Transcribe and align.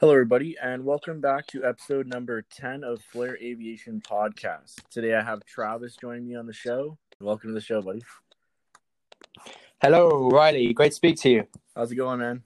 Hello, 0.00 0.12
everybody, 0.12 0.56
and 0.62 0.84
welcome 0.84 1.20
back 1.20 1.44
to 1.48 1.64
episode 1.64 2.06
number 2.06 2.40
10 2.52 2.84
of 2.84 3.02
Flare 3.02 3.36
Aviation 3.42 4.00
Podcast. 4.00 4.76
Today 4.90 5.12
I 5.16 5.24
have 5.24 5.44
Travis 5.44 5.96
joining 5.96 6.28
me 6.28 6.36
on 6.36 6.46
the 6.46 6.52
show. 6.52 6.96
Welcome 7.18 7.50
to 7.50 7.54
the 7.54 7.60
show, 7.60 7.82
buddy. 7.82 8.04
Hello, 9.82 10.30
Riley. 10.30 10.72
Great 10.72 10.90
to 10.90 10.94
speak 10.94 11.20
to 11.22 11.30
you. 11.30 11.48
How's 11.74 11.90
it 11.90 11.96
going, 11.96 12.20
man? 12.20 12.44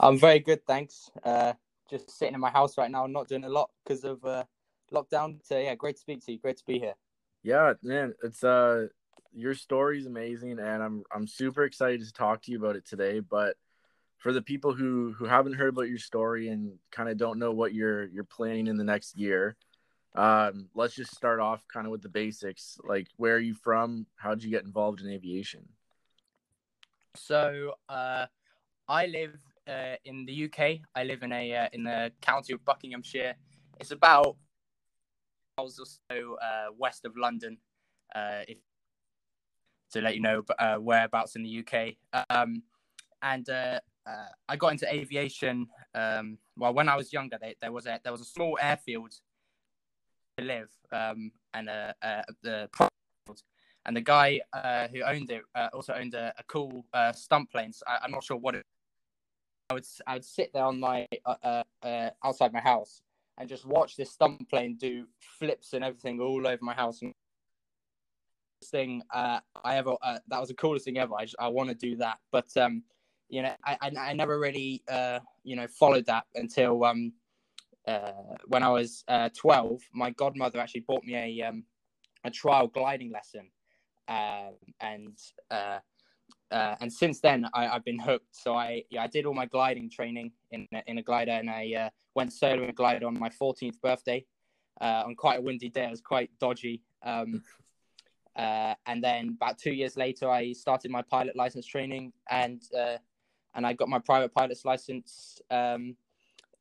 I'm 0.00 0.18
very 0.18 0.38
good, 0.38 0.66
thanks. 0.66 1.10
Uh, 1.22 1.52
just 1.90 2.10
sitting 2.10 2.32
in 2.32 2.40
my 2.40 2.48
house 2.48 2.78
right 2.78 2.90
now, 2.90 3.06
not 3.06 3.28
doing 3.28 3.44
a 3.44 3.50
lot 3.50 3.68
because 3.84 4.02
of 4.02 4.24
uh, 4.24 4.44
lockdown. 4.90 5.38
So 5.42 5.58
yeah, 5.58 5.74
great 5.74 5.96
to 5.96 6.00
speak 6.00 6.24
to 6.24 6.32
you. 6.32 6.38
Great 6.38 6.56
to 6.56 6.64
be 6.64 6.78
here. 6.78 6.94
Yeah, 7.42 7.74
man, 7.82 8.14
it's 8.22 8.42
uh 8.42 8.86
your 9.34 9.52
story's 9.52 10.06
amazing 10.06 10.58
and 10.58 10.82
I'm 10.82 11.04
I'm 11.14 11.26
super 11.26 11.64
excited 11.64 12.00
to 12.06 12.12
talk 12.14 12.40
to 12.44 12.52
you 12.52 12.56
about 12.56 12.76
it 12.76 12.86
today, 12.86 13.20
but 13.20 13.56
for 14.22 14.32
the 14.32 14.42
people 14.42 14.72
who 14.72 15.12
who 15.18 15.24
haven't 15.24 15.54
heard 15.54 15.70
about 15.70 15.88
your 15.88 15.98
story 15.98 16.48
and 16.48 16.78
kind 16.90 17.08
of 17.08 17.16
don't 17.16 17.38
know 17.38 17.52
what 17.52 17.74
you're 17.74 18.06
you're 18.06 18.24
planning 18.24 18.68
in 18.68 18.76
the 18.76 18.84
next 18.84 19.18
year 19.18 19.56
um, 20.14 20.68
let's 20.74 20.94
just 20.94 21.14
start 21.14 21.40
off 21.40 21.66
kind 21.68 21.86
of 21.86 21.90
with 21.90 22.02
the 22.02 22.08
basics. 22.08 22.78
Like 22.84 23.08
where 23.16 23.36
are 23.36 23.40
you 23.40 23.54
from? 23.54 24.06
How 24.16 24.34
did 24.34 24.44
you 24.44 24.50
get 24.50 24.64
involved 24.64 25.00
in 25.00 25.08
aviation? 25.08 25.66
So 27.16 27.74
uh, 27.88 28.26
i 28.88 29.06
live 29.06 29.38
uh, 29.68 29.96
in 30.04 30.26
the 30.26 30.44
uk 30.44 30.58
i 30.94 31.04
live 31.04 31.22
in 31.22 31.30
a 31.30 31.54
uh, 31.54 31.68
in 31.72 31.84
the 31.84 32.10
county 32.20 32.52
of 32.52 32.64
buckinghamshire. 32.64 33.34
It's 33.78 33.90
about 33.90 34.36
miles 35.58 35.78
or 35.78 35.86
so 36.10 36.36
uh, 36.42 36.72
west 36.76 37.04
of 37.04 37.16
london 37.16 37.58
uh, 38.14 38.42
if, 38.48 38.58
to 39.92 40.00
let 40.00 40.14
you 40.14 40.22
know 40.22 40.42
uh, 40.58 40.76
whereabouts 40.76 41.36
in 41.36 41.42
the 41.42 41.58
uk 41.60 42.24
um, 42.30 42.62
and 43.20 43.48
uh, 44.06 44.26
I 44.48 44.56
got 44.56 44.72
into 44.72 44.92
aviation. 44.92 45.68
Um, 45.94 46.38
well, 46.56 46.74
when 46.74 46.88
I 46.88 46.96
was 46.96 47.12
younger, 47.12 47.38
they, 47.40 47.54
there 47.60 47.72
was 47.72 47.86
a 47.86 48.00
there 48.02 48.12
was 48.12 48.20
a 48.20 48.26
small 48.26 48.58
airfield 48.60 49.12
to 50.38 50.44
live, 50.44 50.70
um, 50.92 51.32
and 51.54 51.68
uh, 51.68 51.92
uh, 52.02 52.22
the 52.42 52.68
and 53.84 53.96
the 53.96 54.00
guy 54.00 54.40
uh, 54.52 54.88
who 54.88 55.02
owned 55.02 55.30
it 55.30 55.42
uh, 55.54 55.68
also 55.72 55.94
owned 55.94 56.14
a, 56.14 56.32
a 56.38 56.42
cool 56.44 56.84
uh, 56.94 57.12
stunt 57.12 57.50
plane. 57.50 57.72
So 57.72 57.84
I, 57.86 58.04
am 58.04 58.10
not 58.10 58.24
sure 58.24 58.36
what 58.36 58.54
it. 58.54 58.64
I 59.70 59.74
would 59.74 59.86
I 60.06 60.14
would 60.14 60.24
sit 60.24 60.52
there 60.52 60.64
on 60.64 60.80
my 60.80 61.06
uh, 61.24 61.62
uh, 61.82 62.10
outside 62.24 62.52
my 62.52 62.60
house 62.60 63.02
and 63.38 63.48
just 63.48 63.64
watch 63.64 63.96
this 63.96 64.10
stunt 64.10 64.48
plane 64.48 64.76
do 64.78 65.06
flips 65.38 65.72
and 65.72 65.84
everything 65.84 66.20
all 66.20 66.46
over 66.46 66.58
my 66.62 66.74
house. 66.74 67.02
And 67.02 67.12
thing 68.64 69.02
I 69.12 69.40
ever 69.64 69.94
that 70.28 70.40
was 70.40 70.48
the 70.48 70.54
coolest 70.54 70.84
thing 70.84 70.98
ever. 70.98 71.14
I 71.16 71.24
just, 71.24 71.36
I 71.38 71.48
want 71.48 71.68
to 71.68 71.74
do 71.74 71.96
that, 71.96 72.18
but 72.30 72.56
um, 72.56 72.82
you 73.32 73.40
know, 73.40 73.54
I, 73.64 73.78
I, 73.80 73.90
I 74.10 74.12
never 74.12 74.38
really, 74.38 74.82
uh, 74.90 75.18
you 75.42 75.56
know, 75.56 75.66
followed 75.66 76.04
that 76.04 76.24
until 76.34 76.84
um, 76.84 77.14
uh, 77.88 78.12
when 78.46 78.62
I 78.62 78.68
was 78.68 79.04
uh, 79.08 79.30
12. 79.34 79.80
My 79.94 80.10
godmother 80.10 80.60
actually 80.60 80.82
bought 80.82 81.02
me 81.02 81.16
a 81.16 81.48
um, 81.48 81.64
a 82.24 82.30
trial 82.30 82.68
gliding 82.68 83.10
lesson, 83.10 83.50
um, 84.06 84.52
and 84.80 85.18
uh, 85.50 85.78
uh, 86.50 86.76
and 86.82 86.92
since 86.92 87.20
then 87.20 87.48
I, 87.54 87.64
have 87.68 87.84
been 87.84 87.98
hooked. 87.98 88.36
So 88.36 88.54
I 88.54 88.84
yeah, 88.90 89.02
I 89.02 89.06
did 89.06 89.24
all 89.24 89.34
my 89.34 89.46
gliding 89.46 89.88
training 89.88 90.32
in 90.50 90.68
in 90.86 90.98
a 90.98 91.02
glider, 91.02 91.32
and 91.32 91.48
I 91.48 91.72
uh, 91.74 91.90
went 92.14 92.34
solo 92.34 92.64
in 92.64 92.68
a 92.68 92.74
glider 92.74 93.06
on 93.06 93.18
my 93.18 93.30
14th 93.30 93.80
birthday 93.80 94.26
uh, 94.82 95.04
on 95.06 95.14
quite 95.14 95.38
a 95.38 95.42
windy 95.42 95.70
day. 95.70 95.86
It 95.86 95.90
was 95.90 96.02
quite 96.02 96.30
dodgy. 96.38 96.82
Um, 97.02 97.42
uh, 98.36 98.74
and 98.86 99.02
then 99.02 99.36
about 99.40 99.58
two 99.58 99.72
years 99.72 99.96
later, 99.96 100.28
I 100.28 100.52
started 100.52 100.90
my 100.90 101.02
pilot 101.02 101.34
license 101.34 101.66
training, 101.66 102.12
and 102.30 102.62
uh, 102.78 102.98
and 103.54 103.66
I 103.66 103.72
got 103.72 103.88
my 103.88 103.98
private 103.98 104.32
pilot's 104.32 104.64
license 104.64 105.40
um, 105.50 105.96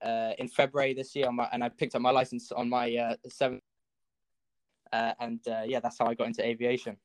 uh, 0.01 0.31
in 0.37 0.47
February 0.47 0.93
this 0.93 1.15
year, 1.15 1.31
my, 1.31 1.47
and 1.51 1.63
I 1.63 1.69
picked 1.69 1.95
up 1.95 2.01
my 2.01 2.11
license 2.11 2.51
on 2.51 2.69
my 2.69 2.95
uh, 2.95 3.15
seventh. 3.29 3.61
Uh, 4.91 5.13
and 5.19 5.39
uh, 5.47 5.61
yeah, 5.65 5.79
that's 5.79 5.97
how 5.97 6.07
I 6.07 6.15
got 6.15 6.27
into 6.27 6.45
aviation. 6.45 6.97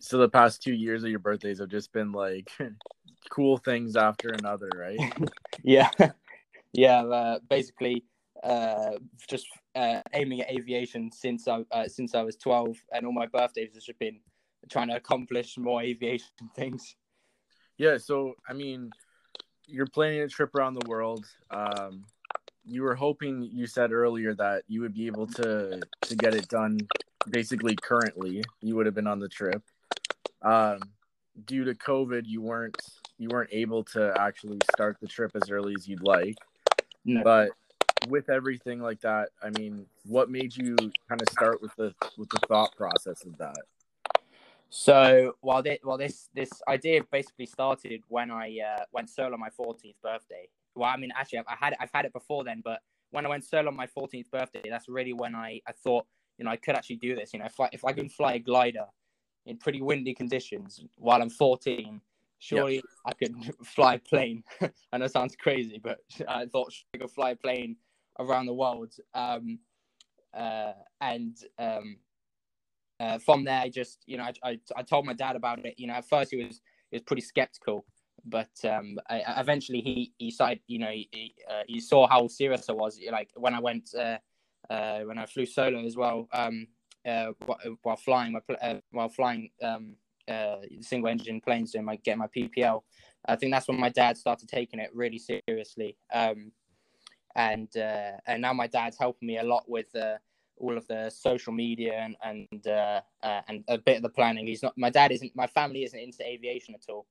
So 0.00 0.18
the 0.18 0.28
past 0.28 0.62
two 0.62 0.74
years 0.74 1.04
of 1.04 1.10
your 1.10 1.18
birthdays 1.18 1.58
have 1.58 1.68
just 1.68 1.92
been 1.92 2.12
like 2.12 2.50
cool 3.30 3.56
things 3.58 3.96
after 3.96 4.28
another, 4.28 4.68
right? 4.76 4.98
yeah, 5.62 5.90
yeah. 6.72 7.02
Uh, 7.02 7.38
basically, 7.48 8.04
uh, 8.42 8.92
just 9.28 9.46
aiming 10.12 10.42
at 10.42 10.50
aviation 10.50 11.10
since 11.12 11.48
I 11.48 11.86
since 11.88 12.14
I 12.14 12.22
was 12.22 12.36
twelve, 12.36 12.76
and 12.92 13.06
all 13.06 13.12
my 13.12 13.26
birthdays 13.26 13.70
have 13.74 13.82
just 13.82 13.98
been 13.98 14.20
trying 14.70 14.88
to 14.88 14.96
accomplish 14.96 15.56
more 15.56 15.82
aviation 15.82 16.28
things. 16.54 16.94
Yeah, 17.78 17.96
so 17.96 18.34
I 18.46 18.52
mean, 18.52 18.90
you're 19.70 19.86
planning 19.86 20.20
a 20.20 20.28
trip 20.28 20.54
around 20.54 20.74
the 20.74 20.88
world. 20.88 21.26
Um, 21.50 22.04
you 22.64 22.82
were 22.82 22.94
hoping 22.94 23.42
you 23.42 23.66
said 23.66 23.92
earlier 23.92 24.34
that 24.34 24.64
you 24.68 24.80
would 24.80 24.94
be 24.94 25.06
able 25.06 25.26
to 25.26 25.80
to 26.02 26.16
get 26.16 26.34
it 26.34 26.48
done 26.48 26.78
basically 27.28 27.76
currently. 27.76 28.42
You 28.60 28.76
would 28.76 28.86
have 28.86 28.94
been 28.94 29.06
on 29.06 29.18
the 29.18 29.28
trip. 29.28 29.62
Um, 30.42 30.80
due 31.46 31.64
to 31.64 31.74
COVID, 31.74 32.22
you 32.26 32.42
weren't 32.42 32.76
you 33.18 33.28
weren't 33.28 33.50
able 33.52 33.84
to 33.84 34.14
actually 34.18 34.58
start 34.72 34.98
the 35.00 35.06
trip 35.06 35.32
as 35.34 35.50
early 35.50 35.74
as 35.76 35.88
you'd 35.88 36.02
like. 36.02 36.36
No. 37.04 37.22
But 37.22 37.50
with 38.08 38.30
everything 38.30 38.80
like 38.80 39.00
that, 39.00 39.28
I 39.42 39.50
mean, 39.50 39.86
what 40.06 40.30
made 40.30 40.56
you 40.56 40.76
kind 41.08 41.20
of 41.20 41.28
start 41.30 41.60
with 41.60 41.74
the 41.76 41.94
with 42.16 42.28
the 42.30 42.40
thought 42.48 42.74
process 42.76 43.24
of 43.24 43.36
that? 43.38 43.62
So 44.70 45.34
while 45.40 45.62
this, 45.62 45.78
well, 45.82 45.98
this 45.98 46.28
this 46.32 46.50
idea 46.68 47.02
basically 47.10 47.46
started 47.46 48.02
when 48.06 48.30
I 48.30 48.56
uh, 48.64 48.84
went 48.92 49.10
solo 49.10 49.34
on 49.34 49.40
my 49.40 49.50
14th 49.50 49.96
birthday. 50.02 50.48
Well, 50.76 50.88
I 50.88 50.96
mean, 50.96 51.10
actually, 51.16 51.40
I 51.40 51.56
had 51.58 51.74
I've 51.80 51.90
had 51.92 52.04
it 52.04 52.12
before 52.12 52.44
then, 52.44 52.62
but 52.64 52.78
when 53.10 53.26
I 53.26 53.28
went 53.28 53.44
solo 53.44 53.68
on 53.68 53.76
my 53.76 53.88
14th 53.88 54.30
birthday, 54.30 54.62
that's 54.70 54.88
really 54.88 55.12
when 55.12 55.34
I, 55.34 55.60
I 55.66 55.72
thought, 55.72 56.06
you 56.38 56.44
know, 56.44 56.52
I 56.52 56.56
could 56.56 56.76
actually 56.76 56.96
do 56.96 57.16
this. 57.16 57.32
You 57.32 57.40
know, 57.40 57.46
if 57.46 57.58
I 57.58 57.68
if 57.72 57.84
I 57.84 57.92
can 57.92 58.08
fly 58.08 58.34
a 58.34 58.38
glider 58.38 58.86
in 59.44 59.56
pretty 59.58 59.82
windy 59.82 60.14
conditions 60.14 60.80
while 60.96 61.20
I'm 61.20 61.30
14, 61.30 62.00
surely 62.38 62.76
yep. 62.76 62.84
I 63.06 63.12
could 63.12 63.34
fly 63.64 63.94
a 63.94 63.98
plane. 63.98 64.44
I 64.92 64.98
know 64.98 65.06
it 65.06 65.12
sounds 65.12 65.34
crazy, 65.34 65.80
but 65.82 65.98
I 66.28 66.46
thought 66.46 66.72
I 66.94 66.98
could 66.98 67.10
fly 67.10 67.30
a 67.30 67.36
plane 67.36 67.76
around 68.20 68.46
the 68.46 68.54
world. 68.54 68.94
Um, 69.14 69.58
uh, 70.32 70.74
and 71.00 71.36
um, 71.58 71.96
uh, 73.00 73.18
from 73.18 73.44
there, 73.44 73.68
just 73.70 74.02
you 74.06 74.18
know 74.18 74.24
I, 74.24 74.50
I, 74.50 74.58
I 74.76 74.82
told 74.82 75.06
my 75.06 75.14
dad 75.14 75.34
about 75.34 75.64
it. 75.64 75.74
You 75.78 75.86
know, 75.86 75.94
at 75.94 76.08
first 76.08 76.30
he 76.30 76.44
was 76.44 76.60
he 76.90 76.96
was 76.96 77.02
pretty 77.02 77.22
skeptical, 77.22 77.86
but 78.26 78.50
um, 78.68 78.98
I, 79.08 79.22
eventually 79.38 79.80
he 79.80 80.12
he 80.18 80.30
started. 80.30 80.60
You 80.66 80.80
know, 80.80 80.90
he 80.90 81.34
uh, 81.48 81.62
he 81.66 81.80
saw 81.80 82.06
how 82.06 82.28
serious 82.28 82.68
I 82.68 82.72
was. 82.72 83.00
Like 83.10 83.30
when 83.34 83.54
I 83.54 83.60
went 83.60 83.90
uh, 83.98 84.18
uh 84.68 85.00
when 85.00 85.18
I 85.18 85.24
flew 85.24 85.46
solo 85.46 85.84
as 85.84 85.96
well, 85.96 86.28
um, 86.34 86.66
uh, 87.08 87.28
while 87.82 87.96
flying 87.96 88.38
uh, 88.60 88.74
while 88.90 89.08
flying 89.08 89.50
um, 89.62 89.96
single 90.80 91.08
engine 91.08 91.40
planes 91.40 91.72
doing 91.72 91.86
my 91.86 91.96
getting 91.96 92.18
my 92.18 92.26
PPL. 92.26 92.82
I 93.26 93.36
think 93.36 93.52
that's 93.52 93.68
when 93.68 93.80
my 93.80 93.90
dad 93.90 94.18
started 94.18 94.48
taking 94.48 94.78
it 94.78 94.90
really 94.94 95.18
seriously. 95.18 95.96
Um, 96.12 96.52
and 97.34 97.68
and 98.26 98.42
now 98.42 98.52
my 98.52 98.66
dad's 98.66 98.98
helping 98.98 99.28
me 99.28 99.38
a 99.38 99.44
lot 99.44 99.64
with 99.66 99.86
all 100.60 100.76
of 100.76 100.86
the 100.86 101.10
social 101.10 101.52
media 101.52 101.94
and 101.94 102.16
and 102.22 102.66
uh, 102.66 103.00
uh, 103.22 103.40
and 103.48 103.64
a 103.68 103.78
bit 103.78 103.96
of 103.96 104.02
the 104.02 104.10
planning. 104.10 104.46
He's 104.46 104.62
not. 104.62 104.74
My 104.76 104.90
dad 104.90 105.10
isn't. 105.10 105.34
My 105.34 105.46
family 105.46 105.82
isn't 105.84 105.98
into 105.98 106.24
aviation 106.26 106.74
at 106.74 106.84
all. 106.88 107.06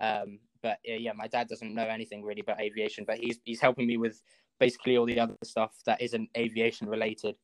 Um, 0.00 0.38
but 0.62 0.78
uh, 0.88 0.94
yeah, 0.98 1.12
my 1.14 1.26
dad 1.26 1.48
doesn't 1.48 1.74
know 1.74 1.86
anything 1.86 2.22
really 2.22 2.40
about 2.40 2.60
aviation. 2.60 3.04
But 3.04 3.18
he's 3.18 3.40
he's 3.44 3.60
helping 3.60 3.86
me 3.86 3.96
with 3.96 4.22
basically 4.58 4.96
all 4.96 5.06
the 5.06 5.18
other 5.18 5.36
stuff 5.42 5.72
that 5.86 6.00
isn't 6.00 6.28
aviation 6.36 6.88
related. 6.88 7.36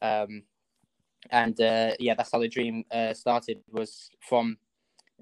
Um, 0.00 0.44
and 1.30 1.60
uh, 1.60 1.92
yeah, 1.98 2.14
that's 2.14 2.32
how 2.32 2.38
the 2.38 2.48
dream 2.48 2.84
uh, 2.90 3.12
started. 3.14 3.58
Was 3.70 4.10
from 4.20 4.56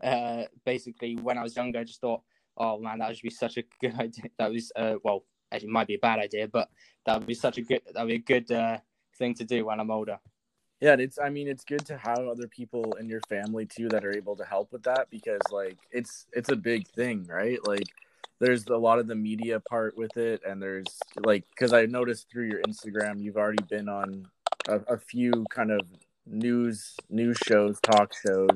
uh, 0.03 0.45
basically 0.65 1.17
when 1.17 1.39
I 1.39 1.43
was 1.43 1.57
younger. 1.57 1.81
I 1.81 1.85
just 1.85 2.01
thought, 2.01 2.23
oh 2.57 2.79
man, 2.79 2.99
that 2.99 3.09
would 3.09 3.21
be 3.23 3.31
such 3.31 3.57
a 3.57 3.65
good 3.81 3.95
idea. 3.99 4.25
That 4.39 4.51
was 4.51 4.71
well, 4.77 5.25
actually, 5.51 5.69
it 5.69 5.73
might 5.73 5.89
be 5.89 5.95
a 5.95 5.99
bad 5.99 6.19
idea, 6.19 6.49
but 6.49 6.69
that 7.07 7.19
would 7.19 7.27
be 7.27 7.35
such 7.35 7.59
a 7.59 7.63
good. 7.63 7.81
That 7.95 8.03
would 8.03 8.09
be 8.09 8.37
a 8.37 8.41
good 8.41 8.81
thing 9.21 9.35
to 9.35 9.45
do 9.45 9.67
when 9.67 9.79
I'm 9.79 9.93
older. 9.93 10.19
Yeah, 10.81 10.97
it's 10.99 11.19
I 11.23 11.29
mean 11.29 11.47
it's 11.47 11.63
good 11.63 11.85
to 11.87 11.99
have 11.99 12.21
other 12.21 12.49
people 12.49 12.95
in 12.99 13.09
your 13.09 13.21
family 13.29 13.67
too 13.67 13.89
that 13.91 14.05
are 14.05 14.17
able 14.17 14.35
to 14.37 14.45
help 14.45 14.73
with 14.73 14.83
that 14.85 15.09
because 15.11 15.43
like 15.53 15.79
it's 15.93 16.27
it's 16.33 16.51
a 16.51 16.57
big 16.57 16.89
thing, 16.89 17.27
right? 17.29 17.59
Like 17.65 17.85
there's 18.41 18.67
a 18.67 18.77
lot 18.77 18.99
of 18.99 19.07
the 19.07 19.15
media 19.15 19.61
part 19.61 19.97
with 19.97 20.17
it 20.17 20.41
and 20.49 20.61
there's 20.61 20.87
like 21.19 21.45
cuz 21.57 21.75
I 21.75 21.85
noticed 21.85 22.31
through 22.31 22.47
your 22.47 22.63
Instagram 22.63 23.23
you've 23.23 23.37
already 23.37 23.63
been 23.69 23.91
on 23.91 24.27
a, 24.69 24.81
a 24.95 24.99
few 24.99 25.45
kind 25.51 25.71
of 25.71 25.83
news 26.27 26.97
news 27.11 27.37
shows, 27.47 27.79
talk 27.81 28.15
shows. 28.15 28.49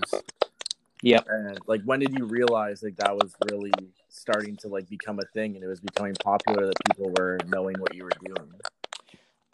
Yeah. 1.03 1.21
And 1.29 1.59
like 1.67 1.83
when 1.85 2.01
did 2.01 2.19
you 2.19 2.25
realize 2.25 2.83
like 2.83 2.97
that 2.97 3.15
was 3.15 3.35
really 3.51 3.73
starting 4.09 4.57
to 4.63 4.69
like 4.69 4.89
become 4.89 5.19
a 5.19 5.27
thing 5.35 5.57
and 5.57 5.63
it 5.63 5.69
was 5.69 5.81
becoming 5.81 6.15
popular 6.25 6.65
that 6.65 6.77
people 6.87 7.13
were 7.19 7.39
knowing 7.49 7.77
what 7.79 7.95
you 7.95 8.05
were 8.05 8.19
doing? 8.25 8.51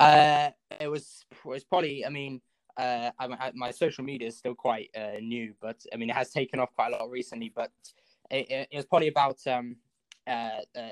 Uh, 0.01 0.51
it 0.81 0.89
was 0.89 1.25
it 1.31 1.45
was 1.45 1.65
probably. 1.65 2.05
I 2.05 2.09
mean, 2.09 2.41
uh, 2.77 3.11
I, 3.19 3.53
my 3.55 3.71
social 3.71 4.05
media 4.05 4.29
is 4.29 4.37
still 4.37 4.55
quite 4.55 4.91
uh, 4.97 5.19
new, 5.21 5.55
but 5.61 5.77
I 5.93 5.97
mean, 5.97 6.11
it 6.11 6.17
has 6.17 6.31
taken 6.31 6.59
off 6.59 6.75
quite 6.75 6.93
a 6.93 6.97
lot 6.97 7.11
recently. 7.11 7.53
But 7.55 7.71
it, 8.31 8.69
it 8.71 8.77
was 8.77 8.87
probably 8.87 9.09
about 9.09 9.39
um, 9.47 9.77
uh, 10.27 10.61
uh, 10.77 10.89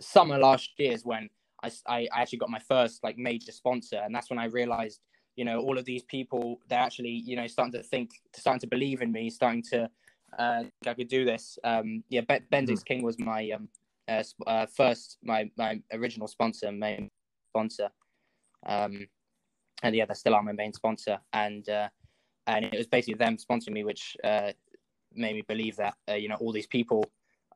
summer 0.00 0.38
last 0.38 0.70
year 0.78 0.92
is 0.92 1.04
when 1.04 1.28
I, 1.62 1.70
I 1.86 2.08
actually 2.12 2.38
got 2.38 2.50
my 2.50 2.58
first 2.58 3.04
like 3.04 3.16
major 3.16 3.52
sponsor, 3.52 4.00
and 4.04 4.14
that's 4.14 4.30
when 4.30 4.38
I 4.38 4.46
realized, 4.46 5.00
you 5.36 5.44
know, 5.44 5.60
all 5.60 5.78
of 5.78 5.84
these 5.84 6.02
people 6.04 6.60
they're 6.68 6.80
actually 6.80 7.22
you 7.24 7.36
know 7.36 7.46
starting 7.46 7.72
to 7.72 7.82
think, 7.82 8.10
starting 8.34 8.60
to 8.60 8.66
believe 8.66 9.02
in 9.02 9.12
me, 9.12 9.30
starting 9.30 9.62
to 9.70 9.88
uh, 10.38 10.64
I 10.86 10.94
could 10.94 11.08
do 11.08 11.24
this. 11.24 11.58
Um, 11.64 12.02
yeah, 12.08 12.22
Bendix 12.22 12.50
mm-hmm. 12.50 12.74
King 12.86 13.02
was 13.02 13.18
my 13.18 13.50
um, 13.50 13.68
uh, 14.08 14.22
uh, 14.46 14.66
first 14.66 15.18
my 15.22 15.50
my 15.56 15.80
original 15.92 16.28
sponsor, 16.28 16.72
main 16.72 17.10
sponsor. 17.50 17.90
Um, 18.66 19.06
and 19.82 19.94
yeah, 19.94 20.06
they 20.06 20.14
still 20.14 20.34
are 20.34 20.42
my 20.42 20.52
main 20.52 20.72
sponsor, 20.72 21.18
and 21.32 21.68
uh, 21.68 21.88
and 22.46 22.64
it 22.64 22.76
was 22.76 22.86
basically 22.86 23.14
them 23.14 23.36
sponsoring 23.36 23.72
me, 23.72 23.84
which 23.84 24.16
uh, 24.24 24.52
made 25.14 25.34
me 25.34 25.42
believe 25.42 25.76
that 25.76 25.94
uh, 26.08 26.14
you 26.14 26.28
know 26.28 26.36
all 26.36 26.52
these 26.52 26.66
people 26.66 27.04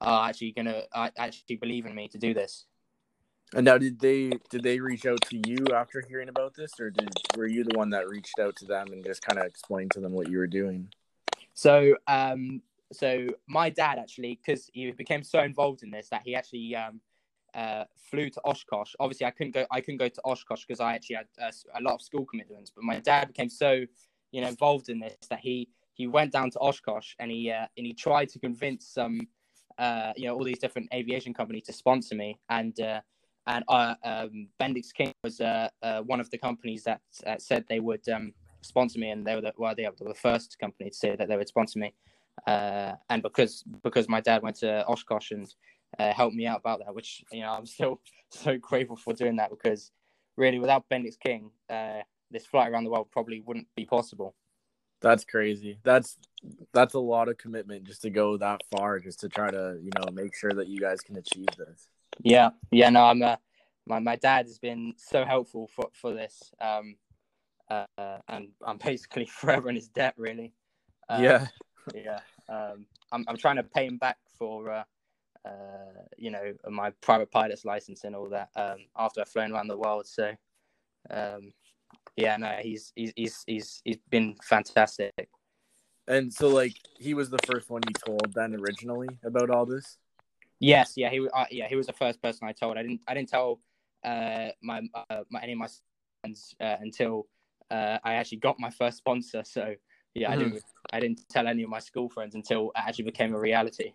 are 0.01 0.29
actually 0.29 0.53
gonna 0.53 0.83
uh, 0.93 1.11
actually 1.19 1.57
believe 1.57 1.87
in 1.87 1.95
me 1.95 2.09
to 2.09 2.19
do 2.19 2.35
this. 2.35 2.67
And 3.55 3.65
now, 3.65 3.77
did 3.77 4.01
they 4.01 4.33
did 4.51 4.63
they 4.63 4.81
reach 4.81 5.05
out 5.05 5.21
to 5.23 5.41
you 5.47 5.67
after 5.75 6.03
hearing 6.09 6.29
about 6.29 6.55
this, 6.55 6.73
or 6.81 6.91
did 6.91 7.11
were 7.37 7.47
you 7.47 7.65
the 7.65 7.77
one 7.77 7.91
that 7.91 8.09
reached 8.09 8.39
out 8.39 8.57
to 8.57 8.67
them 8.67 8.89
and 8.93 9.05
just 9.05 9.23
kind 9.23 9.39
of 9.39 9.47
explained 9.47 9.91
to 9.93 10.01
them 10.01 10.13
what 10.13 10.31
you 10.31 10.39
were 10.39 10.47
doing? 10.47 10.89
So, 11.55 11.97
um, 12.07 12.63
so 12.93 13.27
my 13.47 13.69
dad 13.69 13.99
actually, 13.99 14.41
because 14.43 14.71
he 14.73 14.91
became 14.93 15.23
so 15.23 15.41
involved 15.41 15.83
in 15.83 15.91
this 15.91 16.09
that 16.09 16.23
he 16.25 16.35
actually 16.35 16.75
um, 16.77 17.01
uh, 17.55 17.85
flew 17.97 18.31
to 18.31 18.41
Oshkosh. 18.45 18.95
Obviously, 18.99 19.27
I 19.27 19.31
couldn't 19.31 19.53
go. 19.53 19.67
I 19.71 19.81
couldn't 19.81 19.99
go 19.99 20.09
to 20.09 20.21
Oshkosh 20.25 20.65
because 20.67 20.81
I 20.81 20.95
actually 20.95 21.17
had 21.17 21.27
uh, 21.41 21.51
a 21.75 21.83
lot 21.83 21.95
of 21.95 22.03
school 22.03 22.25
commitments. 22.25 22.71
But 22.75 22.85
my 22.85 22.99
dad 23.01 23.29
became 23.29 23.51
so, 23.51 23.85
you 24.31 24.41
know, 24.41 24.49
involved 24.49 24.89
in 24.89 25.01
this 25.01 25.17
that 25.29 25.41
he 25.41 25.69
he 25.95 26.07
went 26.07 26.33
down 26.33 26.51
to 26.51 26.59
Oshkosh 26.59 27.15
and 27.19 27.31
he 27.31 27.51
uh, 27.51 27.67
and 27.77 27.87
he 27.87 27.93
tried 27.93 28.29
to 28.31 28.39
convince 28.39 28.87
some, 28.87 29.29
uh, 29.79 30.13
you 30.17 30.27
know, 30.27 30.35
all 30.35 30.45
these 30.45 30.59
different 30.59 30.89
aviation 30.95 31.35
companies 31.35 31.65
to 31.65 31.73
sponsor 31.73 32.15
me. 32.15 32.39
And 32.49 32.79
uh, 32.81 33.01
and 33.47 33.65
uh, 33.69 33.95
um, 34.05 34.49
Bendix 34.61 34.93
King 34.95 35.13
was 35.25 35.41
one 36.05 36.21
of 36.21 36.31
the 36.31 36.39
companies 36.39 36.85
that 36.85 37.01
said 37.39 37.65
they 37.69 37.81
would 37.81 38.09
um, 38.09 38.33
sponsor 38.63 38.99
me, 38.99 39.11
and 39.11 39.27
they 39.27 39.35
were 39.35 39.41
the, 39.41 39.53
well, 39.59 39.75
they 39.77 39.85
were 39.85 40.09
the 40.09 40.15
first 40.15 40.59
company 40.59 40.91
to 40.91 40.97
say 40.97 41.17
that 41.17 41.29
they 41.29 41.37
would 41.37 41.49
sponsor 41.49 41.79
me. 41.81 41.93
And 42.47 43.23
because 43.23 43.65
because 43.83 44.09
my 44.09 44.21
dad 44.21 44.43
went 44.43 44.57
to 44.57 44.87
Oshkosh 44.87 45.33
and 45.33 45.53
uh, 45.99 46.13
helped 46.13 46.35
me 46.35 46.47
out 46.47 46.61
about 46.61 46.81
that, 46.81 46.95
which 46.95 47.25
you 47.33 47.41
know 47.41 47.53
I'm 47.53 47.67
still 47.77 48.01
so 48.31 48.57
grateful 48.59 48.97
for 48.97 49.13
doing 49.13 49.37
that 49.37 49.51
because 49.51 49.91
really 50.37 50.59
without 50.59 50.89
Bendix 50.91 51.19
King, 51.19 51.51
uh, 51.69 52.01
this 52.31 52.47
flight 52.47 52.71
around 52.71 52.85
the 52.85 52.91
world 52.91 53.09
probably 53.11 53.41
wouldn't 53.41 53.69
be 53.77 53.85
possible. 53.85 54.35
That's 55.01 55.25
crazy. 55.25 55.79
That's 55.83 56.17
that's 56.73 56.95
a 56.95 57.01
lot 57.01 57.29
of 57.29 57.37
commitment 57.39 57.85
just 57.85 58.03
to 58.03 58.11
go 58.11 58.37
that 58.37 58.61
far, 58.71 59.01
just 59.01 59.21
to 59.21 59.29
try 59.29 59.51
to 59.51 59.79
you 59.83 59.91
know 59.99 60.11
make 60.13 60.35
sure 60.35 60.53
that 60.53 60.69
you 60.69 60.79
guys 60.79 61.01
can 61.01 61.17
achieve 61.17 61.49
this. 61.59 61.89
Yeah, 62.21 62.51
yeah. 62.71 62.91
No, 62.91 63.05
I'm. 63.05 63.23
Uh, 63.23 63.37
my 63.87 63.99
my 63.99 64.17
dad 64.17 64.47
has 64.47 64.59
been 64.59 64.95
so 64.97 65.25
helpful 65.25 65.69
for 65.75 65.89
for 65.93 66.15
this. 66.15 66.53
Um, 66.61 66.97
uh, 67.69 68.19
and 68.29 68.49
I'm 68.65 68.79
basically 68.85 69.27
forever 69.27 69.69
in 69.69 69.75
his 69.75 69.89
debt, 69.89 70.15
really. 70.17 70.55
Um, 71.09 71.25
yeah, 71.25 71.47
yeah. 71.95 72.21
Um, 72.49 72.87
I'm 73.11 73.25
I'm 73.29 73.37
trying 73.37 73.57
to 73.57 73.63
pay 73.63 73.87
him 73.87 73.99
back 73.99 74.19
for 74.39 74.71
uh, 74.71 74.85
uh, 75.45 76.03
you 76.17 76.31
know, 76.31 76.53
my 76.69 76.91
private 77.01 77.31
pilot's 77.31 77.65
license 77.65 78.05
and 78.05 78.15
all 78.15 78.29
that 78.29 78.51
um, 78.57 78.79
after 78.97 79.21
I've 79.21 79.29
flown 79.29 79.53
around 79.53 79.69
the 79.69 79.77
world. 79.77 80.07
So, 80.07 80.33
um, 81.11 81.53
yeah, 82.17 82.37
no, 82.37 82.57
he's 82.61 82.93
he's 82.95 83.13
he's 83.17 83.45
he's 83.47 83.83
he's 83.85 83.99
been 84.11 84.37
fantastic. 84.43 85.13
And 86.09 86.33
so, 86.33 86.49
like, 86.49 86.77
he 86.99 87.15
was 87.15 87.31
the 87.31 87.39
first 87.47 87.71
one 87.71 87.83
you 87.89 87.95
told 88.07 88.33
then 88.35 88.55
originally 88.55 89.09
about 89.25 89.51
all 89.51 89.67
this. 89.67 89.99
Yes, 90.59 90.95
yeah, 90.97 91.11
he 91.11 91.27
uh, 91.35 91.47
yeah 91.51 91.69
he 91.69 91.77
was 91.77 91.87
the 91.87 91.93
first 91.93 92.23
person 92.23 92.47
I 92.47 92.53
told. 92.53 92.77
I 92.77 92.83
didn't 92.83 93.01
I 93.09 93.15
didn't 93.15 93.29
tell 93.29 93.61
uh, 94.05 94.49
my, 94.63 94.83
uh, 95.11 95.23
my 95.31 95.41
any 95.43 95.53
of 95.53 95.59
my 95.59 95.69
friends 96.21 96.55
uh, 96.61 96.77
until 96.81 97.27
uh, 97.71 97.99
I 98.05 98.15
actually 98.15 98.39
got 98.39 98.61
my 98.61 98.71
first 98.71 98.99
sponsor. 98.99 99.43
So 99.45 99.75
yeah, 100.15 100.31
mm-hmm. 100.31 100.41
I 100.41 100.45
didn't 100.45 100.63
I 100.93 101.01
didn't 101.01 101.29
tell 101.29 101.49
any 101.49 101.65
of 101.65 101.71
my 101.71 101.81
school 101.81 102.09
friends 102.09 102.35
until 102.37 102.71
it 102.77 102.83
actually 102.87 103.07
became 103.07 103.35
a 103.35 103.41
reality. 103.41 103.95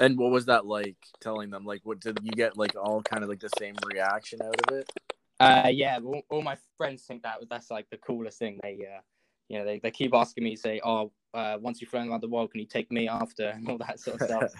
And 0.00 0.18
what 0.18 0.30
was 0.30 0.46
that 0.46 0.66
like 0.66 0.96
telling 1.20 1.50
them? 1.50 1.64
Like, 1.64 1.82
what 1.84 2.00
did 2.00 2.18
you 2.22 2.32
get? 2.32 2.56
Like, 2.56 2.74
all 2.74 3.02
kind 3.02 3.22
of 3.22 3.28
like 3.28 3.40
the 3.40 3.50
same 3.58 3.74
reaction 3.84 4.40
out 4.42 4.56
of 4.66 4.78
it? 4.78 4.90
Uh, 5.38 5.70
yeah, 5.70 5.98
all, 6.02 6.22
all 6.30 6.42
my 6.42 6.56
friends 6.76 7.02
think 7.04 7.22
that 7.22 7.36
that's 7.50 7.70
like 7.70 7.88
the 7.90 7.98
coolest 7.98 8.38
thing. 8.38 8.58
They, 8.62 8.78
uh, 8.90 9.00
you 9.48 9.58
know, 9.58 9.64
they, 9.66 9.78
they 9.78 9.90
keep 9.90 10.14
asking 10.14 10.44
me, 10.44 10.56
say, 10.56 10.80
"Oh, 10.82 11.12
uh, 11.34 11.58
once 11.60 11.80
you've 11.80 11.90
flown 11.90 12.08
around 12.08 12.22
the 12.22 12.28
world, 12.28 12.50
can 12.50 12.60
you 12.60 12.66
take 12.66 12.90
me 12.90 13.08
after?" 13.08 13.48
and 13.54 13.68
all 13.68 13.78
that 13.78 14.00
sort 14.00 14.20
of 14.20 14.28
stuff. 14.28 14.52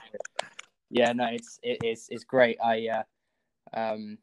yeah, 0.91 1.13
no, 1.13 1.27
it's 1.27 1.59
it, 1.63 1.79
it's 1.83 2.09
it's 2.11 2.25
great. 2.25 2.59
I, 2.63 2.89
uh, 2.89 3.03
um, 3.73 4.19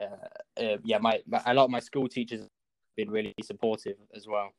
uh, 0.00 0.60
uh, 0.60 0.76
yeah, 0.84 0.98
my, 0.98 1.20
my 1.26 1.40
a 1.46 1.54
lot 1.54 1.64
of 1.64 1.70
my 1.70 1.80
school 1.80 2.08
teachers 2.08 2.40
have 2.40 2.48
been 2.96 3.10
really 3.10 3.34
supportive 3.42 3.96
as 4.14 4.26
well. 4.26 4.50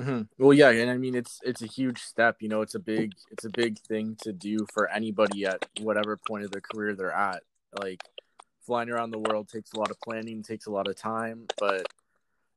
Mm-hmm. 0.00 0.22
Well, 0.38 0.54
yeah, 0.54 0.70
and 0.70 0.90
I 0.90 0.96
mean 0.96 1.14
it's 1.14 1.40
it's 1.42 1.60
a 1.62 1.66
huge 1.66 2.00
step. 2.00 2.36
You 2.40 2.48
know, 2.48 2.62
it's 2.62 2.74
a 2.74 2.78
big 2.78 3.12
it's 3.30 3.44
a 3.44 3.50
big 3.50 3.78
thing 3.80 4.16
to 4.22 4.32
do 4.32 4.66
for 4.72 4.88
anybody 4.90 5.44
at 5.44 5.66
whatever 5.80 6.16
point 6.16 6.44
of 6.44 6.50
their 6.50 6.62
career 6.62 6.94
they're 6.94 7.12
at. 7.12 7.42
Like 7.78 8.00
flying 8.64 8.88
around 8.88 9.10
the 9.10 9.18
world 9.18 9.48
takes 9.48 9.72
a 9.72 9.78
lot 9.78 9.90
of 9.90 10.00
planning, 10.00 10.42
takes 10.42 10.66
a 10.66 10.70
lot 10.70 10.88
of 10.88 10.96
time, 10.96 11.46
but 11.58 11.86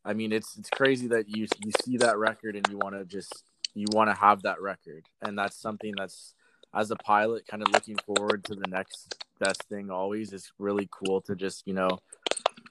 I 0.06 0.13
mean 0.13 0.31
it's 0.31 0.57
it's 0.57 0.69
crazy 0.69 1.07
that 1.07 1.28
you 1.28 1.48
you 1.63 1.72
see 1.84 1.98
that 1.98 2.18
record 2.18 2.56
and 2.56 2.66
you 2.69 2.78
want 2.78 2.95
to 2.95 3.04
just 3.04 3.44
you 3.74 3.88
want 3.92 4.10
to 4.10 4.16
have 4.16 4.44
that 4.44 4.62
record, 4.62 5.06
and 5.22 5.38
that's 5.38 5.57
something 5.57 5.94
that's 5.98 6.36
as 6.74 6.92
a 6.92 6.95
pilot 6.95 7.45
kind 7.45 7.62
of 7.62 7.69
looking 7.74 7.98
forward 8.06 8.45
to 8.45 8.56
the 8.56 8.68
next 8.69 9.16
best 9.40 9.63
thing 9.63 9.92
always 9.92 10.31
is 10.31 10.51
really 10.60 10.88
cool 10.92 11.19
to 11.22 11.36
just 11.36 11.68
you 11.68 11.74
know 11.74 12.00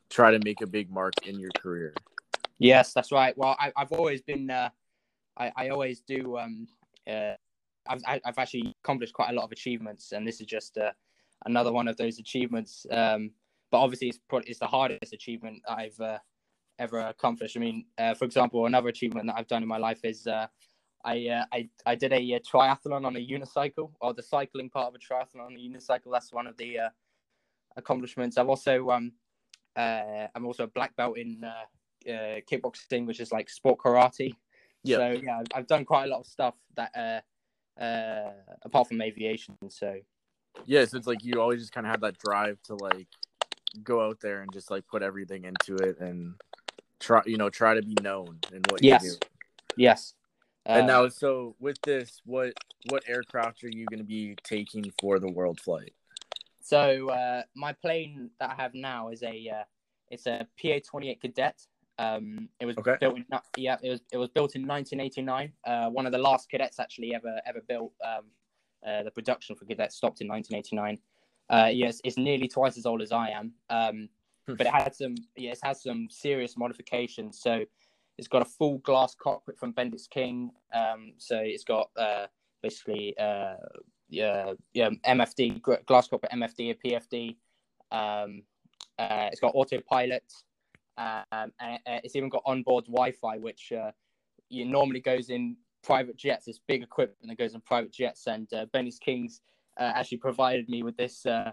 try 0.08 0.30
to 0.30 0.40
make 0.44 0.62
a 0.62 0.66
big 0.66 0.90
mark 0.90 1.12
in 1.26 1.38
your 1.38 1.50
career 1.58 1.92
Yes, 2.62 2.92
that's 2.92 3.10
right. 3.10 3.36
Well, 3.36 3.56
I, 3.58 3.72
have 3.76 3.90
always 3.90 4.22
been, 4.22 4.48
uh, 4.48 4.70
I, 5.36 5.50
I 5.56 5.68
always 5.70 6.00
do. 6.00 6.38
Um, 6.38 6.68
uh, 7.10 7.32
I've, 7.88 8.02
I've 8.06 8.38
actually 8.38 8.72
accomplished 8.84 9.14
quite 9.14 9.30
a 9.30 9.32
lot 9.32 9.44
of 9.44 9.50
achievements, 9.50 10.12
and 10.12 10.24
this 10.24 10.40
is 10.40 10.46
just 10.46 10.78
uh, 10.78 10.92
another 11.46 11.72
one 11.72 11.88
of 11.88 11.96
those 11.96 12.20
achievements. 12.20 12.86
Um, 12.90 13.32
but 13.72 13.78
obviously, 13.78 14.10
it's 14.10 14.20
it's 14.46 14.60
the 14.60 14.68
hardest 14.68 15.12
achievement 15.12 15.60
I've 15.68 15.98
uh, 15.98 16.18
ever 16.78 17.00
accomplished. 17.00 17.56
I 17.56 17.60
mean, 17.60 17.86
uh, 17.98 18.14
for 18.14 18.26
example, 18.26 18.66
another 18.66 18.88
achievement 18.88 19.26
that 19.26 19.36
I've 19.36 19.48
done 19.48 19.62
in 19.62 19.68
my 19.68 19.78
life 19.78 20.04
is 20.04 20.28
uh, 20.28 20.46
I, 21.04 21.26
uh, 21.26 21.44
I 21.52 21.68
I 21.84 21.96
did 21.96 22.12
a, 22.12 22.32
a, 22.34 22.40
triathlon 22.40 23.04
on 23.04 23.16
a 23.16 23.26
unicycle, 23.26 23.90
or 24.00 24.14
the 24.14 24.22
cycling 24.22 24.70
part 24.70 24.86
of 24.86 24.94
a 24.94 24.98
triathlon 24.98 25.46
on 25.46 25.54
a 25.54 25.58
unicycle. 25.58 26.12
That's 26.12 26.32
one 26.32 26.46
of 26.46 26.56
the 26.58 26.78
uh, 26.78 26.88
accomplishments. 27.76 28.38
I've 28.38 28.48
also 28.48 28.90
um, 28.90 29.10
uh, 29.74 30.28
I'm 30.32 30.46
also 30.46 30.62
a 30.62 30.68
black 30.68 30.94
belt 30.94 31.18
in 31.18 31.42
uh, 32.06 32.40
kickboxing, 32.50 33.06
which 33.06 33.20
is 33.20 33.32
like 33.32 33.50
sport 33.50 33.78
karate. 33.78 34.34
Yep. 34.84 34.98
So 34.98 35.22
yeah, 35.24 35.38
I've, 35.38 35.46
I've 35.54 35.66
done 35.66 35.84
quite 35.84 36.04
a 36.04 36.08
lot 36.08 36.20
of 36.20 36.26
stuff 36.26 36.54
that 36.76 36.90
uh, 36.96 37.80
uh, 37.80 38.32
apart 38.62 38.88
from 38.88 39.00
aviation. 39.00 39.56
So 39.68 39.96
yeah, 40.66 40.84
so 40.84 40.96
it's 40.98 41.06
like 41.06 41.24
you 41.24 41.40
always 41.40 41.60
just 41.60 41.72
kind 41.72 41.86
of 41.86 41.90
have 41.90 42.00
that 42.00 42.18
drive 42.18 42.60
to 42.64 42.74
like 42.74 43.08
go 43.82 44.04
out 44.04 44.20
there 44.20 44.42
and 44.42 44.52
just 44.52 44.70
like 44.70 44.86
put 44.86 45.02
everything 45.02 45.44
into 45.44 45.82
it 45.82 45.98
and 46.00 46.34
try, 47.00 47.22
you 47.26 47.36
know, 47.36 47.48
try 47.48 47.74
to 47.74 47.82
be 47.82 47.94
known 48.02 48.38
in 48.52 48.62
what 48.68 48.82
yes. 48.82 49.04
you 49.04 49.10
do. 49.10 49.16
Yes. 49.76 50.14
Uh, 50.66 50.72
and 50.72 50.86
now, 50.86 51.08
so 51.08 51.56
with 51.58 51.80
this, 51.82 52.20
what 52.24 52.52
what 52.88 53.02
aircraft 53.08 53.64
are 53.64 53.70
you 53.70 53.86
going 53.86 53.98
to 53.98 54.04
be 54.04 54.36
taking 54.44 54.92
for 55.00 55.18
the 55.18 55.30
world 55.30 55.60
flight? 55.60 55.92
So 56.62 57.10
uh, 57.10 57.42
my 57.56 57.72
plane 57.72 58.30
that 58.38 58.50
I 58.50 58.54
have 58.62 58.74
now 58.74 59.08
is 59.08 59.22
a 59.22 59.48
uh, 59.48 59.64
it's 60.08 60.26
a 60.26 60.46
PA 60.60 60.78
twenty 60.88 61.10
eight 61.10 61.20
Cadet. 61.20 61.66
Um, 61.98 62.48
it 62.60 62.66
was 62.66 62.76
okay. 62.78 62.96
built 63.00 63.16
in 63.16 63.26
yeah, 63.56 63.76
it 63.82 63.90
was 63.90 64.00
it 64.12 64.16
was 64.16 64.30
built 64.30 64.56
in 64.56 64.66
1989. 64.66 65.52
Uh, 65.64 65.90
one 65.90 66.06
of 66.06 66.12
the 66.12 66.18
last 66.18 66.50
cadets 66.50 66.78
actually 66.78 67.14
ever 67.14 67.40
ever 67.46 67.60
built. 67.68 67.92
Um, 68.04 68.24
uh, 68.86 69.02
the 69.04 69.10
production 69.10 69.54
for 69.54 69.64
cadets 69.64 69.96
stopped 69.96 70.20
in 70.20 70.28
1989. 70.28 70.98
Uh, 71.50 71.68
yes, 71.68 72.00
it's 72.04 72.16
nearly 72.16 72.48
twice 72.48 72.76
as 72.76 72.86
old 72.86 73.02
as 73.02 73.12
I 73.12 73.28
am. 73.30 73.52
Um, 73.70 74.08
hmm. 74.46 74.54
but 74.54 74.66
it 74.66 74.72
had 74.72 74.94
some 74.94 75.14
yeah, 75.36 75.52
it 75.52 75.60
has 75.62 75.82
some 75.82 76.08
serious 76.10 76.56
modifications. 76.56 77.40
So 77.40 77.64
it's 78.18 78.28
got 78.28 78.42
a 78.42 78.46
full 78.46 78.78
glass 78.78 79.14
cockpit 79.14 79.58
from 79.58 79.72
Bendix 79.72 80.08
King. 80.08 80.50
Um, 80.74 81.12
so 81.18 81.38
it's 81.38 81.64
got 81.64 81.90
uh, 81.96 82.26
basically 82.62 83.14
uh, 83.18 83.54
yeah, 84.08 84.52
yeah, 84.74 84.90
MFD 85.06 85.62
glass 85.86 86.08
cockpit, 86.08 86.30
MFD, 86.30 86.70
a 86.70 86.74
PFD. 86.74 87.36
Um, 87.90 88.42
uh, 88.98 89.28
it's 89.32 89.40
got 89.40 89.52
autopilot. 89.54 90.24
Um, 91.32 91.52
and 91.60 91.78
it's 92.04 92.16
even 92.16 92.28
got 92.28 92.42
onboard 92.46 92.84
Wi-Fi, 92.86 93.38
which 93.38 93.72
uh, 93.72 93.90
you 94.48 94.64
normally 94.64 95.00
goes 95.00 95.30
in 95.30 95.56
private 95.82 96.16
jets. 96.16 96.48
It's 96.48 96.60
big 96.66 96.82
equipment 96.82 97.28
that 97.28 97.38
goes 97.38 97.54
in 97.54 97.60
private 97.62 97.92
jets, 97.92 98.26
and 98.26 98.52
uh, 98.52 98.66
Bendix 98.66 99.00
Kings 99.00 99.40
uh, 99.78 99.92
actually 99.94 100.18
provided 100.18 100.68
me 100.68 100.82
with 100.82 100.96
this 100.96 101.26
uh, 101.26 101.52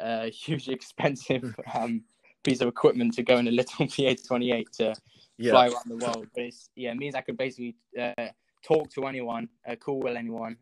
uh, 0.00 0.24
hugely 0.32 0.74
expensive 0.74 1.54
um, 1.74 2.02
piece 2.42 2.60
of 2.60 2.68
equipment 2.68 3.14
to 3.14 3.22
go 3.22 3.36
in 3.36 3.48
a 3.48 3.50
little 3.50 3.86
PA-28 3.86 4.70
to 4.78 4.94
yeah. 5.38 5.52
fly 5.52 5.68
around 5.68 5.86
the 5.86 5.96
world. 5.96 6.26
But 6.34 6.44
it's 6.44 6.70
yeah, 6.74 6.92
it 6.92 6.96
means 6.96 7.14
I 7.14 7.20
can 7.20 7.36
basically 7.36 7.76
uh, 8.00 8.28
talk 8.64 8.90
to 8.94 9.06
anyone, 9.06 9.48
call 9.80 10.00
with 10.00 10.16
anyone 10.16 10.56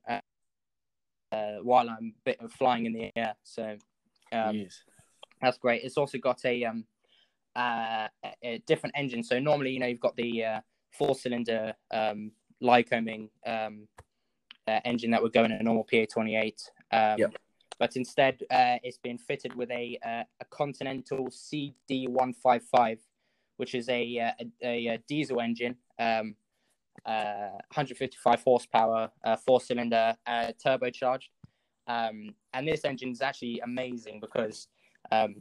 while 1.62 1.88
I'm 1.88 2.14
bit 2.25 2.40
of 2.40 2.52
flying 2.52 2.87
in 2.87 2.92
the 2.92 3.11
air. 3.16 3.35
So. 3.42 3.76
Um, 4.30 4.66
That's 5.40 5.56
great. 5.56 5.85
It's 5.85 5.97
also 5.97 6.18
got 6.18 6.44
a 6.44 6.64
um 6.64 6.85
uh, 7.59 8.09
a, 8.25 8.33
a 8.43 8.59
different 8.67 8.95
engine. 8.97 9.23
So 9.23 9.38
normally, 9.38 9.71
you 9.71 9.81
know, 9.81 9.87
you've 9.87 10.00
got 10.00 10.17
the 10.17 10.45
uh, 10.45 10.61
four 10.93 11.15
cylinder 11.15 11.75
um, 11.91 12.31
Lycoming 12.62 13.29
um, 13.47 13.88
uh, 14.67 14.81
engine 14.85 15.11
that 15.11 15.23
would 15.23 15.33
go 15.33 15.45
in 15.45 15.53
a 15.53 15.62
normal 15.62 15.87
PA28. 15.93 16.55
Um, 16.93 17.19
Yep. 17.19 17.35
But 17.79 17.95
instead, 17.97 18.43
uh, 18.50 18.79
it's 18.83 18.99
been 18.99 19.19
fitted 19.19 19.55
with 19.55 19.71
a 19.71 19.99
uh, 20.05 20.25
a 20.41 20.45
Continental 20.50 21.29
CD155, 21.29 22.99
which 23.57 23.75
is 23.75 23.88
a 23.88 24.19
uh, 24.19 24.45
a, 24.62 24.87
a, 24.88 24.99
diesel 25.07 25.41
engine, 25.41 25.77
um, 26.00 26.35
uh, 27.07 27.55
155 27.71 28.43
horsepower, 28.43 29.11
uh, 29.25 29.37
four 29.37 29.61
cylinder, 29.61 30.17
uh, 30.27 30.50
turbocharged. 30.65 31.29
Um, 31.87 32.35
and 32.53 32.67
this 32.67 32.85
engine 32.85 33.12
is 33.12 33.23
actually 33.23 33.61
amazing 33.61 34.19
because 34.21 34.67
um, 35.12 35.37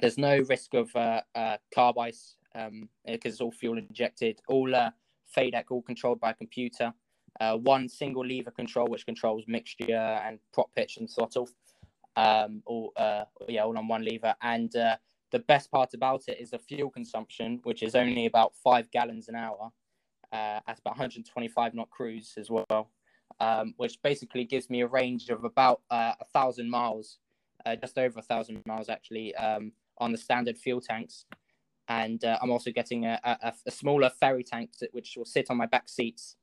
there's 0.00 0.18
no 0.18 0.38
risk 0.48 0.74
of 0.74 0.94
uh, 0.96 1.20
uh, 1.34 1.56
carb 1.76 1.98
ice 1.98 2.36
um, 2.54 2.88
because 3.06 3.34
it's 3.34 3.40
all 3.40 3.52
fuel 3.52 3.78
injected, 3.78 4.40
all 4.48 4.74
uh, 4.74 4.90
FADEC, 5.36 5.64
all 5.70 5.82
controlled 5.82 6.20
by 6.20 6.30
a 6.30 6.34
computer. 6.34 6.92
Uh, 7.40 7.56
one 7.56 7.88
single 7.88 8.24
lever 8.24 8.50
control 8.50 8.88
which 8.88 9.06
controls 9.06 9.44
mixture 9.46 9.94
and 9.94 10.38
prop 10.52 10.70
pitch 10.74 10.96
and 10.98 11.08
throttle, 11.08 11.48
um, 12.16 12.62
all 12.66 12.92
uh, 12.96 13.24
yeah, 13.48 13.62
all 13.62 13.76
on 13.78 13.88
one 13.88 14.04
lever. 14.04 14.34
And 14.42 14.74
uh, 14.74 14.96
the 15.30 15.38
best 15.38 15.70
part 15.70 15.94
about 15.94 16.24
it 16.28 16.38
is 16.40 16.50
the 16.50 16.58
fuel 16.58 16.90
consumption, 16.90 17.60
which 17.62 17.82
is 17.82 17.94
only 17.94 18.26
about 18.26 18.54
five 18.56 18.90
gallons 18.90 19.28
an 19.28 19.36
hour. 19.36 19.70
Uh, 20.32 20.60
at 20.68 20.78
about 20.78 20.92
125 20.92 21.74
knot 21.74 21.90
cruise 21.90 22.34
as 22.38 22.48
well, 22.48 22.88
um, 23.40 23.74
which 23.78 24.00
basically 24.00 24.44
gives 24.44 24.70
me 24.70 24.82
a 24.82 24.86
range 24.86 25.28
of 25.28 25.42
about 25.42 25.80
uh, 25.90 26.12
a 26.20 26.24
thousand 26.26 26.70
miles, 26.70 27.18
uh, 27.66 27.74
just 27.74 27.98
over 27.98 28.20
a 28.20 28.22
thousand 28.22 28.62
miles 28.64 28.88
actually, 28.88 29.34
um, 29.34 29.72
on 30.00 30.12
the 30.12 30.18
standard 30.18 30.58
fuel 30.58 30.80
tanks. 30.80 31.26
And 31.88 32.24
uh, 32.24 32.38
I'm 32.40 32.50
also 32.50 32.70
getting 32.70 33.06
a, 33.06 33.18
a, 33.24 33.52
a 33.66 33.70
smaller 33.70 34.10
ferry 34.20 34.44
tank 34.44 34.70
that, 34.80 34.92
which 34.92 35.14
will 35.16 35.24
sit 35.24 35.50
on 35.50 35.56
my 35.56 35.66
back 35.66 35.88
seats 35.88 36.36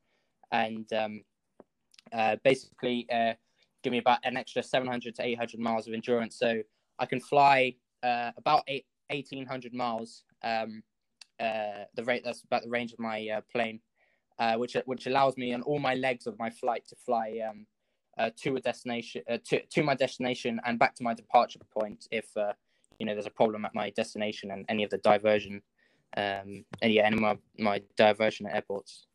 and 0.52 0.90
um, 0.92 1.22
uh, 2.12 2.36
basically 2.44 3.06
uh, 3.12 3.34
give 3.82 3.92
me 3.92 3.98
about 3.98 4.18
an 4.24 4.36
extra 4.36 4.62
700 4.62 5.14
to 5.16 5.24
800 5.24 5.60
miles 5.60 5.86
of 5.86 5.94
endurance. 5.94 6.38
So 6.38 6.62
I 6.98 7.06
can 7.06 7.20
fly 7.20 7.74
uh, 8.02 8.32
about 8.36 8.64
eight, 8.68 8.86
1800 9.10 9.74
miles. 9.74 10.24
Um, 10.42 10.82
uh, 11.40 11.84
the 11.94 12.04
rate 12.04 12.22
that's 12.24 12.42
about 12.42 12.62
the 12.62 12.68
range 12.68 12.92
of 12.92 12.98
my 12.98 13.28
uh, 13.28 13.40
plane, 13.52 13.80
uh, 14.38 14.56
which 14.56 14.76
which 14.86 15.06
allows 15.06 15.36
me 15.36 15.52
on 15.52 15.62
all 15.62 15.78
my 15.78 15.94
legs 15.94 16.26
of 16.26 16.36
my 16.38 16.50
flight 16.50 16.86
to 16.88 16.96
fly 16.96 17.38
um, 17.48 17.64
to 18.36 18.56
a 18.56 18.60
destination, 18.60 19.22
to 19.44 19.64
to 19.66 19.82
my 19.84 19.94
destination 19.94 20.60
and 20.64 20.80
back 20.80 20.96
to 20.96 21.04
my 21.04 21.14
departure 21.14 21.60
point 21.72 22.08
if 22.10 22.26
you 22.98 23.06
know 23.06 23.14
there's 23.14 23.26
a 23.26 23.30
problem 23.30 23.64
at 23.64 23.74
my 23.74 23.90
destination 23.90 24.50
and 24.50 24.64
any 24.68 24.84
of 24.84 24.90
the 24.90 24.98
diversion, 24.98 25.62
um, 26.16 26.64
and 26.82 26.92
yeah, 26.92 27.02
any 27.06 27.16
of 27.16 27.22
my, 27.22 27.38
my 27.58 27.82
diversion 27.96 28.46
at 28.46 28.54
airports. 28.54 29.06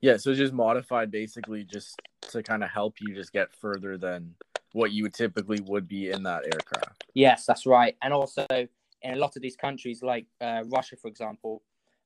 Yeah, 0.00 0.16
so 0.16 0.30
it's 0.30 0.38
just 0.38 0.52
modified 0.52 1.10
basically 1.10 1.64
just 1.64 2.00
to 2.30 2.42
kind 2.42 2.62
of 2.62 2.70
help 2.70 2.96
you 3.00 3.14
just 3.14 3.32
get 3.32 3.54
further 3.54 3.96
than 3.96 4.34
what 4.72 4.92
you 4.92 5.04
would 5.04 5.14
typically 5.14 5.60
would 5.60 5.88
be 5.88 6.10
in 6.10 6.22
that 6.24 6.44
aircraft. 6.44 7.04
Yes, 7.14 7.46
that's 7.46 7.64
right. 7.64 7.96
And 8.02 8.12
also 8.12 8.44
in 8.50 9.12
a 9.12 9.16
lot 9.16 9.36
of 9.36 9.42
these 9.42 9.56
countries, 9.56 10.02
like 10.02 10.26
uh, 10.40 10.62
Russia, 10.66 10.96
for 10.96 11.08
example, 11.08 11.62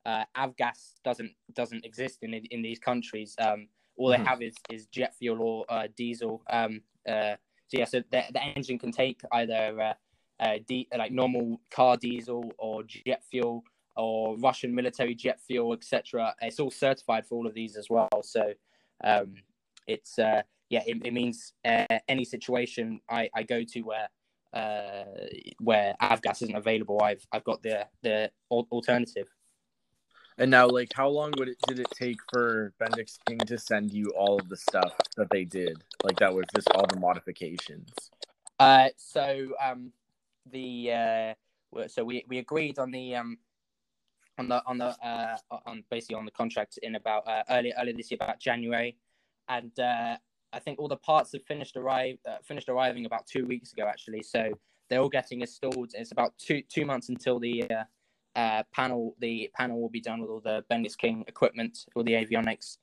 uh, 0.07 0.25
avgas 0.37 0.95
doesn't 1.05 1.33
doesn't 1.55 1.85
exist 1.85 2.19
in 2.23 2.35
in 2.35 2.63
these 2.63 2.79
countries. 2.79 3.35
Um, 3.39 3.69
all 3.97 4.11
they 4.11 4.19
Mhm. 4.19 4.27
have 4.27 4.43
is 4.43 4.55
is 4.71 4.87
jet 4.87 5.15
fuel 5.17 5.41
or 5.43 5.65
uh, 5.69 5.89
diesel. 5.97 6.43
Um, 6.51 6.83
uh, 7.07 7.37
so 7.69 7.79
yeah, 7.79 7.85
so 7.85 8.01
the, 8.11 8.25
the 8.33 8.43
engine 8.43 8.79
can 8.79 8.93
take 8.93 9.21
either 9.33 9.97
uh, 10.41 10.57
like 10.97 11.13
normal 11.13 11.61
car 11.71 11.97
diesel 11.97 12.53
or 12.59 12.83
jet 12.85 13.23
fuel 13.31 13.65
or 13.97 14.37
Russian 14.39 14.75
military 14.75 15.15
jet 15.15 15.41
fuel, 15.47 15.73
etc. 15.73 16.35
It's 16.41 16.61
all 16.61 16.71
certified 16.71 17.27
for 17.27 17.37
all 17.37 17.47
of 17.47 17.55
these 17.55 17.77
as 17.77 17.89
well. 17.91 18.09
So 18.23 18.53
um, 19.03 19.35
it's 19.87 20.19
uh, 20.19 20.43
yeah, 20.71 20.83
it, 20.87 21.05
it 21.05 21.13
means 21.13 21.53
uh, 21.65 21.87
any 22.09 22.25
situation 22.25 23.01
I, 23.09 23.29
I 23.35 23.43
go 23.43 23.65
to 23.65 23.81
where 23.81 24.09
uh, 24.53 25.05
where 25.61 25.95
avgas 26.01 26.43
isn't 26.43 26.57
available, 26.57 27.01
I've 27.03 27.27
I've 27.33 27.45
got 27.45 27.63
the 27.63 27.87
the 28.03 28.31
alternative. 28.51 29.29
And 30.41 30.53
now, 30.53 30.69
like, 30.69 30.93
how 30.95 31.09
long 31.09 31.33
would 31.37 31.49
it 31.49 31.57
did 31.67 31.81
it 31.81 31.89
take 31.93 32.19
for 32.33 32.73
Bendix 32.81 33.19
King 33.27 33.39
to 33.39 33.59
send 33.59 33.93
you 33.93 34.07
all 34.17 34.39
of 34.39 34.49
the 34.49 34.57
stuff 34.57 34.95
that 35.17 35.29
they 35.31 35.45
did? 35.45 35.83
Like, 36.05 36.17
that 36.21 36.33
was 36.33 36.45
just 36.55 36.71
all 36.71 36.87
the 36.87 37.01
modifications. 37.01 37.91
Uh, 38.61 38.89
so 38.97 39.49
um, 39.61 39.93
the 40.51 40.93
uh, 40.93 41.89
so 41.89 42.05
we, 42.05 42.25
we 42.29 42.39
agreed 42.39 42.79
on 42.79 42.91
the 42.91 43.15
um, 43.15 43.39
on 44.39 44.49
the 44.49 44.63
on 44.67 44.79
the 44.79 44.97
uh, 45.07 45.37
on 45.67 45.83
basically 45.91 46.17
on 46.17 46.25
the 46.25 46.31
contract 46.31 46.79
in 46.83 46.95
about 46.95 47.27
uh, 47.27 47.43
earlier 47.51 47.75
earlier 47.79 47.95
this 47.95 48.11
year 48.11 48.19
about 48.21 48.41
January, 48.41 48.97
and 49.49 49.79
uh, 49.79 50.17
I 50.53 50.59
think 50.59 50.79
all 50.79 50.89
the 50.89 50.97
parts 50.97 51.33
have 51.33 51.43
finished 51.43 51.77
arrive 51.77 52.19
uh, 52.29 52.37
finished 52.45 52.69
arriving 52.69 53.07
about 53.07 53.27
two 53.27 53.47
weeks 53.47 53.73
ago 53.73 53.87
actually. 53.87 54.23
So 54.23 54.53
they're 54.89 55.01
all 55.01 55.09
getting 55.09 55.41
installed. 55.41 55.93
It's 55.95 56.13
about 56.13 56.33
two 56.39 56.63
two 56.69 56.87
months 56.87 57.09
until 57.09 57.39
the 57.39 57.71
uh, 57.71 57.85
uh, 58.39 58.63
panel 58.73 59.15
the 59.19 59.51
panel 59.55 59.81
will 59.81 59.91
be 59.91 60.01
done 60.01 60.21
with 60.21 60.31
all 60.31 60.41
the 60.41 60.65
Bendix 60.71 60.97
King 60.97 61.25
equipment, 61.27 61.87
all 61.95 62.05
the 62.05 62.13
avionics. 62.13 62.79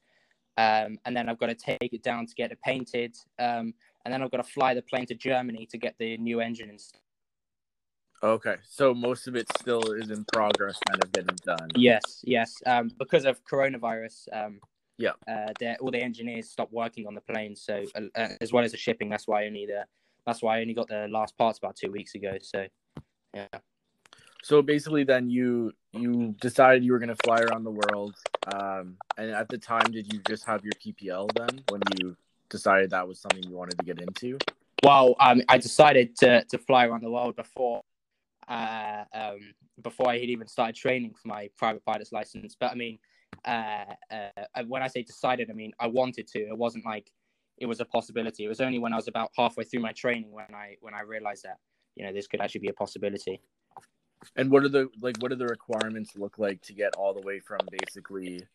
Um, 0.58 0.98
and 1.06 1.16
then 1.16 1.28
I've 1.28 1.40
got 1.40 1.48
to 1.48 1.56
take 1.56 1.92
it 1.92 2.02
down 2.02 2.28
to 2.28 2.34
get 2.34 2.52
it 2.52 2.60
painted. 2.64 3.16
Um, 3.40 3.74
and 4.06 4.14
then 4.14 4.22
I've 4.22 4.32
got 4.32 4.38
to 4.38 4.44
fly 4.44 4.74
the 4.74 4.82
plane 4.82 5.06
to 5.08 5.16
Germany 5.16 5.66
to 5.72 5.78
get 5.78 5.96
the 5.98 6.18
new 6.18 6.40
engine 6.40 6.70
installed. 6.70 7.05
Okay, 8.24 8.56
so 8.68 8.94
most 8.94 9.28
of 9.28 9.36
it 9.36 9.48
still 9.60 9.92
is 9.94 10.10
in 10.10 10.26
progress, 10.34 10.80
kind 10.90 11.04
of 11.04 11.12
getting 11.12 11.36
done. 11.46 11.70
Yes, 11.76 12.22
yes. 12.24 12.56
Um, 12.66 12.90
because 12.98 13.26
of 13.26 13.44
coronavirus, 13.46 14.28
um, 14.34 14.60
Yeah. 14.98 15.12
uh, 15.28 15.52
all 15.82 15.92
the 15.92 16.02
engineers 16.02 16.50
stopped 16.50 16.72
working 16.72 17.06
on 17.08 17.14
the 17.14 17.22
plane. 17.22 17.56
So 17.56 17.84
uh, 17.96 18.02
uh, 18.16 18.30
as 18.42 18.52
well 18.54 18.64
as 18.64 18.72
the 18.72 18.78
shipping, 18.78 19.10
that's 19.10 19.28
why 19.28 19.44
I 19.44 19.48
only 19.48 19.66
the 19.66 19.86
that's 20.26 20.42
why 20.42 20.58
I 20.58 20.62
only 20.62 20.74
got 20.74 20.88
the 20.88 21.08
last 21.08 21.38
parts 21.38 21.60
about 21.60 21.76
two 21.76 21.92
weeks 21.92 22.16
ago. 22.16 22.38
So 22.42 22.66
yeah, 23.34 23.48
So 24.42 24.62
basically, 24.62 25.04
then 25.04 25.30
you 25.30 25.74
you 25.92 26.36
decided 26.42 26.84
you 26.84 26.94
were 26.94 27.00
going 27.00 27.16
to 27.16 27.22
fly 27.24 27.42
around 27.42 27.64
the 27.64 27.72
world. 27.72 28.16
Um, 28.48 28.98
and 29.18 29.32
at 29.32 29.50
the 29.50 29.58
time, 29.58 29.92
did 29.92 30.12
you 30.12 30.20
just 30.28 30.46
have 30.46 30.64
your 30.64 30.74
PPL 30.74 31.30
then 31.36 31.64
when 31.70 31.82
you 32.00 32.16
decided 32.50 32.90
that 32.92 33.08
was 33.08 33.20
something 33.20 33.44
you 33.44 33.56
wanted 33.56 33.78
to 33.78 33.86
get 33.86 34.00
into? 34.02 34.38
well, 34.84 35.16
um, 35.20 35.42
I 35.50 35.58
decided 35.58 36.16
to 36.18 36.44
to 36.46 36.58
fly 36.58 36.86
around 36.88 37.04
the 37.04 37.12
world 37.12 37.36
before. 37.36 37.82
Uh, 38.48 39.04
um, 39.14 39.40
before 39.82 40.10
I 40.10 40.20
had 40.20 40.30
even 40.30 40.48
started 40.48 40.76
training 40.76 41.14
for 41.20 41.28
my 41.28 41.50
private 41.58 41.84
pilot's 41.84 42.12
license, 42.12 42.56
but 42.60 42.72
I 42.72 42.76
mean, 42.76 43.00
uh, 43.44 43.86
uh, 44.12 44.64
when 44.68 44.82
I 44.82 44.88
say 44.88 45.04
decided, 45.04 45.50
I 45.50 45.54
mean 45.54 45.74
I 45.80 45.88
wanted 45.88 46.28
to. 46.30 46.40
It 46.40 46.58
wasn't 46.58 46.86
like 46.86 47.12
it 47.58 47.66
was 47.66 47.80
a 47.80 47.86
possibility. 47.86 48.46
It 48.46 48.48
was 48.48 48.62
only 48.62 48.80
when 48.80 48.94
I 48.94 48.98
was 48.98 49.08
about 49.08 49.32
halfway 49.38 49.64
through 49.64 49.82
my 49.82 49.92
training 49.92 50.32
when 50.32 50.54
I 50.54 50.76
when 50.82 50.94
I 50.94 51.02
realized 51.02 51.44
that 51.44 51.58
you 51.96 52.06
know 52.06 52.14
this 52.14 52.28
could 52.28 52.42
actually 52.42 52.62
be 52.62 52.70
a 52.70 52.74
possibility. 52.74 53.42
And 54.36 54.50
what 54.50 54.64
are 54.64 54.70
the 54.70 54.90
like? 55.02 55.18
What 55.20 55.30
do 55.30 55.36
the 55.36 55.46
requirements 55.46 56.16
look 56.16 56.38
like 56.38 56.62
to 56.64 56.74
get 56.74 56.96
all 56.96 57.14
the 57.14 57.22
way 57.22 57.40
from 57.40 57.60
basically 57.80 58.46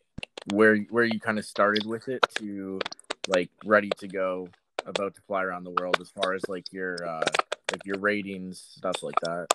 where 0.52 0.76
where 0.90 1.04
you 1.04 1.20
kind 1.20 1.38
of 1.38 1.44
started 1.44 1.86
with 1.86 2.08
it 2.08 2.24
to 2.38 2.80
like 3.28 3.50
ready 3.64 3.90
to 3.98 4.08
go, 4.08 4.48
about 4.86 5.14
to 5.14 5.20
fly 5.22 5.42
around 5.42 5.64
the 5.64 5.74
world? 5.78 5.96
As 6.00 6.10
far 6.10 6.34
as 6.34 6.42
like 6.48 6.72
your 6.72 6.96
uh, 7.06 7.24
like 7.70 7.84
your 7.86 7.98
ratings, 7.98 8.60
stuff 8.76 9.02
like 9.02 9.18
that. 9.22 9.46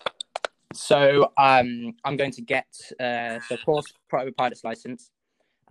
So 0.76 1.32
um, 1.38 1.94
I'm 2.04 2.18
going 2.18 2.32
to 2.32 2.42
get 2.42 2.68
uh, 3.00 3.40
the 3.50 3.58
course 3.66 3.86
private 4.10 4.36
pilot's 4.36 4.64
license, 4.66 5.10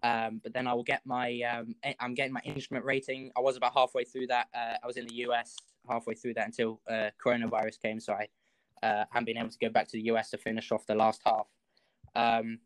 um, 0.02 0.40
but 0.42 0.54
then 0.54 0.66
I 0.66 0.73
will 0.73 0.82
get 0.82 1.02
my 1.04 1.40
um, 1.42 1.75
I'm 2.00 2.14
getting 2.14 2.32
my 2.32 2.40
instrument 2.44 2.87
rating. 2.87 3.30
I 3.37 3.40
was 3.40 3.58
about 3.58 3.75
halfway 3.75 4.04
through 4.04 4.28
that. 4.28 4.49
Uh, 4.54 4.76
I 4.82 4.87
was 4.87 4.96
in 4.96 5.06
the 5.06 5.14
US 5.26 5.56
halfway 5.88 6.14
through 6.14 6.34
that 6.34 6.46
until 6.46 6.80
uh, 6.88 7.11
coronavirus 7.23 7.82
came, 7.82 8.00
so 8.00 8.14
I 8.14 8.28
uh, 8.87 9.04
haven't 9.11 9.26
been 9.26 9.37
able 9.37 9.50
to 9.50 9.58
go 9.58 9.68
back 9.68 9.88
to 9.88 9.99
the 9.99 10.04
US 10.04 10.30
to 10.30 10.38
finish 10.38 10.73
off 10.73 10.87
the 10.87 10.94
last 10.94 11.20
half. 11.26 11.49
Um, 12.16 12.61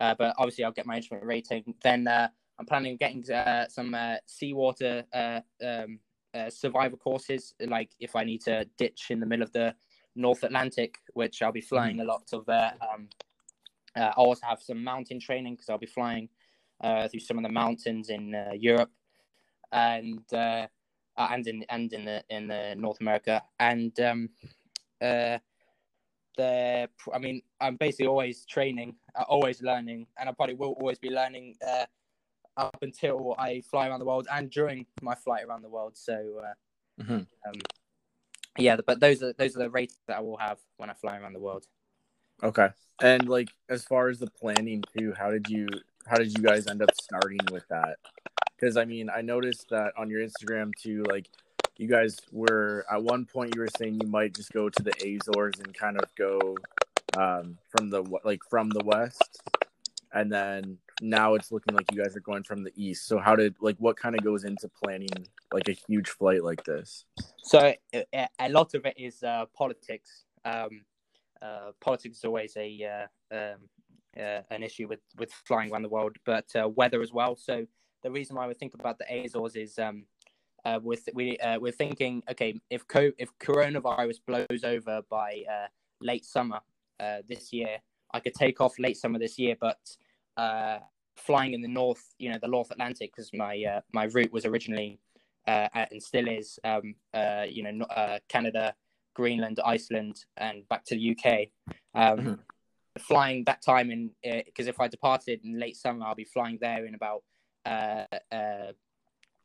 uh, 0.00 0.16
but 0.18 0.34
obviously, 0.36 0.64
I'll 0.64 0.72
get 0.72 0.86
my 0.86 0.96
instrument 0.96 1.26
rating. 1.26 1.74
Then 1.82 2.08
uh, 2.08 2.28
I'm 2.58 2.66
planning 2.66 2.92
on 2.92 2.96
getting 2.96 3.24
some 3.68 3.96
seawater 4.26 5.04
um, 5.14 6.00
survival 6.48 6.98
courses, 6.98 7.54
like 7.60 7.90
if 8.00 8.16
I 8.16 8.24
need 8.24 8.40
to 8.42 8.66
ditch 8.78 9.06
in 9.10 9.20
the 9.20 9.26
middle 9.26 9.44
of 9.44 9.52
the 9.52 9.76
North 10.18 10.42
Atlantic, 10.42 10.98
which 11.14 11.40
I'll 11.42 11.52
be 11.52 11.60
flying 11.60 12.00
a 12.00 12.04
lot 12.04 12.24
of 12.32 12.44
there. 12.46 12.72
Um, 12.82 13.08
uh, 13.96 14.00
I 14.00 14.20
also 14.20 14.44
have 14.46 14.60
some 14.60 14.82
mountain 14.82 15.20
training 15.20 15.54
because 15.54 15.70
I'll 15.70 15.78
be 15.78 15.86
flying 15.86 16.28
uh, 16.82 17.08
through 17.08 17.20
some 17.20 17.38
of 17.38 17.44
the 17.44 17.52
mountains 17.52 18.10
in 18.10 18.34
uh, 18.34 18.52
Europe 18.54 18.90
and 19.72 20.22
uh, 20.32 20.66
and 21.16 21.46
in 21.46 21.64
and 21.68 21.92
in 21.92 22.04
the 22.04 22.24
in 22.30 22.48
the 22.48 22.74
North 22.76 23.00
America. 23.00 23.42
And 23.58 23.98
um, 24.00 24.28
uh, 25.00 25.38
the 26.36 26.88
I 27.14 27.18
mean, 27.18 27.40
I'm 27.60 27.76
basically 27.76 28.08
always 28.08 28.44
training, 28.44 28.96
uh, 29.18 29.24
always 29.28 29.62
learning, 29.62 30.06
and 30.18 30.28
I 30.28 30.32
probably 30.32 30.56
will 30.56 30.74
always 30.80 30.98
be 30.98 31.10
learning 31.10 31.56
uh, 31.66 31.86
up 32.56 32.78
until 32.82 33.36
I 33.38 33.62
fly 33.62 33.88
around 33.88 34.00
the 34.00 34.06
world 34.06 34.26
and 34.32 34.50
during 34.50 34.84
my 35.00 35.14
flight 35.14 35.44
around 35.46 35.62
the 35.62 35.70
world. 35.70 35.96
So. 35.96 36.42
Uh, 36.44 36.54
Mhm. 37.00 37.28
um, 37.46 37.54
yeah, 38.56 38.76
but 38.86 39.00
those 39.00 39.22
are 39.22 39.32
those 39.32 39.56
are 39.56 39.60
the 39.60 39.70
rates 39.70 39.96
that 40.06 40.18
I 40.18 40.20
will 40.20 40.38
have 40.38 40.58
when 40.76 40.90
I 40.90 40.94
fly 40.94 41.18
around 41.18 41.34
the 41.34 41.40
world. 41.40 41.66
Okay. 42.42 42.68
And 43.02 43.28
like 43.28 43.48
as 43.68 43.84
far 43.84 44.08
as 44.08 44.18
the 44.18 44.30
planning 44.30 44.82
too, 44.96 45.12
how 45.16 45.30
did 45.30 45.48
you 45.48 45.68
how 46.06 46.16
did 46.16 46.36
you 46.36 46.42
guys 46.42 46.66
end 46.66 46.82
up 46.82 46.90
starting 47.00 47.40
with 47.50 47.66
that? 47.68 47.98
Because 48.56 48.76
I 48.76 48.84
mean, 48.84 49.10
I 49.14 49.20
noticed 49.20 49.68
that 49.70 49.92
on 49.96 50.08
your 50.08 50.26
Instagram 50.26 50.72
too, 50.74 51.04
like 51.08 51.28
you 51.76 51.86
guys 51.86 52.18
were 52.32 52.84
at 52.90 53.02
one 53.02 53.24
point 53.24 53.54
you 53.54 53.60
were 53.60 53.68
saying 53.78 54.00
you 54.02 54.08
might 54.08 54.34
just 54.34 54.52
go 54.52 54.68
to 54.68 54.82
the 54.82 54.90
Azores 54.90 55.60
and 55.64 55.74
kind 55.74 55.96
of 55.96 56.12
go 56.16 56.56
um, 57.16 57.58
from 57.70 57.90
the 57.90 58.02
like 58.24 58.40
from 58.50 58.70
the 58.70 58.84
west, 58.84 59.40
and 60.12 60.30
then 60.30 60.78
now 61.00 61.34
it's 61.34 61.52
looking 61.52 61.74
like 61.74 61.90
you 61.92 62.02
guys 62.02 62.16
are 62.16 62.20
going 62.20 62.42
from 62.42 62.62
the 62.62 62.72
east. 62.74 63.06
So 63.06 63.18
how 63.18 63.36
did 63.36 63.54
like 63.60 63.76
what 63.78 63.96
kind 63.96 64.14
of 64.14 64.24
goes 64.24 64.44
into 64.44 64.68
planning 64.82 65.08
like 65.52 65.68
a 65.68 65.72
huge 65.72 66.08
flight 66.08 66.42
like 66.42 66.64
this? 66.64 67.04
So 67.42 67.74
a 67.92 68.48
lot 68.48 68.74
of 68.74 68.86
it 68.86 68.94
is 68.96 69.22
uh, 69.22 69.46
politics. 69.56 70.24
Um, 70.44 70.82
uh, 71.40 71.70
politics 71.80 72.18
is 72.18 72.24
always 72.24 72.56
a 72.56 73.08
uh, 73.32 73.36
um, 73.36 73.56
uh, 74.18 74.40
an 74.50 74.62
issue 74.62 74.88
with 74.88 75.00
with 75.18 75.32
flying 75.32 75.70
around 75.70 75.82
the 75.82 75.88
world, 75.88 76.16
but 76.24 76.46
uh, 76.60 76.68
weather 76.68 77.02
as 77.02 77.12
well. 77.12 77.36
So 77.36 77.66
the 78.02 78.10
reason 78.10 78.36
why 78.36 78.46
we 78.46 78.54
think 78.54 78.74
about 78.74 78.98
the 78.98 79.04
Azores 79.04 79.56
is 79.56 79.78
um, 79.78 80.04
uh, 80.64 80.80
we're 80.82 80.96
th- 80.96 81.14
we 81.14 81.38
uh, 81.38 81.58
we're 81.58 81.72
thinking, 81.72 82.22
okay, 82.30 82.58
if 82.70 82.86
co- 82.88 83.12
if 83.18 83.30
coronavirus 83.38 84.18
blows 84.26 84.64
over 84.64 85.02
by 85.08 85.44
uh, 85.50 85.66
late 86.00 86.24
summer 86.24 86.60
uh, 87.00 87.18
this 87.28 87.52
year, 87.52 87.78
I 88.12 88.20
could 88.20 88.34
take 88.34 88.60
off 88.60 88.78
late 88.78 88.96
summer 88.96 89.18
this 89.18 89.38
year, 89.38 89.56
but 89.60 89.78
uh, 90.38 90.78
flying 91.16 91.52
in 91.52 91.60
the 91.60 91.68
north, 91.68 92.02
you 92.18 92.30
know, 92.30 92.38
the 92.40 92.48
North 92.48 92.70
Atlantic, 92.70 93.12
because 93.14 93.30
my 93.34 93.62
uh, 93.62 93.80
my 93.92 94.04
route 94.04 94.32
was 94.32 94.46
originally 94.46 95.00
uh, 95.46 95.68
and 95.74 96.02
still 96.02 96.28
is, 96.28 96.58
um, 96.64 96.94
uh, 97.14 97.44
you 97.48 97.62
know, 97.62 97.84
uh, 97.86 98.18
Canada, 98.28 98.74
Greenland, 99.14 99.58
Iceland, 99.64 100.24
and 100.36 100.68
back 100.68 100.84
to 100.86 100.94
the 100.94 101.10
UK. 101.10 101.48
Um, 101.94 102.18
mm-hmm. 102.18 102.34
Flying 103.00 103.44
that 103.44 103.62
time 103.62 103.90
in 103.90 104.10
because 104.22 104.66
if 104.66 104.80
I 104.80 104.88
departed 104.88 105.40
in 105.44 105.58
late 105.58 105.76
summer, 105.76 106.04
I'll 106.04 106.14
be 106.14 106.24
flying 106.24 106.58
there 106.60 106.84
in 106.84 106.94
about 106.94 107.22
uh, 107.64 108.04
uh, 108.32 108.72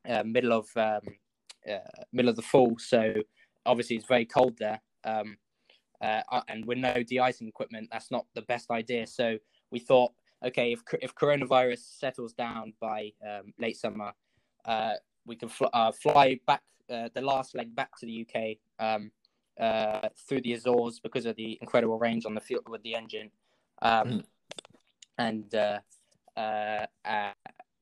uh, 0.09 0.23
middle 0.25 0.53
of 0.53 0.67
um, 0.75 1.01
uh, 1.69 1.77
middle 2.11 2.29
of 2.29 2.35
the 2.35 2.41
fall. 2.41 2.77
So 2.79 3.13
obviously 3.65 3.95
it's 3.95 4.07
very 4.07 4.25
cold 4.25 4.57
there, 4.57 4.81
um, 5.03 5.37
uh, 6.01 6.21
uh, 6.31 6.41
and 6.47 6.65
with 6.65 6.79
no 6.79 7.01
de-icing 7.03 7.47
equipment, 7.47 7.89
that's 7.91 8.11
not 8.11 8.25
the 8.33 8.41
best 8.41 8.71
idea. 8.71 9.07
So 9.07 9.37
we 9.71 9.79
thought, 9.79 10.11
okay, 10.43 10.73
if 10.73 10.81
if 11.01 11.15
coronavirus 11.15 11.79
settles 11.99 12.33
down 12.33 12.73
by 12.79 13.11
um, 13.27 13.53
late 13.59 13.77
summer, 13.77 14.13
uh, 14.65 14.93
we 15.25 15.35
can 15.35 15.49
fl- 15.49 15.65
fly 16.01 16.39
back 16.45 16.61
the 16.87 17.21
last 17.21 17.55
leg 17.55 17.75
back 17.75 17.97
to 17.99 18.05
the 18.05 18.27
UK. 18.27 18.57
Um, 18.79 19.11
through 20.27 20.41
the 20.41 20.53
Azores 20.53 20.99
because 20.99 21.27
of 21.27 21.35
the 21.35 21.59
incredible 21.61 21.99
range 21.99 22.25
on 22.25 22.33
the 22.33 22.41
field 22.41 22.67
with 22.67 22.81
the 22.81 22.95
engine, 22.95 23.29
um, 23.83 24.07
mm. 24.07 24.23
and 25.19 25.53
uh, 25.53 25.79
uh, 26.35 26.85
uh, 27.05 27.31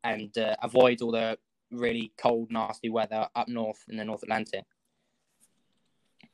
and 0.04 0.32
avoid 0.62 1.02
all 1.02 1.12
the 1.12 1.38
really 1.72 2.12
cold, 2.18 2.52
nasty 2.52 2.90
weather 2.90 3.28
up 3.36 3.48
north 3.48 3.84
in 3.88 3.98
the 3.98 4.04
North 4.04 4.24
Atlantic. 4.24 4.66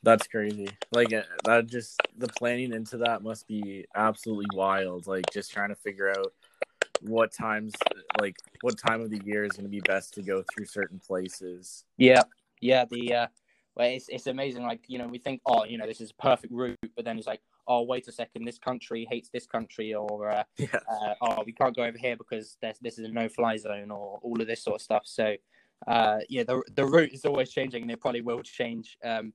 That's 0.04 0.28
crazy. 0.28 0.70
Like 0.92 1.14
uh, 1.14 1.24
that 1.46 1.68
just 1.68 2.00
the 2.18 2.28
planning 2.28 2.74
into 2.74 2.98
that 2.98 3.24
must 3.24 3.48
be 3.48 3.86
absolutely 3.96 4.46
wild. 4.54 5.08
Like 5.08 5.26
just 5.34 5.52
trying 5.52 5.70
to 5.70 5.76
figure 5.76 6.10
out 6.10 6.34
what 7.02 7.32
times 7.32 7.74
like 8.20 8.36
what 8.62 8.78
time 8.78 9.02
of 9.02 9.10
the 9.10 9.22
year 9.24 9.44
is 9.44 9.52
going 9.52 9.66
to 9.66 9.70
be 9.70 9.82
best 9.82 10.14
to 10.16 10.22
go 10.22 10.44
through 10.54 10.66
certain 10.66 11.00
places. 11.00 11.84
Yeah. 11.98 12.24
Yeah, 12.62 12.86
the 12.90 13.14
uh 13.14 13.28
well, 13.76 13.88
it's 13.88 14.10
it's 14.10 14.28
amazing 14.28 14.64
like, 14.64 14.82
you 14.88 14.98
know, 14.98 15.08
we 15.08 15.20
think 15.20 15.42
oh, 15.46 15.66
you 15.66 15.78
know, 15.78 15.86
this 15.86 16.02
is 16.02 16.12
a 16.12 16.22
perfect 16.22 16.54
route, 16.54 16.78
but 16.96 17.06
then 17.06 17.18
it's 17.18 17.28
like 17.28 17.42
oh 17.68 17.84
wait 17.84 18.08
a 18.08 18.12
second 18.12 18.46
this 18.46 18.58
country 18.58 19.06
hates 19.10 19.30
this 19.30 19.46
country 19.46 19.94
or 19.94 20.30
uh, 20.30 20.44
yeah. 20.58 20.68
uh, 20.90 21.14
oh 21.22 21.44
we 21.46 21.52
can't 21.52 21.76
go 21.76 21.84
over 21.84 21.98
here 21.98 22.16
because 22.16 22.58
this 22.62 22.98
is 22.98 23.06
a 23.06 23.12
no 23.12 23.28
fly 23.30 23.58
zone 23.58 23.92
or 23.92 24.20
all 24.22 24.40
of 24.40 24.48
this 24.48 24.64
sort 24.64 24.76
of 24.76 24.82
stuff 24.82 25.04
so 25.06 25.36
uh, 25.88 26.18
yeah 26.30 26.44
the, 26.44 26.62
the 26.76 26.86
route 26.86 27.12
is 27.14 27.26
always 27.26 27.52
changing 27.52 27.84
and 27.84 27.92
it 27.92 28.00
probably 28.00 28.22
will 28.22 28.42
change 28.42 28.98
um, 29.04 29.34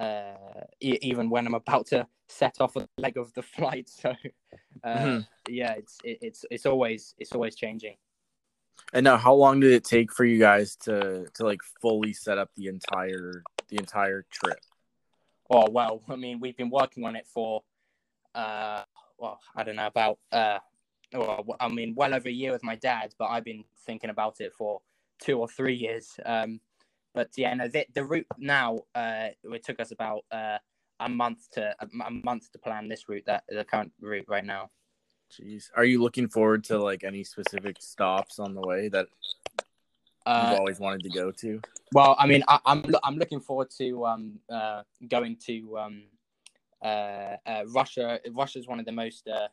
uh, 0.00 0.64
e- 0.80 0.98
even 1.02 1.30
when 1.30 1.46
i'm 1.46 1.54
about 1.54 1.86
to 1.86 2.06
set 2.28 2.60
off 2.60 2.76
a 2.76 2.88
leg 2.98 3.16
of 3.16 3.32
the 3.34 3.42
flight 3.56 3.88
so 3.88 4.10
uh, 4.84 4.96
mm-hmm. 4.96 5.20
yeah 5.48 5.72
it's 5.72 5.98
it, 6.04 6.18
it's 6.20 6.44
it's 6.50 6.66
always 6.66 7.14
it's 7.18 7.32
always 7.32 7.54
changing 7.54 7.96
and 8.92 9.04
now 9.04 9.16
how 9.16 9.34
long 9.34 9.60
did 9.60 9.72
it 9.72 9.84
take 9.84 10.12
for 10.12 10.24
you 10.24 10.38
guys 10.38 10.74
to 10.74 11.26
to 11.34 11.44
like 11.44 11.60
fully 11.80 12.12
set 12.12 12.38
up 12.38 12.50
the 12.56 12.66
entire 12.66 13.42
the 13.68 13.76
entire 13.76 14.24
trip 14.30 14.58
Oh 15.50 15.68
well, 15.68 16.00
I 16.08 16.14
mean, 16.14 16.38
we've 16.38 16.56
been 16.56 16.70
working 16.70 17.04
on 17.04 17.16
it 17.16 17.26
for 17.26 17.62
uh, 18.34 18.84
well, 19.18 19.40
I 19.56 19.64
don't 19.64 19.76
know 19.76 19.88
about 19.88 20.18
uh, 20.30 20.58
well, 21.12 21.44
I 21.58 21.68
mean, 21.68 21.94
well 21.96 22.14
over 22.14 22.28
a 22.28 22.32
year 22.32 22.52
with 22.52 22.62
my 22.62 22.76
dad, 22.76 23.14
but 23.18 23.26
I've 23.26 23.44
been 23.44 23.64
thinking 23.84 24.10
about 24.10 24.40
it 24.40 24.52
for 24.54 24.80
two 25.20 25.38
or 25.38 25.48
three 25.48 25.74
years. 25.74 26.18
Um, 26.24 26.60
but 27.14 27.30
yeah, 27.36 27.54
no, 27.54 27.68
the, 27.68 27.86
the 27.94 28.04
route 28.04 28.26
now 28.38 28.80
uh, 28.94 29.28
it 29.44 29.64
took 29.64 29.80
us 29.80 29.92
about 29.92 30.24
uh, 30.30 30.58
a 31.00 31.08
month 31.08 31.50
to 31.52 31.74
a, 31.80 32.10
month 32.10 32.52
to 32.52 32.58
plan 32.58 32.88
this 32.88 33.08
route 33.08 33.24
that 33.26 33.44
the 33.48 33.64
current 33.64 33.92
route 34.00 34.26
right 34.28 34.44
now. 34.44 34.70
Jeez, 35.32 35.70
are 35.76 35.84
you 35.84 36.02
looking 36.02 36.28
forward 36.28 36.64
to 36.64 36.78
like 36.78 37.04
any 37.04 37.24
specific 37.24 37.76
stops 37.80 38.38
on 38.38 38.54
the 38.54 38.60
way 38.60 38.88
that 38.88 39.06
uh, 40.26 40.48
you've 40.50 40.58
always 40.58 40.80
wanted 40.80 41.02
to 41.04 41.10
go 41.10 41.30
to? 41.30 41.60
Well, 41.92 42.16
I 42.18 42.26
mean, 42.26 42.42
I, 42.48 42.54
am 42.66 42.84
I'm, 42.84 42.94
I'm 43.04 43.16
looking 43.16 43.40
forward 43.40 43.70
to 43.78 44.06
um, 44.06 44.38
uh, 44.48 44.82
going 45.08 45.36
to 45.46 45.78
um, 45.78 46.02
uh, 46.82 47.36
uh, 47.46 47.64
Russia. 47.68 48.20
Russia 48.32 48.58
is 48.58 48.66
one 48.66 48.80
of 48.80 48.86
the 48.86 48.92
most 48.92 49.28
uh, 49.28 49.48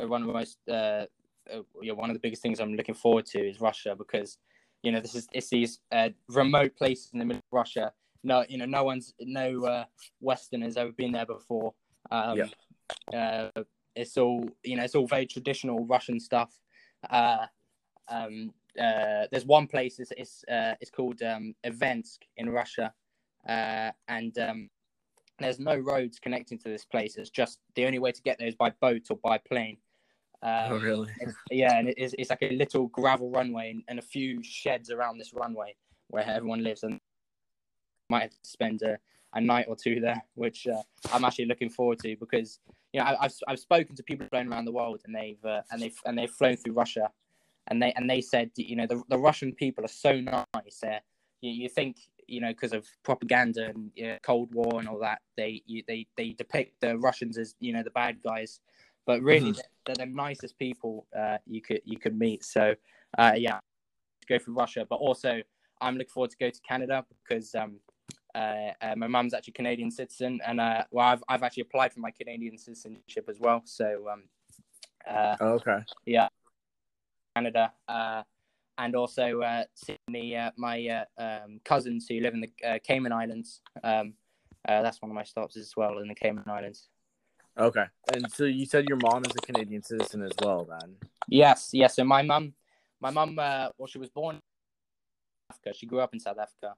uh 0.00 0.06
one 0.06 0.22
of 0.22 0.26
the 0.26 0.32
most 0.32 0.58
uh, 0.68 1.06
uh, 1.52 1.62
you 1.80 1.88
know, 1.88 1.94
one 1.94 2.10
of 2.10 2.14
the 2.14 2.20
biggest 2.20 2.42
things 2.42 2.60
I'm 2.60 2.74
looking 2.74 2.94
forward 2.94 3.26
to 3.26 3.38
is 3.38 3.60
Russia 3.60 3.94
because 3.96 4.38
you 4.82 4.92
know 4.92 5.00
this 5.00 5.14
is 5.14 5.28
it's 5.32 5.50
these 5.50 5.80
remote 6.28 6.76
places 6.76 7.10
in 7.12 7.18
the 7.18 7.24
middle 7.24 7.38
of 7.40 7.52
Russia. 7.52 7.92
No, 8.24 8.44
you 8.48 8.58
know, 8.58 8.66
no 8.66 8.84
one's 8.84 9.14
no 9.20 9.84
Western 10.20 10.62
has 10.62 10.76
ever 10.76 10.92
been 10.92 11.12
there 11.12 11.26
before. 11.26 11.74
Um, 12.10 12.42
yeah. 13.12 13.50
it's 13.94 14.16
all 14.16 14.48
you 14.64 14.76
know. 14.76 14.84
It's 14.84 14.94
all 14.94 15.06
very 15.06 15.26
traditional 15.26 15.86
Russian 15.86 16.18
stuff. 16.20 16.52
Uh, 17.08 17.46
Um, 18.10 18.54
uh, 18.80 19.26
there's 19.30 19.44
one 19.44 19.66
place. 19.66 19.98
It's 19.98 20.12
it's, 20.16 20.44
it's 20.80 20.90
called 20.90 21.20
um, 21.22 21.54
Evensk 21.64 22.20
in 22.36 22.48
Russia, 22.50 22.92
uh, 23.48 23.90
and 24.08 24.38
um, 24.38 24.70
there's 25.38 25.58
no 25.58 25.76
roads 25.76 26.18
connecting 26.18 26.58
to 26.58 26.68
this 26.68 26.84
place. 26.84 27.16
It's 27.16 27.30
just 27.30 27.58
the 27.74 27.86
only 27.86 27.98
way 27.98 28.12
to 28.12 28.22
get 28.22 28.38
there 28.38 28.48
is 28.48 28.54
by 28.54 28.70
boat 28.80 29.02
or 29.10 29.18
by 29.22 29.38
plane. 29.38 29.76
Um, 30.42 30.72
oh, 30.72 30.78
really? 30.78 31.08
yeah, 31.50 31.78
and 31.78 31.92
it's, 31.96 32.14
it's 32.16 32.30
like 32.30 32.42
a 32.42 32.54
little 32.54 32.86
gravel 32.88 33.30
runway 33.30 33.70
and, 33.70 33.82
and, 33.88 33.98
a 33.98 34.02
few 34.02 34.40
sheds 34.42 34.90
around 34.90 35.18
this 35.18 35.34
runway 35.34 35.74
where 36.08 36.24
everyone 36.24 36.62
lives, 36.62 36.84
and 36.84 37.00
might 38.08 38.22
have 38.22 38.30
to 38.30 38.36
spend 38.44 38.82
a, 38.82 38.98
a 39.34 39.40
night 39.40 39.66
or 39.68 39.74
two 39.74 39.98
there, 39.98 40.22
which 40.34 40.68
uh, 40.68 40.80
I'm 41.12 41.24
actually 41.24 41.46
looking 41.46 41.70
forward 41.70 41.98
to 42.00 42.16
because 42.16 42.60
you 42.92 43.00
know 43.00 43.06
I, 43.06 43.16
have 43.22 43.32
I've 43.48 43.58
spoken 43.58 43.96
to 43.96 44.02
people 44.04 44.28
flown 44.30 44.52
around 44.52 44.64
the 44.66 44.72
world 44.72 45.00
and 45.04 45.14
they've 45.14 45.44
uh, 45.44 45.62
and 45.72 45.82
they've 45.82 45.98
and 46.06 46.16
they've 46.16 46.30
flown 46.30 46.56
through 46.56 46.74
Russia, 46.74 47.10
and 47.66 47.82
they 47.82 47.92
and 47.94 48.08
they 48.08 48.20
said 48.20 48.50
you 48.54 48.76
know 48.76 48.86
the 48.86 49.02
the 49.08 49.18
Russian 49.18 49.52
people 49.52 49.84
are 49.84 49.88
so 49.88 50.20
nice. 50.20 50.78
There, 50.80 51.00
you, 51.40 51.50
you 51.50 51.68
think 51.68 51.96
you 52.28 52.40
know, 52.40 52.48
because 52.48 52.72
of 52.72 52.86
propaganda 53.02 53.70
and 53.70 53.90
you 53.96 54.06
know, 54.06 54.18
Cold 54.22 54.54
War 54.54 54.78
and 54.78 54.88
all 54.88 55.00
that, 55.00 55.20
they 55.36 55.62
you, 55.66 55.82
they 55.88 56.06
they 56.16 56.34
depict 56.34 56.80
the 56.80 56.96
Russians 56.98 57.38
as 57.38 57.54
you 57.58 57.72
know 57.72 57.82
the 57.82 57.90
bad 57.90 58.22
guys, 58.22 58.60
but 59.08 59.22
really 59.22 59.52
mm-hmm. 59.52 59.60
they're, 59.86 59.94
they're, 59.96 60.06
the 60.06 60.12
nicest 60.12 60.58
people 60.58 61.06
uh, 61.18 61.38
you 61.46 61.62
could 61.62 61.80
you 61.86 61.98
could 61.98 62.16
meet. 62.16 62.44
So 62.44 62.74
uh, 63.16 63.32
yeah, 63.36 63.58
go 64.28 64.38
for 64.38 64.50
Russia, 64.52 64.86
but 64.88 64.96
also 64.96 65.40
I'm 65.80 65.96
looking 65.96 66.10
forward 66.10 66.30
to 66.32 66.36
go 66.36 66.50
to 66.50 66.60
Canada 66.60 67.06
because 67.22 67.54
um, 67.54 67.80
uh, 68.34 68.72
uh 68.82 68.94
my 68.96 69.06
mum's 69.06 69.32
actually 69.32 69.54
Canadian 69.54 69.90
citizen, 69.90 70.40
and 70.46 70.60
uh, 70.60 70.84
well, 70.90 71.06
I've 71.06 71.24
I've 71.26 71.42
actually 71.42 71.62
applied 71.62 71.94
for 71.94 72.00
my 72.00 72.10
Canadian 72.10 72.58
citizenship 72.58 73.24
as 73.30 73.40
well. 73.40 73.62
So 73.64 74.04
um, 74.12 74.24
uh, 75.08 75.36
oh, 75.40 75.52
okay, 75.54 75.78
yeah, 76.04 76.28
Canada 77.34 77.72
and 78.78 78.94
also 78.94 79.40
uh, 79.40 79.64
seeing 79.74 80.36
uh, 80.36 80.52
my 80.56 80.86
uh, 80.86 81.22
um, 81.22 81.60
cousins 81.64 82.06
who 82.08 82.20
live 82.20 82.32
in 82.32 82.42
the 82.42 82.50
uh, 82.64 82.78
Cayman 82.84 83.12
Islands. 83.12 83.60
Um, 83.82 84.14
uh, 84.68 84.82
that's 84.82 85.02
one 85.02 85.10
of 85.10 85.14
my 85.14 85.24
stops 85.24 85.56
as 85.56 85.72
well 85.76 85.98
in 85.98 86.06
the 86.06 86.14
Cayman 86.14 86.44
Islands. 86.46 86.88
Okay, 87.58 87.84
and 88.14 88.30
so 88.30 88.44
you 88.44 88.66
said 88.66 88.88
your 88.88 88.98
mom 89.02 89.24
is 89.24 89.32
a 89.36 89.40
Canadian 89.40 89.82
citizen 89.82 90.22
as 90.22 90.32
well, 90.42 90.64
then? 90.64 90.96
Yes, 91.28 91.70
yes. 91.72 91.96
So 91.96 92.04
my 92.04 92.22
mom, 92.22 92.54
my 93.00 93.10
mom, 93.10 93.38
uh, 93.38 93.68
well, 93.76 93.86
she 93.86 93.98
was 93.98 94.10
born 94.10 94.36
in 94.36 94.42
Africa. 95.50 95.74
She 95.76 95.86
grew 95.86 96.00
up 96.00 96.14
in 96.14 96.20
South 96.20 96.38
Africa. 96.38 96.74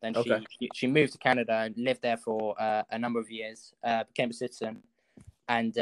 Then 0.00 0.14
she 0.14 0.20
okay. 0.32 0.44
she, 0.58 0.68
she 0.74 0.86
moved 0.86 1.12
to 1.12 1.18
Canada 1.18 1.52
and 1.64 1.76
lived 1.76 2.02
there 2.02 2.16
for 2.16 2.56
a 2.58 2.98
number 2.98 3.20
of 3.20 3.30
years. 3.30 3.74
uh, 3.84 4.04
became 4.04 4.30
a 4.30 4.32
citizen, 4.32 4.82
and 5.48 5.74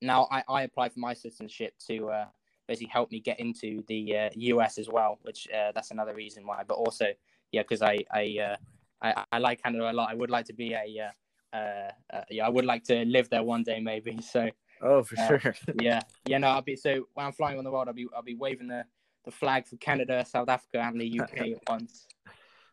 now 0.00 0.28
I, 0.30 0.42
I 0.48 0.62
applied 0.62 0.92
for 0.92 1.00
my 1.00 1.14
citizenship 1.14 1.74
to 1.86 2.26
basically 2.68 2.90
help 2.90 3.10
me 3.10 3.20
get 3.20 3.38
into 3.40 3.82
the 3.88 4.16
uh, 4.16 4.30
US 4.34 4.78
as 4.78 4.88
well, 4.88 5.18
which 5.22 5.48
uh, 5.54 5.72
that's 5.74 5.90
another 5.90 6.14
reason 6.14 6.46
why. 6.46 6.62
But 6.66 6.74
also, 6.74 7.06
yeah, 7.50 7.62
because 7.62 7.82
I 7.82 7.98
I, 8.10 8.36
uh, 8.40 8.56
I, 9.02 9.24
I 9.32 9.38
like 9.38 9.62
Canada 9.62 9.90
a 9.90 9.92
lot. 9.92 10.10
I 10.10 10.14
would 10.14 10.30
like 10.30 10.46
to 10.46 10.52
be 10.52 10.72
a 10.72 11.12
uh, 11.52 11.90
uh, 12.12 12.22
yeah, 12.30 12.46
I 12.46 12.48
would 12.48 12.64
like 12.64 12.84
to 12.84 13.04
live 13.04 13.28
there 13.30 13.42
one 13.42 13.62
day, 13.62 13.80
maybe. 13.80 14.20
So 14.22 14.50
Oh, 14.84 15.04
for 15.04 15.18
Uh, 15.20 15.38
sure. 15.38 15.54
yeah, 15.80 16.00
yeah, 16.26 16.38
no, 16.38 16.48
I'll 16.48 16.62
be 16.62 16.74
so 16.74 17.06
when 17.14 17.24
I'm 17.26 17.32
flying 17.32 17.56
on 17.58 17.64
the 17.64 17.70
world, 17.70 17.86
I'll 17.88 17.94
be 17.94 18.06
I'll 18.16 18.22
be 18.22 18.34
waving 18.34 18.66
the 18.68 18.84
the 19.24 19.30
flag 19.30 19.66
for 19.66 19.76
Canada, 19.76 20.24
South 20.24 20.48
Africa, 20.48 20.80
and 20.80 21.00
the 21.00 21.20
UK 21.20 21.38
at 21.38 21.58
once. 21.68 22.08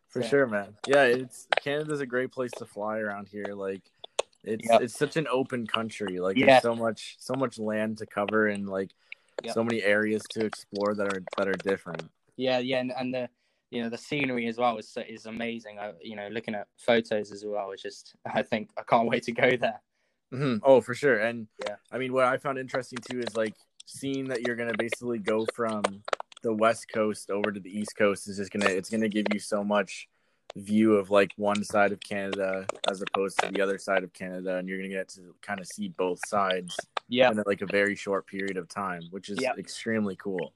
For 0.07 0.23
So- 0.23 0.29
sure, 0.29 0.47
man. 0.47 0.75
Yeah, 0.87 1.03
it's 1.03 1.47
Canada's 1.63 1.99
a 2.01 2.07
great 2.07 2.31
place 2.31 2.51
to 2.57 2.65
fly 2.65 2.97
around 2.97 3.27
here. 3.27 3.53
Like 3.53 3.81
it's 4.43 4.67
Yep. 4.69 4.81
it's 4.81 4.97
such 4.97 5.17
an 5.17 5.27
open 5.31 5.67
country. 5.67 6.19
Like 6.19 6.37
Yeah. 6.37 6.45
there's 6.47 6.63
so 6.63 6.75
much 6.75 7.17
so 7.19 7.35
much 7.35 7.59
land 7.59 7.99
to 7.99 8.05
cover 8.07 8.47
and 8.47 8.67
like 8.67 8.91
Yep. 9.43 9.53
so 9.53 9.63
many 9.63 9.83
areas 9.83 10.23
to 10.31 10.43
explore 10.45 10.95
that 10.95 11.13
are 11.13 11.23
that 11.37 11.47
are 11.47 11.53
different. 11.53 12.09
Yeah, 12.37 12.57
yeah, 12.57 12.79
and, 12.79 12.91
and 12.97 13.13
the 13.13 13.29
you 13.71 13.84
know 13.84 13.89
the 13.89 13.97
scenery 13.97 14.47
as 14.47 14.58
well 14.58 14.77
is 14.77 14.97
is 15.08 15.25
amazing. 15.25 15.79
I, 15.79 15.93
you 16.01 16.15
know, 16.15 16.27
looking 16.29 16.55
at 16.55 16.67
photos 16.77 17.32
as 17.32 17.43
well, 17.45 17.71
it's 17.71 17.84
just 17.84 18.15
I 18.34 18.41
think 18.43 18.69
I 18.77 18.84
can't 18.84 19.08
wait 19.08 19.23
to 19.23 19.32
go 19.32 19.55
there. 19.55 19.82
hmm 20.32 20.58
Oh, 20.63 20.82
for 20.82 20.93
sure. 20.93 21.19
And 21.19 21.47
Yeah. 21.65 21.75
I 21.91 21.97
mean, 21.97 22.13
what 22.13 22.25
I 22.25 22.38
found 22.38 22.58
interesting 22.58 22.99
too 23.08 23.19
is 23.21 23.36
like 23.36 23.53
seeing 23.86 24.27
that 24.29 24.41
you're 24.41 24.55
gonna 24.55 24.75
basically 24.77 25.19
go 25.19 25.45
from 25.55 25.84
the 26.41 26.53
west 26.53 26.88
coast 26.93 27.29
over 27.29 27.51
to 27.51 27.60
the 27.60 27.69
east 27.69 27.97
coast 27.97 28.27
is 28.27 28.38
just 28.38 28.51
gonna 28.51 28.69
it's 28.69 28.89
gonna 28.89 29.10
give 29.10 29.27
you 29.34 29.39
so 29.39 29.63
much 29.63 30.08
view 30.55 30.95
of 30.95 31.10
like 31.12 31.32
one 31.38 31.63
side 31.63 31.91
of 31.91 31.99
Canada 31.99 32.65
as 32.89 33.01
opposed 33.01 33.39
to 33.39 33.51
the 33.51 33.62
other 33.62 33.77
side 33.77 34.03
of 34.03 34.13
Canada, 34.13 34.55
and 34.58 34.67
you're 34.67 34.77
gonna 34.77 34.89
get 34.89 35.10
to 35.10 35.36
kind 35.41 35.60
of 35.60 35.67
see 35.67 35.89
both 35.89 36.19
sides 36.25 36.75
Yeah, 37.08 37.32
in 37.32 37.43
like 37.45 37.62
a 37.62 37.67
very 37.67 37.95
short 37.95 38.25
period 38.27 38.58
of 38.58 38.67
time, 38.67 39.03
which 39.12 39.29
is 39.29 39.39
Yeah. 39.39 39.51
extremely 39.58 40.15
cool. 40.15 40.53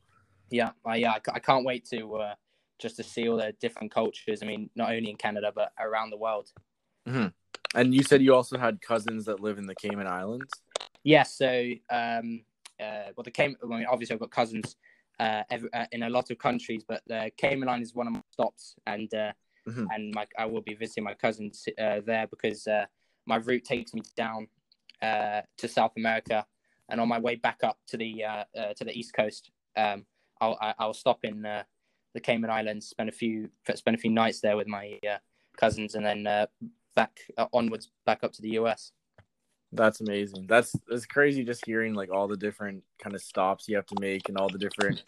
yeah, 0.49 0.71
I, 0.85 0.97
yeah. 0.97 1.11
I, 1.13 1.19
I 1.33 1.39
can't 1.39 1.65
wait 1.65 1.85
to 1.85 2.15
uh, 2.15 2.35
just 2.79 2.95
to 2.97 3.03
see 3.03 3.27
all 3.29 3.37
the 3.37 3.53
different 3.59 3.91
cultures. 3.91 4.41
I 4.43 4.45
mean, 4.45 4.69
not 4.75 4.91
only 4.91 5.09
in 5.09 5.15
Canada 5.15 5.51
but 5.53 5.71
around 5.79 6.09
the 6.09 6.17
world. 6.17 6.51
And 7.75 7.93
you 7.93 8.03
said 8.03 8.21
you 8.21 8.35
also 8.35 8.57
had 8.57 8.81
cousins 8.81 9.25
that 9.25 9.39
live 9.39 9.57
in 9.57 9.65
the 9.65 9.75
Cayman 9.75 10.07
Islands. 10.07 10.49
Yeah, 11.03 11.23
so 11.23 11.71
um, 11.89 12.43
uh, 12.79 13.11
well, 13.15 13.23
the 13.23 13.31
Cayman. 13.31 13.57
I 13.63 13.65
mean, 13.65 13.85
obviously, 13.89 14.13
I've 14.13 14.19
got 14.19 14.31
cousins 14.31 14.75
uh, 15.19 15.43
every, 15.49 15.69
uh, 15.73 15.85
in 15.91 16.03
a 16.03 16.09
lot 16.09 16.29
of 16.31 16.37
countries, 16.37 16.83
but 16.87 17.01
the 17.07 17.31
Cayman 17.37 17.67
Islands 17.67 17.89
is 17.89 17.95
one 17.95 18.07
of 18.07 18.13
my 18.13 18.21
stops, 18.31 18.75
and 18.85 19.13
uh, 19.13 19.33
Mhm. 19.67 19.87
and 19.91 20.13
my 20.13 20.27
I 20.37 20.45
will 20.45 20.61
be 20.61 20.75
visiting 20.75 21.03
my 21.03 21.13
cousins 21.13 21.67
uh, 21.79 22.01
there 22.05 22.27
because 22.27 22.67
uh, 22.67 22.85
my 23.25 23.37
route 23.37 23.63
takes 23.63 23.93
me 23.93 24.01
down 24.15 24.47
uh, 25.01 25.41
to 25.57 25.67
South 25.67 25.93
America, 25.97 26.45
and 26.89 27.01
on 27.01 27.07
my 27.07 27.19
way 27.19 27.35
back 27.35 27.63
up 27.63 27.77
to 27.87 27.97
the 27.97 28.23
to 28.77 28.83
the 28.83 28.97
East 28.97 29.13
Coast, 29.13 29.51
um, 29.77 30.05
I'll 30.39 30.57
I'll 30.77 30.93
stop 30.93 31.23
in 31.23 31.45
uh, 31.45 31.63
the 32.13 32.21
Cayman 32.21 32.49
Islands, 32.49 32.87
spent 32.87 33.09
a 33.09 33.11
few 33.11 33.49
spend 33.75 33.95
a 33.95 33.99
few 33.99 34.11
nights 34.11 34.39
there 34.39 34.57
with 34.57 34.67
my 34.67 34.99
uh, 35.09 35.17
cousins, 35.57 35.95
and 35.95 36.05
then 36.05 36.27
uh, 36.27 36.47
back 36.95 37.19
uh, 37.37 37.47
onwards 37.53 37.89
back 38.05 38.23
up 38.23 38.33
to 38.33 38.41
the 38.41 38.51
US. 38.51 38.91
That's 39.71 40.01
amazing. 40.01 40.45
That's 40.47 40.73
that's 40.87 41.05
crazy. 41.05 41.43
Just 41.43 41.65
hearing 41.65 41.93
like 41.93 42.11
all 42.11 42.27
the 42.27 42.37
different 42.37 42.83
kind 42.99 43.15
of 43.15 43.21
stops 43.21 43.67
you 43.67 43.75
have 43.75 43.87
to 43.87 43.95
make 43.99 44.29
and 44.29 44.37
all 44.37 44.49
the 44.49 44.59
different 44.59 45.01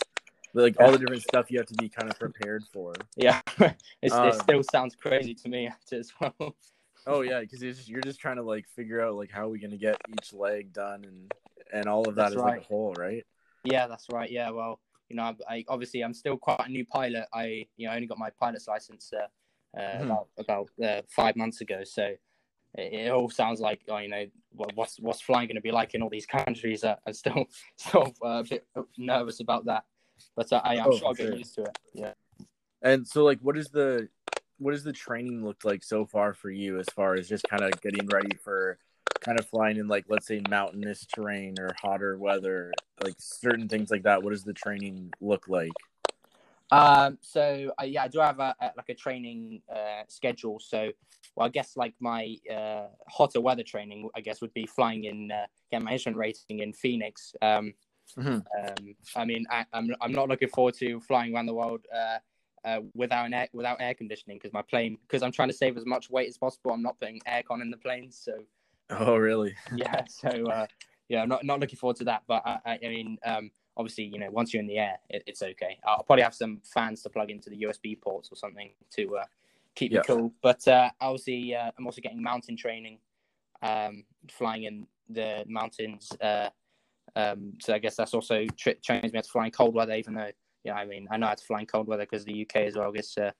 like 0.53 0.75
all 0.79 0.91
the 0.91 0.97
different 0.97 1.21
stuff 1.21 1.51
you 1.51 1.59
have 1.59 1.67
to 1.67 1.75
be 1.75 1.89
kind 1.89 2.09
of 2.09 2.17
prepared 2.17 2.63
for. 2.73 2.93
Yeah, 3.15 3.41
it's, 4.01 4.15
Um, 4.15 4.29
it 4.29 4.35
still 4.35 4.63
sounds 4.63 4.95
crazy 4.95 5.35
to 5.35 5.49
me 5.49 5.69
as 5.91 6.11
well. 6.19 6.55
Oh 7.05 7.21
yeah, 7.21 7.41
because 7.41 7.59
just, 7.59 7.87
you're 7.87 8.01
just 8.01 8.19
trying 8.19 8.37
to 8.37 8.43
like 8.43 8.65
figure 8.75 9.01
out 9.01 9.15
like 9.15 9.29
how 9.29 9.45
are 9.45 9.49
we 9.49 9.59
gonna 9.59 9.77
get 9.77 10.01
each 10.09 10.33
leg 10.33 10.73
done 10.73 11.03
and 11.05 11.31
and 11.71 11.87
all 11.87 12.07
of 12.07 12.15
that 12.15 12.23
That's 12.23 12.35
is 12.35 12.41
like 12.41 12.61
a 12.61 12.63
whole, 12.63 12.93
right? 12.93 13.23
yeah, 13.63 13.87
that's 13.87 14.07
right. 14.11 14.31
Yeah, 14.31 14.51
well, 14.51 14.79
you 15.09 15.15
know, 15.15 15.23
I, 15.23 15.55
I 15.55 15.65
obviously 15.67 16.01
I'm 16.03 16.13
still 16.13 16.37
quite 16.37 16.61
a 16.65 16.69
new 16.69 16.85
pilot. 16.85 17.25
I 17.33 17.67
you 17.77 17.87
know 17.87 17.93
I 17.93 17.95
only 17.95 18.07
got 18.07 18.17
my 18.17 18.29
pilot's 18.29 18.67
license 18.67 19.11
uh, 19.13 19.79
uh, 19.79 19.97
Mhm. 19.97 20.05
about 20.05 20.27
about 20.37 20.69
uh, 20.83 21.01
five 21.09 21.35
months 21.35 21.61
ago, 21.61 21.83
so 21.83 22.03
it, 22.75 22.93
it 22.93 23.11
all 23.11 23.29
sounds 23.29 23.59
like 23.59 23.81
oh, 23.89 23.97
you 23.97 24.09
know 24.09 24.25
what's 24.73 24.99
what's 24.99 25.21
flying 25.21 25.47
going 25.47 25.55
to 25.55 25.61
be 25.61 25.71
like 25.71 25.93
in 25.93 26.01
all 26.01 26.09
these 26.09 26.25
countries. 26.25 26.83
Uh, 26.83 26.95
I'm 27.05 27.13
still 27.13 27.45
of 27.93 28.13
uh, 28.23 28.27
a 28.27 28.43
bit 28.43 28.65
nervous 28.97 29.39
about 29.39 29.65
that, 29.65 29.85
but 30.35 30.51
uh, 30.51 30.61
I 30.63 30.75
am 30.75 30.91
Oh, 30.91 30.97
sure 30.97 31.07
I'll 31.07 31.13
get 31.13 31.37
used 31.37 31.55
to 31.55 31.63
it. 31.63 31.77
Yeah. 31.93 32.13
And 32.81 33.07
so 33.07 33.23
like 33.23 33.39
what 33.41 33.57
is 33.57 33.69
the 33.69 34.09
what 34.57 34.71
does 34.71 34.83
the 34.83 34.93
training 34.93 35.43
looked 35.43 35.65
like 35.65 35.83
so 35.83 36.05
far 36.05 36.33
for 36.33 36.49
you 36.49 36.79
as 36.79 36.85
far 36.95 37.15
as 37.15 37.27
just 37.27 37.43
kind 37.49 37.63
of 37.63 37.79
getting 37.81 38.07
ready 38.07 38.35
for 38.35 38.77
kind 39.21 39.39
of 39.39 39.47
flying 39.47 39.77
in 39.77 39.87
like 39.87 40.05
let's 40.07 40.27
say 40.27 40.41
mountainous 40.49 41.05
terrain 41.05 41.55
or 41.59 41.75
hotter 41.81 42.17
weather, 42.17 42.71
like 43.03 43.15
certain 43.17 43.67
things 43.67 43.89
like 43.89 44.03
that. 44.03 44.23
What 44.23 44.31
does 44.31 44.43
the 44.43 44.53
training 44.53 45.13
look 45.21 45.47
like? 45.47 45.73
Um, 46.71 47.17
so 47.21 47.71
uh, 47.79 47.85
yeah, 47.85 48.03
I 48.03 48.07
do 48.07 48.19
have 48.19 48.39
a, 48.39 48.55
a 48.59 48.71
like 48.77 48.89
a 48.89 48.95
training 48.95 49.61
uh, 49.73 50.03
schedule. 50.07 50.59
So, 50.59 50.91
well, 51.35 51.47
I 51.47 51.49
guess 51.49 51.77
like 51.77 51.93
my 51.99 52.35
uh, 52.51 52.87
hotter 53.07 53.41
weather 53.41 53.63
training, 53.63 54.09
I 54.15 54.21
guess 54.21 54.41
would 54.41 54.53
be 54.53 54.65
flying 54.65 55.05
in 55.05 55.31
uh, 55.31 55.45
get 55.71 55.81
my 55.81 55.93
instrument 55.93 56.17
rating 56.17 56.59
in 56.59 56.73
Phoenix. 56.73 57.35
Um, 57.41 57.73
Mhm. 58.17 58.45
um, 58.57 58.95
I 59.15 59.25
mean, 59.25 59.45
I, 59.49 59.65
I'm 59.73 59.93
I'm 60.01 60.11
not 60.11 60.29
looking 60.29 60.49
forward 60.49 60.75
to 60.75 60.99
flying 61.01 61.35
around 61.35 61.47
the 61.47 61.53
world 61.53 61.85
uh, 61.93 62.19
uh, 62.65 62.79
without 62.93 63.25
an 63.25 63.33
air, 63.33 63.47
without 63.53 63.77
air 63.79 63.93
conditioning 63.93 64.37
because 64.37 64.53
my 64.53 64.61
plane 64.61 64.97
because 65.07 65.21
I'm 65.21 65.31
trying 65.31 65.49
to 65.49 65.53
save 65.53 65.77
as 65.77 65.85
much 65.85 66.09
weight 66.09 66.29
as 66.29 66.37
possible. 66.37 66.71
I'm 66.71 66.81
not 66.81 66.97
putting 66.97 67.19
aircon 67.27 67.61
in 67.61 67.69
the 67.69 67.77
plane, 67.77 68.11
so 68.11 68.33
Oh 68.89 69.17
really? 69.17 69.55
yeah, 69.75 70.03
so 70.07 70.29
uh, 70.29 70.67
yeah, 71.09 71.23
I'm 71.23 71.29
not 71.29 71.43
not 71.43 71.59
looking 71.59 71.77
forward 71.77 71.97
to 71.97 72.03
that. 72.05 72.23
But 72.27 72.43
I, 72.45 72.59
I, 72.65 72.79
I 72.83 72.87
mean, 72.87 73.17
um, 73.25 73.51
obviously, 73.77 74.05
you 74.05 74.19
know, 74.19 74.29
once 74.29 74.53
you're 74.53 74.61
in 74.61 74.67
the 74.67 74.77
air, 74.77 74.97
it, 75.09 75.23
it's 75.25 75.41
okay. 75.41 75.79
I'll 75.85 76.03
probably 76.03 76.23
have 76.23 76.35
some 76.35 76.61
fans 76.63 77.01
to 77.03 77.09
plug 77.09 77.31
into 77.31 77.49
the 77.49 77.61
USB 77.63 77.99
ports 77.99 78.29
or 78.31 78.35
something 78.35 78.71
to 78.91 79.17
uh, 79.17 79.25
keep 79.75 79.91
Yeah. 79.91 79.99
me 79.99 80.03
cool. 80.05 80.33
But 80.41 80.67
uh, 80.67 80.89
obviously, 81.01 81.55
uh, 81.55 81.71
I'm 81.77 81.85
also 81.85 82.01
getting 82.01 82.21
mountain 82.21 82.57
training, 82.57 82.99
um, 83.61 84.03
flying 84.29 84.63
in 84.63 84.87
the 85.09 85.43
mountains. 85.47 86.11
Uh, 86.21 86.49
um, 87.15 87.53
so 87.61 87.73
I 87.73 87.79
guess 87.79 87.95
that's 87.95 88.13
also 88.13 88.45
tri- 88.57 88.75
trains 88.83 89.13
me 89.13 89.21
to 89.21 89.29
fly 89.29 89.45
in 89.45 89.51
cold 89.51 89.73
weather, 89.73 89.93
even 89.93 90.13
though, 90.13 90.31
yeah, 90.63 90.73
I 90.75 90.85
mean, 90.85 91.07
I 91.11 91.17
know 91.17 91.27
how 91.27 91.35
to 91.35 91.43
fly 91.45 91.61
in 91.61 91.65
cold 91.65 91.87
weather 91.87 92.03
because 92.03 92.25
the 92.25 92.41
UK 92.41 92.57
as 92.67 92.75
well 92.75 92.91
gets 92.91 93.17
uh, 93.17 93.31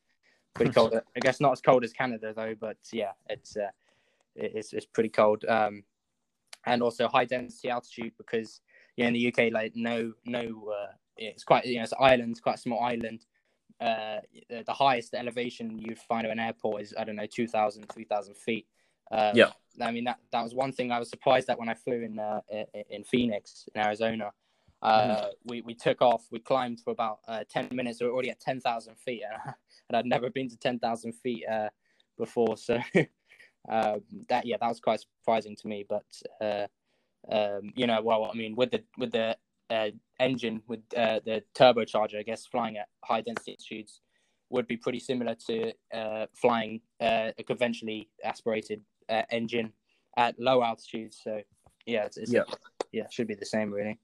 pretty 0.53 0.71
cold. 0.73 0.93
I 0.93 1.19
guess 1.19 1.39
not 1.41 1.51
as 1.51 1.62
cold 1.62 1.84
as 1.84 1.91
Canada 1.93 2.34
though, 2.36 2.55
but 2.60 2.77
yeah, 2.93 3.12
it's 3.29 3.58
uh, 3.58 3.69
it's 4.36 4.74
it's 4.74 4.86
pretty 4.86 5.10
cold. 5.10 5.45
Um, 5.45 5.84
and 6.65 6.82
also 6.82 7.08
high 7.08 7.26
density 7.26 7.69
altitude 7.69 8.13
because 8.17 8.62
you 8.95 9.04
know 9.04 9.10
in 9.10 9.13
the 9.13 9.28
UK 9.28 9.52
like 9.52 9.74
no 9.76 10.13
no 10.26 10.71
uh, 10.71 10.91
it's 11.17 11.43
quite 11.43 11.65
you 11.65 11.78
know 11.78 11.84
it's 11.84 11.91
an 11.91 11.98
island, 12.02 12.32
it's 12.32 12.41
quite 12.41 12.56
a 12.56 12.62
small 12.62 12.82
island. 12.82 13.26
Uh, 13.82 14.19
the, 14.50 14.63
the 14.65 14.74
highest 14.74 15.13
elevation 15.13 15.78
you'd 15.78 16.00
find 16.00 16.26
at 16.26 16.32
an 16.32 16.39
airport 16.39 16.82
is 16.82 16.93
I 16.98 17.04
don't 17.04 17.17
know 17.17 17.26
2,000, 17.26 17.86
3,000 17.91 18.38
feet. 18.38 18.67
Um, 19.12 19.32
Yeah. 19.36 19.52
I 19.82 19.91
mean 19.91 20.06
that 20.06 20.19
that 20.32 20.41
was 20.41 20.56
one 20.56 20.71
thing 20.71 20.91
I 20.91 21.00
was 21.00 21.10
surprised 21.10 21.50
at 21.50 21.60
when 21.60 21.67
I 21.67 21.74
flew 21.74 22.02
in 22.02 22.17
uh, 22.17 22.39
in 22.89 23.04
Phoenix 23.04 23.67
in 23.74 23.82
Arizona. 23.82 24.32
Uh, 24.82 25.30
we, 25.45 25.62
we 25.62 25.74
took 25.74 26.02
off. 26.02 26.28
We 26.32 26.39
climbed 26.39 26.80
for 26.80 26.91
about 26.91 27.19
uh, 27.28 27.43
ten 27.50 27.67
minutes. 27.71 28.00
We 28.00 28.08
were 28.08 28.13
already 28.13 28.30
at 28.30 28.39
ten 28.39 28.62
thousand 28.62 28.98
feet, 28.98 29.24
and, 29.24 29.54
and 29.89 29.98
I'd 29.98 30.06
never 30.06 30.30
been 30.30 30.50
to 30.50 30.58
ten 30.58 30.80
thousand 30.80 31.13
feet 31.13 31.43
uh, 31.52 31.69
before. 32.17 32.56
So 32.56 32.80
um, 33.69 34.01
that 34.30 34.45
yeah, 34.45 34.58
that 34.60 34.67
was 34.67 34.80
quite 34.80 35.01
surprising 35.01 35.56
to 35.58 35.67
me. 35.67 35.86
But 35.88 36.06
uh, 36.41 36.67
um, 37.32 37.71
you 37.75 37.88
know, 37.88 38.01
well, 38.01 38.30
I 38.32 38.36
mean, 38.36 38.56
with 38.56 38.71
the 38.71 38.84
with 38.97 39.12
the 39.12 39.38
uh, 39.69 39.89
engine 40.19 40.62
with 40.67 40.82
uh, 40.95 41.19
the 41.25 41.43
turbocharger, 41.56 42.19
I 42.19 42.23
guess 42.23 42.45
flying 42.45 42.78
at 42.78 42.88
high 43.04 43.21
density 43.21 43.54
altitudes 43.54 44.01
would 44.49 44.67
be 44.67 44.78
pretty 44.78 44.99
similar 44.99 45.36
to 45.47 45.73
uh, 45.93 46.28
flying 46.34 46.82
uh, 47.01 47.32
a 47.38 47.43
conventionally 47.43 48.10
aspirated 48.23 48.82
uh, 49.10 49.23
engine 49.32 49.73
at 50.17 50.39
low 50.39 50.63
altitudes. 50.63 51.19
So 51.23 51.41
yeah, 51.86 52.06
it's, 52.06 52.17
it's 52.17 52.32
Yeah. 52.32 52.43
yeah, 52.91 53.08
should 53.10 53.28
be 53.28 53.36
the 53.36 53.45
same 53.45 53.71
really. 53.71 53.99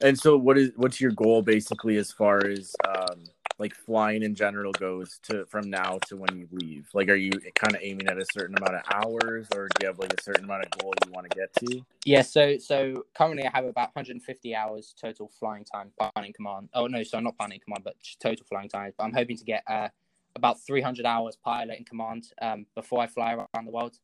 And 0.00 0.18
so, 0.18 0.36
what 0.36 0.58
is 0.58 0.72
what's 0.76 1.00
your 1.00 1.12
goal 1.12 1.42
basically 1.42 1.96
as 1.96 2.12
far 2.12 2.44
as 2.46 2.74
um, 2.86 3.24
like 3.58 3.74
flying 3.74 4.22
in 4.22 4.34
general 4.34 4.72
goes 4.74 5.18
to 5.24 5.46
from 5.46 5.70
now 5.70 5.98
to 6.06 6.16
when 6.16 6.36
you 6.36 6.48
leave? 6.52 6.88
Like, 6.94 7.08
are 7.08 7.14
you 7.16 7.40
kind 7.54 7.74
of 7.74 7.82
aiming 7.82 8.08
at 8.08 8.18
a 8.18 8.26
certain 8.26 8.56
amount 8.56 8.76
of 8.76 8.82
hours, 8.86 9.48
or 9.52 9.68
do 9.68 9.80
you 9.80 9.86
have 9.88 9.98
like 9.98 10.12
a 10.12 10.22
certain 10.22 10.44
amount 10.44 10.64
of 10.66 10.70
goal 10.70 10.92
you 11.04 11.10
want 11.12 11.26
to 11.26 11.38
get 11.38 11.52
to? 11.56 11.84
Yeah, 12.04 12.22
so 12.22 12.56
so 12.58 13.04
currently 13.14 13.44
I 13.46 13.50
have 13.52 13.64
about 13.64 13.94
150 13.94 14.54
hours 14.54 14.94
total 14.98 15.28
flying 15.28 15.64
time 15.64 15.92
pilot 15.98 16.26
in 16.26 16.32
command. 16.32 16.70
Oh 16.72 16.86
no, 16.86 17.02
so 17.02 17.20
not 17.20 17.36
pilot 17.36 17.54
in 17.54 17.60
command, 17.60 17.84
but 17.84 17.96
total 18.20 18.46
flying 18.46 18.68
time. 18.68 18.92
But 18.96 19.04
I'm 19.04 19.12
hoping 19.12 19.36
to 19.36 19.44
get 19.44 19.62
uh, 19.66 19.88
about 20.36 20.60
300 20.60 21.04
hours 21.04 21.36
pilot 21.36 21.76
in 21.78 21.84
command 21.84 22.30
um, 22.40 22.66
before 22.74 23.00
I 23.00 23.06
fly 23.08 23.34
around 23.34 23.66
the 23.66 23.72
world. 23.72 23.98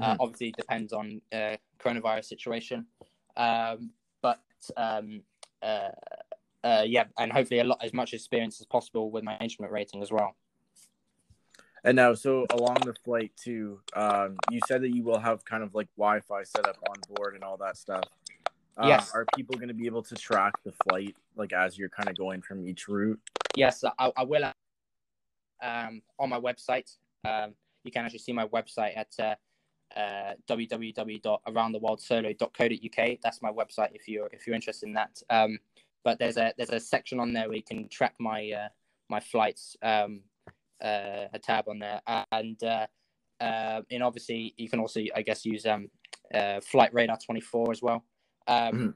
Uh, 0.00 0.14
Mhm. 0.14 0.20
obviously, 0.20 0.48
it 0.48 0.56
depends 0.56 0.92
on 0.92 1.22
uh, 1.32 1.56
coronavirus 1.78 2.26
situation, 2.26 2.86
um, 3.36 3.92
but 4.22 4.42
um, 4.76 5.22
uh, 5.62 5.90
uh, 6.62 6.84
yeah, 6.86 7.04
and 7.18 7.32
hopefully 7.32 7.60
a 7.60 7.64
lot 7.64 7.82
as 7.82 7.92
much 7.92 8.12
experience 8.12 8.60
as 8.60 8.66
possible 8.66 9.10
with 9.10 9.24
my 9.24 9.36
instrument 9.38 9.72
rating 9.72 10.02
as 10.02 10.12
well. 10.12 10.36
And 11.84 11.96
now, 11.96 12.14
so 12.14 12.46
along 12.50 12.76
the 12.84 12.94
flight 13.04 13.32
too, 13.42 13.80
um, 13.94 14.36
you 14.50 14.60
said 14.68 14.82
that 14.82 14.94
you 14.94 15.02
will 15.02 15.18
have 15.18 15.42
kind 15.46 15.62
of 15.62 15.74
like 15.74 15.88
Wi-Fi 15.96 16.42
set 16.42 16.68
up 16.68 16.76
on 16.88 16.96
board 17.14 17.34
and 17.34 17.42
all 17.42 17.56
that 17.58 17.78
stuff. 17.78 18.04
Um, 18.76 18.88
Yes. 18.88 19.12
Are 19.14 19.24
people 19.36 19.56
going 19.56 19.68
to 19.68 19.74
be 19.74 19.86
able 19.86 20.02
to 20.02 20.14
track 20.14 20.52
the 20.64 20.72
flight 20.84 21.16
like 21.36 21.52
as 21.52 21.78
you're 21.78 21.88
kind 21.88 22.08
of 22.08 22.16
going 22.16 22.42
from 22.42 22.64
each 22.66 22.88
route? 22.88 23.20
Yes, 23.56 23.82
I, 23.98 24.12
I 24.16 24.24
will. 24.24 24.52
Um, 25.62 26.00
on 26.18 26.30
my 26.30 26.40
website, 26.40 26.96
um, 27.24 27.52
you 27.84 27.90
can 27.90 28.04
actually 28.04 28.20
see 28.20 28.32
my 28.32 28.46
website 28.46 28.96
at 28.96 29.08
uh, 29.18 29.34
uh, 29.98 30.34
www.aroundtheworldsolo.co.uk. 30.48 33.18
That's 33.22 33.42
my 33.42 33.50
website 33.50 33.90
if 33.92 34.08
you're 34.08 34.30
if 34.32 34.46
you're 34.46 34.56
interested 34.56 34.86
in 34.86 34.94
that. 34.94 35.22
Um, 35.28 35.58
but 36.04 36.18
there's 36.18 36.36
a 36.36 36.52
there's 36.56 36.70
a 36.70 36.80
section 36.80 37.20
on 37.20 37.32
there 37.32 37.48
where 37.48 37.56
you 37.56 37.62
can 37.62 37.88
track 37.88 38.14
my 38.18 38.50
uh, 38.50 38.68
my 39.08 39.20
flights. 39.20 39.76
Um, 39.82 40.22
uh, 40.82 41.26
a 41.32 41.38
tab 41.38 41.68
on 41.68 41.78
there, 41.78 42.00
and 42.32 42.62
uh, 42.62 42.86
uh, 43.40 43.82
and 43.90 44.02
obviously 44.02 44.54
you 44.56 44.68
can 44.68 44.80
also 44.80 45.00
I 45.14 45.22
guess 45.22 45.44
use 45.44 45.66
um, 45.66 45.88
uh, 46.34 46.60
Flight 46.60 46.92
Radar 46.94 47.18
24 47.24 47.70
as 47.70 47.82
well. 47.82 48.04
Um, 48.46 48.72
mm-hmm. 48.72 48.88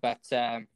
But 0.00 0.20
um, 0.32 0.66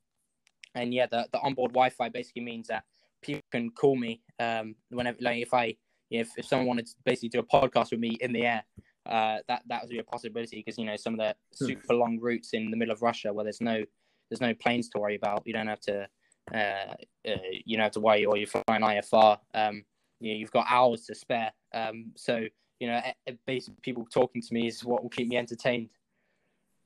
and 0.74 0.92
yeah, 0.92 1.06
the 1.06 1.26
the 1.32 1.40
onboard 1.40 1.72
Wi-Fi 1.72 2.08
basically 2.08 2.42
means 2.42 2.68
that 2.68 2.84
people 3.22 3.42
can 3.50 3.70
call 3.70 3.96
me 3.96 4.22
um, 4.38 4.74
whenever 4.90 5.18
like 5.20 5.42
if 5.42 5.54
I 5.54 5.76
if 6.10 6.30
if 6.36 6.46
someone 6.46 6.66
wanted 6.66 6.86
to 6.86 6.94
basically 7.04 7.28
do 7.28 7.40
a 7.40 7.42
podcast 7.42 7.90
with 7.90 8.00
me 8.00 8.16
in 8.20 8.32
the 8.32 8.46
air. 8.46 8.64
Uh, 9.06 9.38
that 9.48 9.62
that 9.66 9.80
would 9.80 9.88
be 9.88 9.98
a 9.98 10.04
possibility 10.04 10.56
because 10.58 10.76
you 10.76 10.84
know 10.84 10.96
some 10.96 11.14
of 11.14 11.18
the 11.18 11.34
hmm. 11.58 11.66
super 11.66 11.94
long 11.94 12.18
routes 12.20 12.52
in 12.52 12.70
the 12.70 12.76
middle 12.76 12.92
of 12.92 13.00
Russia 13.00 13.32
where 13.32 13.42
there's 13.42 13.60
no 13.60 13.82
there's 14.30 14.40
no 14.40 14.54
planes 14.54 14.88
to 14.90 14.98
worry 14.98 15.16
about. 15.16 15.42
You 15.46 15.52
don't 15.52 15.68
have 15.68 15.80
to 15.80 16.08
uh, 16.52 16.94
uh, 17.26 17.36
you 17.64 17.76
don't 17.76 17.84
have 17.84 17.92
to 17.92 18.00
worry 18.00 18.24
or 18.24 18.36
you're 18.36 18.46
flying 18.46 18.82
IFR. 18.82 19.38
Um, 19.54 19.84
you 20.20 20.32
know, 20.32 20.38
you've 20.38 20.50
got 20.50 20.66
hours 20.68 21.04
to 21.06 21.14
spare. 21.14 21.52
Um, 21.72 22.12
so 22.16 22.44
you 22.80 22.86
know, 22.86 23.00
basically 23.46 23.80
people 23.82 24.06
talking 24.10 24.40
to 24.40 24.54
me 24.54 24.68
is 24.68 24.84
what 24.84 25.02
will 25.02 25.10
keep 25.10 25.28
me 25.28 25.36
entertained. 25.36 25.90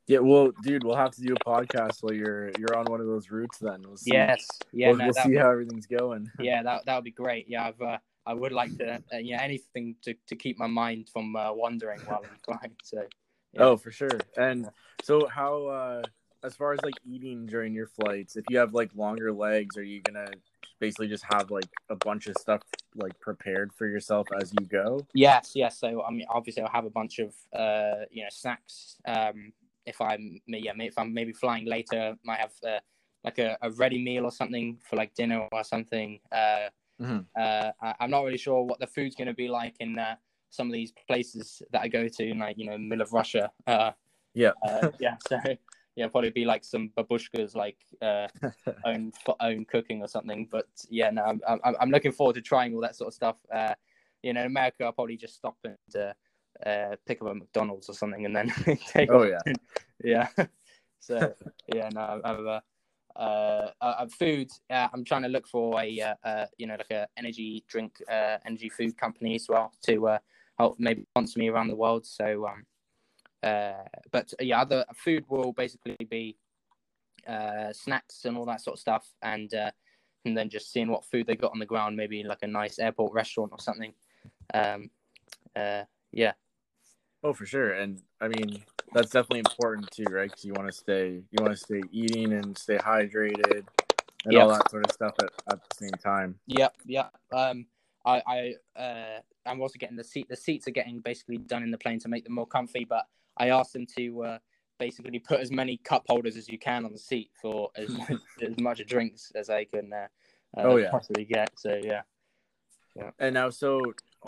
Yeah, 0.08 0.18
well, 0.18 0.50
dude, 0.62 0.82
we'll 0.82 0.96
have 0.96 1.12
to 1.12 1.20
do 1.20 1.34
a 1.34 1.48
podcast 1.48 2.02
while 2.02 2.12
you're 2.12 2.50
you're 2.58 2.76
on 2.76 2.86
one 2.86 3.00
of 3.00 3.06
those 3.06 3.30
routes. 3.30 3.58
Then 3.58 3.82
we'll 3.86 3.96
see. 3.96 4.12
Yes, 4.12 4.46
yeah, 4.72 4.88
we'll, 4.88 4.96
no, 4.96 5.04
we'll 5.04 5.14
see 5.14 5.30
be, 5.30 5.36
how 5.36 5.50
everything's 5.50 5.86
going. 5.86 6.28
Yeah, 6.40 6.62
that 6.62 6.86
that 6.86 6.94
would 6.96 7.04
be 7.04 7.12
great. 7.12 7.46
Yeah, 7.48 7.66
I've 7.66 7.80
uh, 7.80 7.98
I 8.26 8.34
would 8.34 8.52
like 8.52 8.76
to, 8.78 9.02
uh, 9.12 9.18
yeah, 9.18 9.42
anything 9.42 9.96
to, 10.02 10.14
to 10.28 10.36
keep 10.36 10.58
my 10.58 10.66
mind 10.66 11.08
from 11.12 11.34
uh, 11.34 11.52
wandering 11.52 12.00
while 12.00 12.22
I'm 12.24 12.38
flying. 12.44 12.76
So, 12.84 13.02
yeah. 13.52 13.62
oh, 13.62 13.76
for 13.76 13.90
sure. 13.90 14.20
And 14.36 14.68
so, 15.02 15.26
how, 15.26 15.66
uh, 15.66 16.02
as 16.44 16.56
far 16.56 16.72
as 16.72 16.80
like 16.82 16.94
eating 17.04 17.46
during 17.46 17.72
your 17.72 17.86
flights, 17.86 18.36
if 18.36 18.44
you 18.50 18.58
have 18.58 18.74
like 18.74 18.90
longer 18.94 19.32
legs, 19.32 19.76
are 19.76 19.82
you 19.82 20.00
gonna 20.02 20.30
basically 20.80 21.08
just 21.08 21.24
have 21.32 21.50
like 21.50 21.68
a 21.88 21.96
bunch 21.96 22.26
of 22.26 22.36
stuff 22.36 22.62
like 22.94 23.18
prepared 23.20 23.72
for 23.72 23.86
yourself 23.86 24.26
as 24.40 24.52
you 24.58 24.66
go? 24.66 25.00
Yes, 25.14 25.52
yes. 25.54 25.78
So, 25.78 26.02
I 26.02 26.10
mean, 26.10 26.26
obviously, 26.28 26.62
I'll 26.62 26.72
have 26.72 26.84
a 26.84 26.90
bunch 26.90 27.18
of, 27.18 27.34
uh, 27.52 28.04
you 28.10 28.22
know, 28.22 28.28
snacks. 28.30 28.96
Um, 29.06 29.52
if 29.86 30.00
I'm, 30.00 30.40
yeah, 30.46 30.72
if 30.78 30.98
I'm 30.98 31.12
maybe 31.12 31.32
flying 31.32 31.66
later, 31.66 32.16
might 32.24 32.38
have 32.38 32.52
uh, 32.66 32.80
like 33.24 33.38
a, 33.38 33.56
a 33.62 33.70
ready 33.70 34.02
meal 34.02 34.24
or 34.24 34.32
something 34.32 34.78
for 34.88 34.96
like 34.96 35.14
dinner 35.14 35.48
or 35.52 35.64
something. 35.64 36.20
Uh, 36.30 36.68
Mm-hmm. 37.02 37.20
Uh, 37.36 37.70
I, 37.80 38.04
am 38.04 38.10
not 38.10 38.24
really 38.24 38.38
sure 38.38 38.62
what 38.62 38.78
the 38.78 38.86
food's 38.86 39.16
to 39.16 39.34
be 39.34 39.48
like 39.48 39.74
in 39.80 39.98
uh, 39.98 40.14
some 40.50 40.68
of 40.68 40.72
these 40.72 40.92
places 41.08 41.62
that 41.72 41.82
I 41.82 41.88
go 41.88 42.06
to, 42.06 42.28
in 42.28 42.38
like 42.38 42.58
you 42.58 42.66
know, 42.66 42.78
middle 42.78 43.02
of 43.02 43.12
Russia. 43.12 43.50
Uh, 43.66 43.92
yeah, 44.34 44.52
uh, 44.66 44.90
yeah. 45.00 45.16
So 45.28 45.38
yeah, 45.96 46.08
probably 46.08 46.30
be 46.30 46.44
like 46.44 46.64
some 46.64 46.90
babushkas, 46.96 47.54
like 47.54 47.76
uh, 48.00 48.28
own 48.84 49.12
own 49.40 49.64
cooking 49.66 50.02
or 50.02 50.08
something. 50.08 50.48
But 50.50 50.66
yeah, 50.88 51.10
no, 51.10 51.22
I'm, 51.22 51.40
I'm, 51.46 51.60
I'm 51.80 51.90
looking 51.90 52.12
forward 52.12 52.34
to 52.34 52.42
trying 52.42 52.74
all 52.74 52.80
that 52.80 52.96
sort 52.96 53.08
of 53.08 53.14
stuff. 53.14 53.36
Uh, 53.52 53.74
you 54.22 54.32
know, 54.32 54.40
in 54.40 54.46
America, 54.46 54.84
I'll 54.84 54.92
probably 54.92 55.16
just 55.16 55.36
stop 55.36 55.56
and 55.64 55.76
pick 57.06 57.20
up 57.20 57.28
a 57.28 57.34
McDonald's 57.34 57.88
or 57.88 57.94
something, 57.94 58.24
and 58.24 58.34
then 58.34 58.52
take. 58.86 59.10
Oh 59.10 59.24
yeah, 59.24 59.52
yeah. 60.04 60.28
so 61.00 61.34
yeah, 61.74 61.90
no, 61.92 62.20
I've 62.24 62.62
uh, 63.16 63.70
uh, 63.80 64.06
food. 64.18 64.50
Uh, 64.70 64.88
I'm 64.92 65.04
trying 65.04 65.22
to 65.22 65.28
look 65.28 65.46
for 65.46 65.80
a 65.80 66.00
uh, 66.00 66.14
uh 66.24 66.46
you 66.58 66.66
know 66.66 66.76
like 66.76 66.90
a 66.90 67.06
energy 67.16 67.64
drink, 67.68 67.96
uh, 68.10 68.38
energy 68.46 68.68
food 68.68 68.96
company 68.96 69.34
as 69.34 69.46
well 69.48 69.72
to 69.86 70.08
uh, 70.08 70.18
help 70.58 70.76
maybe 70.78 71.04
sponsor 71.10 71.38
me 71.38 71.48
around 71.48 71.68
the 71.68 71.76
world. 71.76 72.06
So, 72.06 72.46
um, 72.46 72.64
uh, 73.42 73.84
but 74.10 74.32
yeah, 74.40 74.60
other 74.60 74.84
food 74.94 75.24
will 75.28 75.52
basically 75.52 75.96
be 76.08 76.36
uh, 77.26 77.72
snacks 77.72 78.24
and 78.24 78.36
all 78.36 78.44
that 78.46 78.60
sort 78.60 78.74
of 78.74 78.80
stuff, 78.80 79.06
and 79.22 79.52
uh, 79.54 79.70
and 80.24 80.36
then 80.36 80.48
just 80.48 80.72
seeing 80.72 80.88
what 80.88 81.04
food 81.04 81.26
they 81.26 81.36
got 81.36 81.52
on 81.52 81.58
the 81.58 81.66
ground, 81.66 81.96
maybe 81.96 82.22
like 82.22 82.42
a 82.42 82.46
nice 82.46 82.78
airport 82.78 83.12
restaurant 83.12 83.52
or 83.52 83.58
something. 83.58 83.92
Um, 84.54 84.90
uh, 85.56 85.84
yeah. 86.12 86.32
Oh, 87.24 87.32
for 87.32 87.46
sure, 87.46 87.72
and 87.72 88.02
I 88.20 88.28
mean 88.28 88.62
that's 88.92 89.10
definitely 89.10 89.40
important 89.40 89.90
too, 89.90 90.04
right? 90.10 90.28
Because 90.28 90.44
you 90.44 90.52
want 90.52 90.68
to 90.68 90.72
stay, 90.72 91.22
you 91.30 91.38
want 91.40 91.52
to 91.52 91.56
stay 91.56 91.82
eating 91.90 92.32
and 92.32 92.56
stay 92.56 92.76
hydrated 92.76 93.64
and 94.24 94.32
yep. 94.32 94.42
all 94.42 94.48
that 94.50 94.70
sort 94.70 94.84
of 94.84 94.92
stuff 94.92 95.14
at, 95.20 95.30
at 95.50 95.58
the 95.68 95.76
same 95.76 95.98
time. 96.02 96.38
Yep, 96.46 96.74
yep. 96.86 97.12
Um, 97.32 97.66
I, 98.04 98.54
I, 98.76 98.80
uh, 98.80 99.20
I'm 99.46 99.60
also 99.60 99.78
getting 99.78 99.96
the 99.96 100.04
seat. 100.04 100.28
The 100.28 100.36
seats 100.36 100.68
are 100.68 100.72
getting 100.72 101.00
basically 101.00 101.38
done 101.38 101.62
in 101.62 101.70
the 101.70 101.78
plane 101.78 101.98
to 102.00 102.08
make 102.08 102.24
them 102.24 102.34
more 102.34 102.46
comfy. 102.46 102.84
But 102.84 103.06
I 103.42 103.48
asked 103.48 103.72
them 103.72 103.86
to 103.96 104.24
uh, 104.24 104.38
basically 104.78 105.18
put 105.18 105.40
as 105.40 105.50
many 105.50 105.78
cup 105.78 106.04
holders 106.08 106.36
as 106.36 106.48
you 106.48 106.58
can 106.58 106.84
on 106.84 106.92
the 106.92 106.98
seat 106.98 107.30
for 107.40 107.70
as 107.76 107.88
much, 107.98 108.10
as 108.40 108.58
much 108.58 108.86
drinks 108.86 109.32
as 109.34 109.50
I 109.50 109.64
can 109.64 109.92
uh, 109.92 110.06
uh, 110.56 110.62
oh, 110.62 110.76
yeah. 110.76 110.90
possibly 110.90 111.24
get. 111.24 111.50
So 111.58 111.80
yeah. 111.82 112.02
Yeah. 112.94 113.10
And 113.18 113.34
now, 113.34 113.50
so 113.50 113.80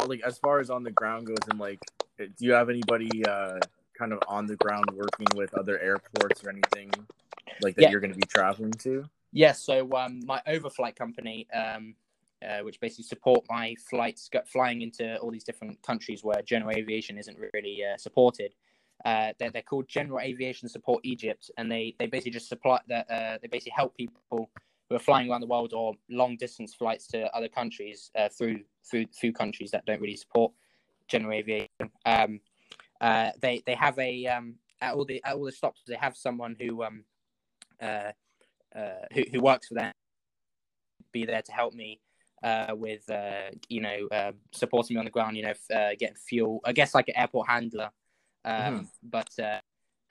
like 0.07 0.23
as 0.23 0.39
far 0.39 0.59
as 0.59 0.71
on 0.71 0.83
the 0.83 0.91
ground 0.91 1.27
goes, 1.27 1.37
and 1.51 1.61
like, 1.61 1.81
do 2.19 2.29
you 2.39 2.53
have 2.53 2.71
anybody 2.71 3.25
uh 3.27 3.59
kind 3.99 4.13
of 4.13 4.19
on 4.27 4.47
the 4.47 4.57
ground 4.57 4.87
working 4.93 5.27
with 5.37 5.55
other 5.55 5.79
airports 5.79 6.43
or 6.45 6.51
anything 6.51 6.91
like 7.63 7.77
that 7.77 7.83
yeah. 7.83 7.91
you're 7.91 8.01
going 8.01 8.13
to 8.13 8.19
be 8.19 8.27
traveling 8.27 8.73
to? 8.73 9.05
Yes. 9.33 9.67
Yeah, 9.69 9.77
so 9.85 9.97
um, 9.97 10.21
my 10.25 10.41
overflight 10.49 10.97
company, 10.97 11.47
um, 11.53 11.95
uh, 12.45 12.61
which 12.61 12.81
basically 12.81 13.05
support 13.05 13.45
my 13.49 13.75
flights 13.89 14.31
flying 14.47 14.83
into 14.83 15.17
all 15.19 15.31
these 15.31 15.45
different 15.45 15.81
countries 15.83 16.25
where 16.25 16.41
general 16.43 16.71
aviation 16.77 17.19
isn't 17.19 17.39
really 17.53 17.83
uh, 17.85 17.97
supported. 17.97 18.55
Uh, 19.05 19.33
they're, 19.39 19.51
they're 19.51 19.63
called 19.63 19.89
General 19.89 20.21
Aviation 20.21 20.69
Support 20.69 21.01
Egypt, 21.05 21.51
and 21.59 21.71
they, 21.71 21.95
they 21.99 22.07
basically 22.07 22.33
just 22.33 22.49
supply 22.49 22.81
that 22.89 23.11
uh, 23.11 23.39
they 23.43 23.49
basically 23.49 23.73
help 23.77 23.97
people 23.97 24.51
who 24.89 24.97
are 24.97 25.01
flying 25.01 25.31
around 25.31 25.41
the 25.41 25.47
world 25.47 25.73
or 25.73 25.95
long 26.11 26.37
distance 26.37 26.75
flights 26.75 27.07
to 27.09 27.35
other 27.35 27.49
countries 27.49 28.11
uh, 28.17 28.29
through 28.29 28.61
through 28.89 29.07
few 29.13 29.33
countries 29.33 29.71
that 29.71 29.85
don't 29.87 30.01
really 30.01 30.17
support 30.17 30.53
general 31.09 31.33
aviation. 31.33 31.69
Um, 32.07 32.41
uh, 33.01 33.31
they 33.41 33.63
they 33.67 33.75
have 33.75 33.99
a 33.99 34.27
um, 34.27 34.57
at 34.81 34.95
all 34.95 35.05
the 35.05 35.23
at 35.25 35.35
all 35.35 35.45
the 35.45 35.53
stops 35.53 35.83
they 35.87 35.97
have 35.97 36.17
someone 36.17 36.57
who 36.59 36.83
um 36.83 37.05
uh, 37.83 38.13
uh 38.75 39.05
who 39.13 39.23
who 39.33 39.41
works 39.41 39.69
for 39.69 39.75
them 39.75 39.93
be 41.13 41.25
there 41.25 41.43
to 41.43 41.53
help 41.53 41.75
me 41.75 42.01
uh, 42.43 42.75
with 42.75 43.09
uh, 43.11 43.51
you 43.69 43.81
know 43.81 44.33
supporting 44.53 44.95
me 44.95 44.99
on 44.99 45.05
the 45.05 45.11
ground, 45.11 45.37
you 45.37 45.43
know, 45.43 45.55
getting 45.99 46.17
fuel. 46.17 46.61
I 46.65 46.73
guess 46.73 46.95
like 46.95 47.09
an 47.09 47.17
airport 47.17 47.49
handler, 47.49 47.91
um, 48.45 48.81
mm. 48.81 48.89
but 49.03 49.31
uh, 49.39 49.61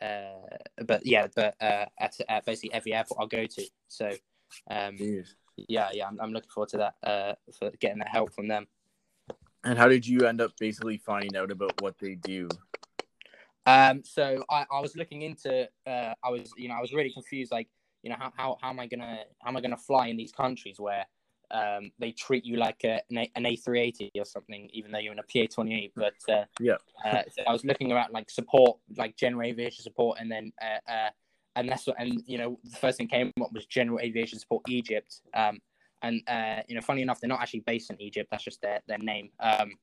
uh, 0.04 0.58
but 0.86 1.06
yeah, 1.06 1.28
but 1.36 1.56
uh, 1.62 1.86
at, 2.00 2.16
at 2.28 2.46
basically 2.46 2.74
every 2.74 2.94
airport 2.94 3.20
I'll 3.20 3.28
go 3.28 3.46
to. 3.46 3.64
So 3.88 4.12
um, 4.70 4.98
yeah, 5.56 5.90
yeah, 5.94 6.08
I'm, 6.08 6.20
I'm 6.20 6.32
looking 6.32 6.50
forward 6.50 6.70
to 6.70 6.78
that 6.78 6.96
uh, 7.04 7.34
for 7.58 7.72
getting 7.80 8.00
that 8.00 8.10
help 8.10 8.34
from 8.34 8.48
them. 8.48 8.68
And 9.64 9.78
how 9.78 9.88
did 9.88 10.06
you 10.06 10.28
end 10.28 10.42
up 10.42 10.52
basically 10.60 10.98
finding 10.98 11.38
out 11.38 11.52
about 11.52 11.82
what 11.82 11.98
they 12.00 12.16
do? 12.16 12.50
Um, 13.66 14.04
so 14.04 14.44
I, 14.50 14.66
I 14.70 14.82
was 14.82 14.98
looking 14.98 15.22
into, 15.22 15.70
uh, 15.88 16.14
I 16.22 16.30
was, 16.30 16.52
you 16.58 16.68
know, 16.68 16.76
I 16.76 16.82
was 16.82 16.92
really 16.92 17.12
confused. 17.14 17.52
Like, 17.52 17.70
you 18.02 18.10
know, 18.10 18.18
how, 18.20 18.34
how, 18.36 18.58
how 18.62 18.70
am 18.72 18.80
I 18.80 18.88
gonna, 18.88 19.20
how 19.40 19.50
am 19.50 19.56
I 19.56 19.62
gonna 19.62 19.78
fly 19.78 20.08
in 20.08 20.18
these 20.18 20.34
countries 20.34 20.80
where 20.80 21.06
um, 21.52 21.92
they 22.00 22.12
treat 22.12 22.46
you 22.46 22.58
like 22.58 22.84
a, 22.84 23.02
an, 23.10 23.18
A, 23.18 23.32
an 23.36 23.44
A380 23.44 24.12
or 24.16 24.26
something, 24.26 24.70
even 24.74 24.92
though 24.92 25.00
you're 25.00 25.14
in 25.14 25.20
a 25.20 25.24
PA28. 25.24 25.92
But 25.96 26.14
uh, 26.30 26.46
yeah, 26.60 26.78
uh, 27.06 27.24
so 27.32 27.44
I 27.48 27.52
was 27.52 27.64
looking 27.64 27.92
around 27.92 28.12
like 28.14 28.30
support, 28.30 28.80
like 28.98 29.16
general 29.16 29.48
aviation 29.48 29.84
support, 29.84 30.20
and 30.20 30.32
then 30.32 30.52
uh, 30.62 30.92
uh, 30.92 31.10
and 31.56 31.70
that's 31.70 31.88
what, 31.88 31.98
and 32.00 32.24
you 32.26 32.38
know, 32.38 32.60
the 32.64 32.78
first 32.78 32.98
thing 32.98 33.08
came 33.08 33.32
up 33.42 33.54
was 33.54 33.66
general 33.66 34.00
aviation 34.00 34.40
support 34.40 34.64
Egypt. 34.68 35.22
Um, 35.34 35.60
and 36.02 36.22
uh, 36.28 36.62
you 36.68 36.76
know, 36.76 36.82
funny 36.82 37.02
enough, 37.02 37.22
they're 37.22 37.30
not 37.30 37.42
actually 37.42 37.62
based 37.62 37.90
in 37.90 38.02
Egypt. 38.02 38.30
That's 38.32 38.44
just 38.44 38.62
their 38.62 38.82
their 38.88 38.98
name. 38.98 39.30
Um, 39.40 39.74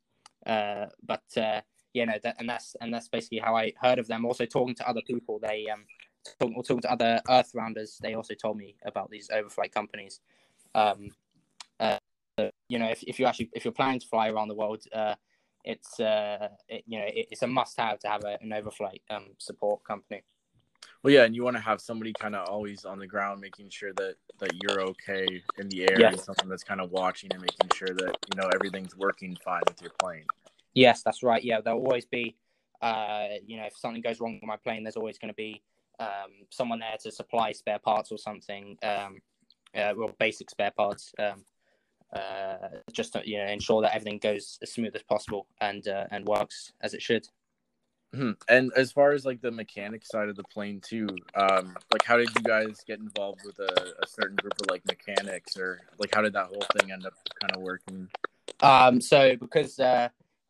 uh, 0.46 0.87
but 1.03 1.23
uh, 1.37 1.61
you 1.94 2.07
know, 2.07 2.18
that, 2.23 2.37
and 2.38 2.49
that's 2.49 2.77
and 2.81 2.92
that's 2.92 3.09
basically 3.09 3.38
how 3.38 3.57
I 3.57 3.73
heard 3.81 3.99
of 3.99 4.07
them. 4.07 4.25
Also, 4.25 4.44
talking 4.44 4.75
to 4.77 4.88
other 4.88 5.03
people, 5.07 5.38
they 5.38 5.66
um, 5.73 5.85
talking, 6.38 6.55
or 6.57 6.62
talking 6.62 6.83
to 6.83 6.92
other 6.92 7.20
Earth 7.29 7.51
rounders, 7.55 7.99
they 8.03 8.14
also 8.14 8.35
told 8.35 8.57
me 8.57 8.77
about 8.85 9.11
these 9.11 9.29
overflight 9.29 9.73
companies. 9.73 10.20
Um, 10.75 11.09
you 12.68 12.79
know, 12.79 12.90
if, 12.94 13.03
if 13.05 13.18
you 13.18 13.26
actually 13.26 13.50
if 13.53 13.64
you're 13.64 13.81
planning 13.81 14.00
to 14.00 14.07
fly 14.07 14.29
around 14.29 14.48
the 14.48 14.59
world, 14.62 14.83
uh, 14.92 15.14
it's 15.64 16.00
uh, 16.00 16.48
it, 16.68 16.85
you 16.87 16.98
know, 16.98 17.07
it, 17.07 17.26
it's 17.33 17.42
a 17.42 17.46
must-have 17.46 17.98
to 18.00 18.09
have 18.09 18.24
a, 18.24 18.38
an 18.40 18.50
overflight 18.50 19.03
um, 19.11 19.26
support 19.38 19.85
company. 19.85 20.22
Well, 21.03 21.14
yeah, 21.14 21.24
and 21.24 21.35
you 21.35 21.44
want 21.44 21.57
to 21.57 21.62
have 21.62 21.81
somebody 21.81 22.12
kind 22.12 22.35
of 22.35 22.48
always 22.48 22.85
on 22.85 22.98
the 22.98 23.07
ground, 23.07 23.40
making 23.40 23.70
sure 23.70 23.92
that 23.94 24.16
that 24.38 24.50
you're 24.62 24.81
okay 24.83 25.26
in 25.59 25.68
the 25.68 25.83
air, 25.83 25.98
yes. 25.98 26.12
and 26.12 26.22
someone 26.22 26.50
that's 26.50 26.64
kind 26.64 26.81
of 26.81 26.90
watching 26.90 27.31
and 27.33 27.40
making 27.40 27.70
sure 27.74 27.94
that 27.94 28.16
you 28.29 28.40
know 28.40 28.48
everything's 28.55 28.96
working 28.96 29.37
fine 29.44 29.62
with 29.66 29.81
your 29.81 29.92
plane. 29.98 30.26
Yes, 30.74 31.03
that's 31.03 31.22
right. 31.22 31.42
Yeah, 31.42 31.61
there'll 31.61 31.81
always 31.81 32.05
be, 32.05 32.37
uh, 32.81 33.26
you 33.46 33.57
know, 33.57 33.64
if 33.64 33.76
something 33.76 34.03
goes 34.03 34.20
wrong 34.20 34.35
with 34.35 34.46
my 34.46 34.57
plane, 34.57 34.85
there's 34.85 34.96
always 34.96 35.18
going 35.18 35.33
to 35.33 35.35
be 35.35 35.62
um, 35.98 36.46
someone 36.50 36.79
there 36.79 36.96
to 37.03 37.11
supply 37.11 37.53
spare 37.53 37.79
parts 37.79 38.12
or 38.12 38.18
something, 38.18 38.76
um, 38.83 39.20
uh, 39.74 39.92
well, 39.96 40.14
basic 40.18 40.50
spare 40.50 40.70
parts, 40.70 41.12
um, 41.18 41.44
uh, 42.12 42.68
just 42.92 43.12
to, 43.12 43.23
you 43.25 43.38
know 43.38 43.46
ensure 43.46 43.83
that 43.83 43.94
everything 43.94 44.18
goes 44.18 44.59
as 44.62 44.73
smooth 44.73 44.94
as 44.94 45.03
possible 45.03 45.46
and 45.61 45.88
uh, 45.88 46.07
and 46.11 46.27
works 46.27 46.73
as 46.81 46.94
it 46.94 47.03
should. 47.03 47.27
Hmm. 48.12 48.33
And 48.49 48.73
as 48.77 48.90
far 48.90 49.12
as 49.12 49.25
like 49.25 49.40
the 49.40 49.53
mechanic 49.53 50.05
side 50.05 50.29
of 50.29 50.35
the 50.35 50.42
plane 50.42 50.81
too, 50.81 51.07
um, 51.37 51.77
like 51.92 52.05
how 52.05 52.16
did 52.16 52.29
you 52.35 52.42
guys 52.42 52.83
get 52.85 52.99
involved 52.99 53.42
with 53.44 53.59
a, 53.61 53.94
a 54.03 54.07
certain 54.09 54.35
group 54.35 54.55
of 54.61 54.68
like 54.68 54.85
mechanics, 54.87 55.57
or 55.57 55.81
like 55.99 56.12
how 56.12 56.20
did 56.20 56.33
that 56.33 56.46
whole 56.46 56.64
thing 56.77 56.90
end 56.90 57.07
up 57.07 57.14
kind 57.40 57.55
of 57.55 57.62
working? 57.62 58.09
Um, 58.62 59.01
so 59.01 59.37
because 59.37 59.79
uh, 59.79 60.09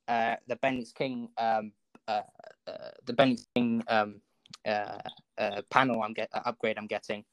uh, 0.09 0.37
the 0.47 0.57
Bendix 0.57 0.95
King, 0.95 1.29
um, 1.37 1.73
uh, 2.09 2.23
uh, 2.67 2.73
the 3.05 3.13
Bendix 3.13 3.45
King 3.55 3.85
um, 3.89 4.23
uh, 4.67 4.99
uh, 5.37 5.61
panel 5.69 6.03
I'm 6.03 6.15
get 6.15 6.31
uh, 6.33 6.41
upgrade 6.47 6.79
I'm 6.79 6.87
getting, 6.87 7.25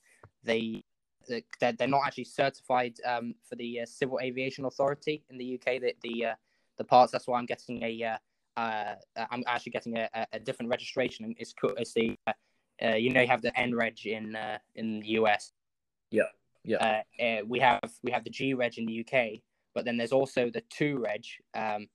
they 0.44 0.84
they're, 1.28 1.74
they're 1.74 1.88
not 1.88 2.02
actually 2.06 2.26
certified 2.26 2.96
um, 3.06 3.36
for 3.48 3.56
the 3.56 3.82
uh, 3.82 3.86
Civil 3.86 4.20
Aviation 4.22 4.66
Authority 4.66 5.24
in 5.30 5.38
the 5.38 5.56
UK. 5.56 5.82
The 5.82 5.94
the, 6.02 6.26
uh, 6.26 6.36
the 6.78 6.84
parts. 6.84 7.12
That's 7.12 7.28
why 7.28 7.38
I'm 7.40 7.46
getting 7.46 7.84
a. 7.84 8.04
Uh, 8.04 8.18
uh, 8.60 8.96
I'm 9.30 9.44
actually 9.46 9.72
getting 9.72 9.98
a, 9.98 10.10
a 10.34 10.40
different 10.40 10.72
registration. 10.72 11.36
It's 11.38 11.54
cool. 11.54 11.74
It's 11.78 11.94
the 11.94 12.18
uh, 12.26 12.34
uh, 12.84 12.96
you 12.96 13.12
know 13.12 13.22
you 13.22 13.28
have 13.28 13.42
the 13.42 13.52
NREG 13.52 14.06
in 14.06 14.36
uh, 14.36 14.58
in 14.76 15.00
the 15.00 15.08
US. 15.10 15.52
Yeah, 16.12 16.24
yeah. 16.64 16.78
Uh, 17.20 17.24
uh, 17.24 17.42
we 17.48 17.60
have 17.60 17.92
we 18.04 18.12
have 18.12 18.24
the 18.24 18.30
G 18.30 18.54
Reg 18.54 18.78
in 18.78 18.86
the 18.86 19.02
UK, 19.02 19.40
but 19.74 19.86
then 19.86 19.98
there's 19.98 20.12
also 20.12 20.50
the 20.50 20.64
two 20.70 21.00
Reg, 21.00 21.24
um, 21.56 21.88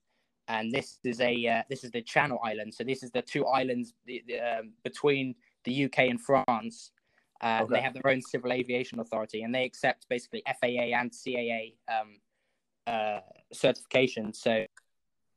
and 0.49 0.73
this 0.73 0.99
is 1.05 1.21
a 1.21 1.47
uh, 1.47 1.63
this 1.69 1.85
is 1.85 1.91
the 1.91 2.03
Channel 2.03 2.39
Islands. 2.45 2.77
So 2.77 2.85
this 2.85 3.03
is 3.03 3.11
the 3.11 3.23
two 3.23 3.47
islands 3.47 3.95
the, 4.07 4.23
the, 4.27 4.41
um, 4.41 4.73
between 4.83 5.35
the 5.65 5.85
UK 5.85 6.01
and 6.01 6.21
France. 6.21 6.93
Uh, 7.43 7.63
Okay. 7.63 7.75
They 7.75 7.81
have 7.81 7.95
their 7.95 8.07
own 8.07 8.23
civil 8.23 8.53
aviation 8.53 9.01
authority, 9.01 9.43
and 9.43 9.55
they 9.55 9.65
accept 9.65 10.09
basically 10.09 10.43
FAA 10.47 10.97
and 10.97 11.11
CAA 11.11 11.75
um, 11.89 12.21
uh, 12.87 13.21
certification. 13.53 14.33
So 14.33 14.65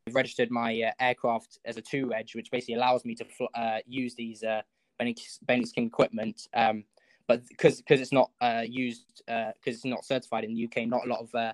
I've 0.07 0.13
registered 0.15 0.51
my 0.51 0.81
uh, 0.81 0.91
aircraft 0.99 1.59
as 1.65 1.77
a 1.77 1.81
two 1.81 2.07
Reg, 2.07 2.29
which 2.35 2.51
basically 2.51 2.75
allows 2.75 3.05
me 3.05 3.15
to 3.15 3.25
fl- 3.25 3.45
uh, 3.55 3.79
use 3.87 4.13
these 4.13 4.43
uh, 4.43 4.61
Bendix 5.01 5.73
King 5.73 5.87
equipment. 5.87 6.47
Um, 6.53 6.83
but 7.27 7.47
because 7.47 7.77
because 7.77 8.01
it's 8.01 8.11
not 8.11 8.29
uh, 8.39 8.63
used 8.67 9.23
because 9.25 9.75
it's 9.77 9.85
not 9.85 10.05
certified 10.05 10.43
in 10.43 10.53
the 10.53 10.65
UK, 10.65 10.87
not 10.87 11.05
a 11.05 11.09
lot 11.09 11.21
of 11.21 11.33
uh, 11.33 11.53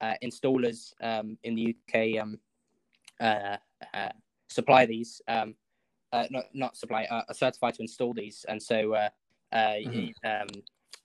uh, 0.00 0.14
installers 0.22 0.92
um, 1.00 1.38
in 1.44 1.54
the 1.54 1.76
UK 1.88 2.20
um, 2.20 2.38
uh, 3.20 3.56
uh, 3.94 4.08
supply 4.48 4.84
these. 4.84 5.22
Um, 5.28 5.54
uh, 6.12 6.26
not 6.30 6.44
not 6.52 6.76
supply 6.76 7.04
uh, 7.04 7.22
are 7.28 7.34
certified 7.34 7.74
to 7.74 7.82
install 7.82 8.12
these, 8.12 8.44
and 8.48 8.60
so 8.60 8.94
uh, 9.52 9.76
Mhm. 9.80 10.12
um, 10.24 10.48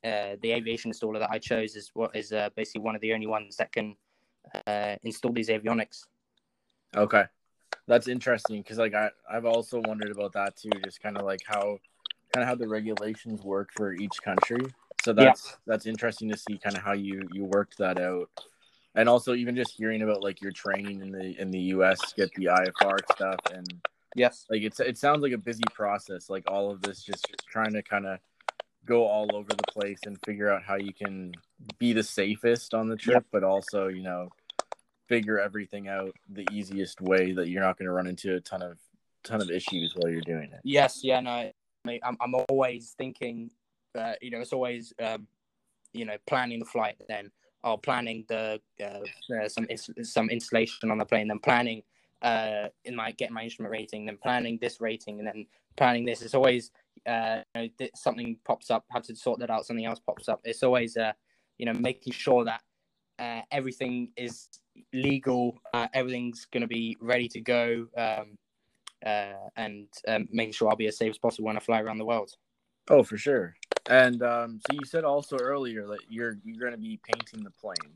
uh, 0.03 0.35
the 0.41 0.51
aviation 0.51 0.91
installer 0.91 1.19
that 1.19 1.31
I 1.31 1.39
chose 1.39 1.75
is 1.75 1.91
what 1.93 2.15
is 2.15 2.31
uh, 2.31 2.49
basically 2.55 2.81
one 2.81 2.95
of 2.95 3.01
the 3.01 3.13
only 3.13 3.27
ones 3.27 3.57
that 3.57 3.71
can 3.71 3.95
uh, 4.67 4.95
install 5.03 5.33
these 5.33 5.49
avionics. 5.49 6.05
Okay, 6.95 7.25
that's 7.87 8.07
interesting 8.07 8.61
because 8.61 8.77
like 8.77 8.93
I 8.93 9.09
I've 9.29 9.45
also 9.45 9.81
wondered 9.81 10.11
about 10.11 10.33
that 10.33 10.55
too, 10.55 10.69
just 10.83 11.01
kind 11.01 11.17
of 11.17 11.25
like 11.25 11.41
how 11.45 11.79
kind 12.33 12.43
of 12.43 12.47
how 12.47 12.55
the 12.55 12.67
regulations 12.67 13.41
work 13.43 13.71
for 13.73 13.93
each 13.93 14.21
country. 14.23 14.61
So 15.03 15.13
Yeah. 15.13 15.29
that's 15.29 15.57
that's 15.65 15.85
interesting 15.85 16.29
to 16.29 16.37
see 16.37 16.57
kind 16.57 16.75
of 16.75 16.83
how 16.83 16.93
you 16.93 17.27
you 17.33 17.43
worked 17.43 17.77
that 17.79 17.97
out, 17.99 18.29
and 18.95 19.09
also 19.09 19.33
even 19.35 19.55
just 19.55 19.73
hearing 19.73 20.01
about 20.01 20.21
like 20.23 20.41
your 20.41 20.51
training 20.51 21.01
in 21.01 21.11
the 21.11 21.39
in 21.39 21.51
the 21.51 21.59
U.S. 21.75 22.13
get 22.13 22.33
the 22.35 22.45
IFR 22.45 22.97
stuff 23.11 23.39
and 23.53 23.81
Yes. 24.15 24.45
like 24.49 24.61
it's 24.63 24.79
it 24.79 24.97
sounds 24.97 25.21
like 25.21 25.33
a 25.33 25.37
busy 25.37 25.63
process 25.73 26.29
like 26.29 26.43
all 26.49 26.71
of 26.71 26.81
this 26.81 27.03
just, 27.03 27.27
just 27.27 27.47
trying 27.47 27.73
to 27.73 27.83
kind 27.83 28.07
of 28.07 28.19
go 28.87 29.05
all 29.05 29.35
over 29.35 29.49
the 29.49 29.71
place 29.71 29.99
and 30.05 30.17
figure 30.25 30.49
out 30.49 30.63
how 30.63 30.75
you 30.75 30.93
can 30.93 31.33
be 31.77 31.93
the 31.93 32.03
safest 32.03 32.73
on 32.73 32.87
the 32.87 32.95
trip 32.95 33.25
but 33.31 33.43
also 33.43 33.87
you 33.87 34.01
know 34.01 34.29
figure 35.07 35.39
everything 35.39 35.87
out 35.87 36.11
the 36.29 36.45
easiest 36.51 36.99
way 37.01 37.31
that 37.31 37.49
you're 37.49 37.61
not 37.61 37.77
going 37.77 37.85
to 37.85 37.91
run 37.91 38.07
into 38.07 38.35
a 38.35 38.39
ton 38.39 38.61
of 38.61 38.77
ton 39.23 39.41
of 39.41 39.49
issues 39.51 39.93
while 39.95 40.11
you're 40.11 40.21
doing 40.21 40.49
it 40.51 40.59
Yes. 40.63 41.01
Yeah. 41.03 41.19
No. 41.21 41.51
I'm 41.87 42.17
I'm 42.19 42.35
always 42.49 42.93
thinking. 42.97 43.49
Uh, 43.97 44.13
you 44.21 44.29
know, 44.29 44.39
it's 44.39 44.53
always 44.53 44.93
um, 45.01 45.27
you 45.93 46.05
know 46.05 46.17
planning 46.27 46.59
the 46.59 46.65
flight, 46.65 47.01
then 47.07 47.31
or 47.63 47.77
planning 47.77 48.25
the 48.27 48.61
uh, 48.81 49.33
uh, 49.33 49.47
some 49.47 49.67
some 50.03 50.29
installation 50.29 50.91
on 50.91 50.97
the 50.97 51.05
plane, 51.05 51.27
then 51.27 51.39
planning 51.39 51.83
uh 52.23 52.67
in 52.83 52.95
my 52.95 53.11
getting 53.11 53.33
my 53.33 53.43
instrument 53.43 53.71
rating, 53.71 54.05
then 54.05 54.17
planning 54.17 54.57
this 54.61 54.81
rating, 54.81 55.19
and 55.19 55.27
then 55.27 55.45
planning 55.77 56.05
this. 56.05 56.21
It's 56.21 56.33
always 56.33 56.71
uh 57.07 57.41
you 57.55 57.61
know, 57.61 57.67
th- 57.77 57.91
something 57.95 58.37
pops 58.45 58.69
up, 58.69 58.85
have 58.91 59.03
to 59.03 59.15
sort 59.15 59.39
that 59.39 59.49
out. 59.49 59.65
Something 59.65 59.85
else 59.85 59.99
pops 59.99 60.27
up. 60.29 60.41
It's 60.43 60.63
always 60.63 60.97
uh 60.97 61.13
you 61.57 61.65
know 61.65 61.73
making 61.73 62.13
sure 62.13 62.43
that 62.45 62.61
uh, 63.19 63.41
everything 63.51 64.11
is 64.15 64.47
legal, 64.93 65.57
uh, 65.73 65.87
everything's 65.93 66.45
going 66.45 66.61
to 66.61 66.67
be 66.67 66.95
ready 67.01 67.27
to 67.27 67.41
go. 67.41 67.87
Um, 67.97 68.37
uh, 69.05 69.33
and 69.55 69.87
um, 70.07 70.27
making 70.31 70.53
sure 70.53 70.69
I'll 70.69 70.75
be 70.75 70.87
as 70.87 70.97
safe 70.97 71.11
as 71.11 71.17
possible 71.17 71.45
when 71.47 71.57
I 71.57 71.59
fly 71.59 71.81
around 71.81 71.97
the 71.97 72.05
world. 72.05 72.31
oh 72.89 73.03
for 73.03 73.17
sure 73.17 73.55
and 73.89 74.21
um 74.21 74.59
so 74.67 74.73
you 74.73 74.85
said 74.85 75.03
also 75.03 75.37
earlier 75.37 75.87
that 75.87 75.99
you're 76.09 76.37
you're 76.43 76.59
going 76.59 76.71
to 76.73 76.77
be 76.77 76.99
painting 77.03 77.43
the 77.43 77.51
plane 77.51 77.91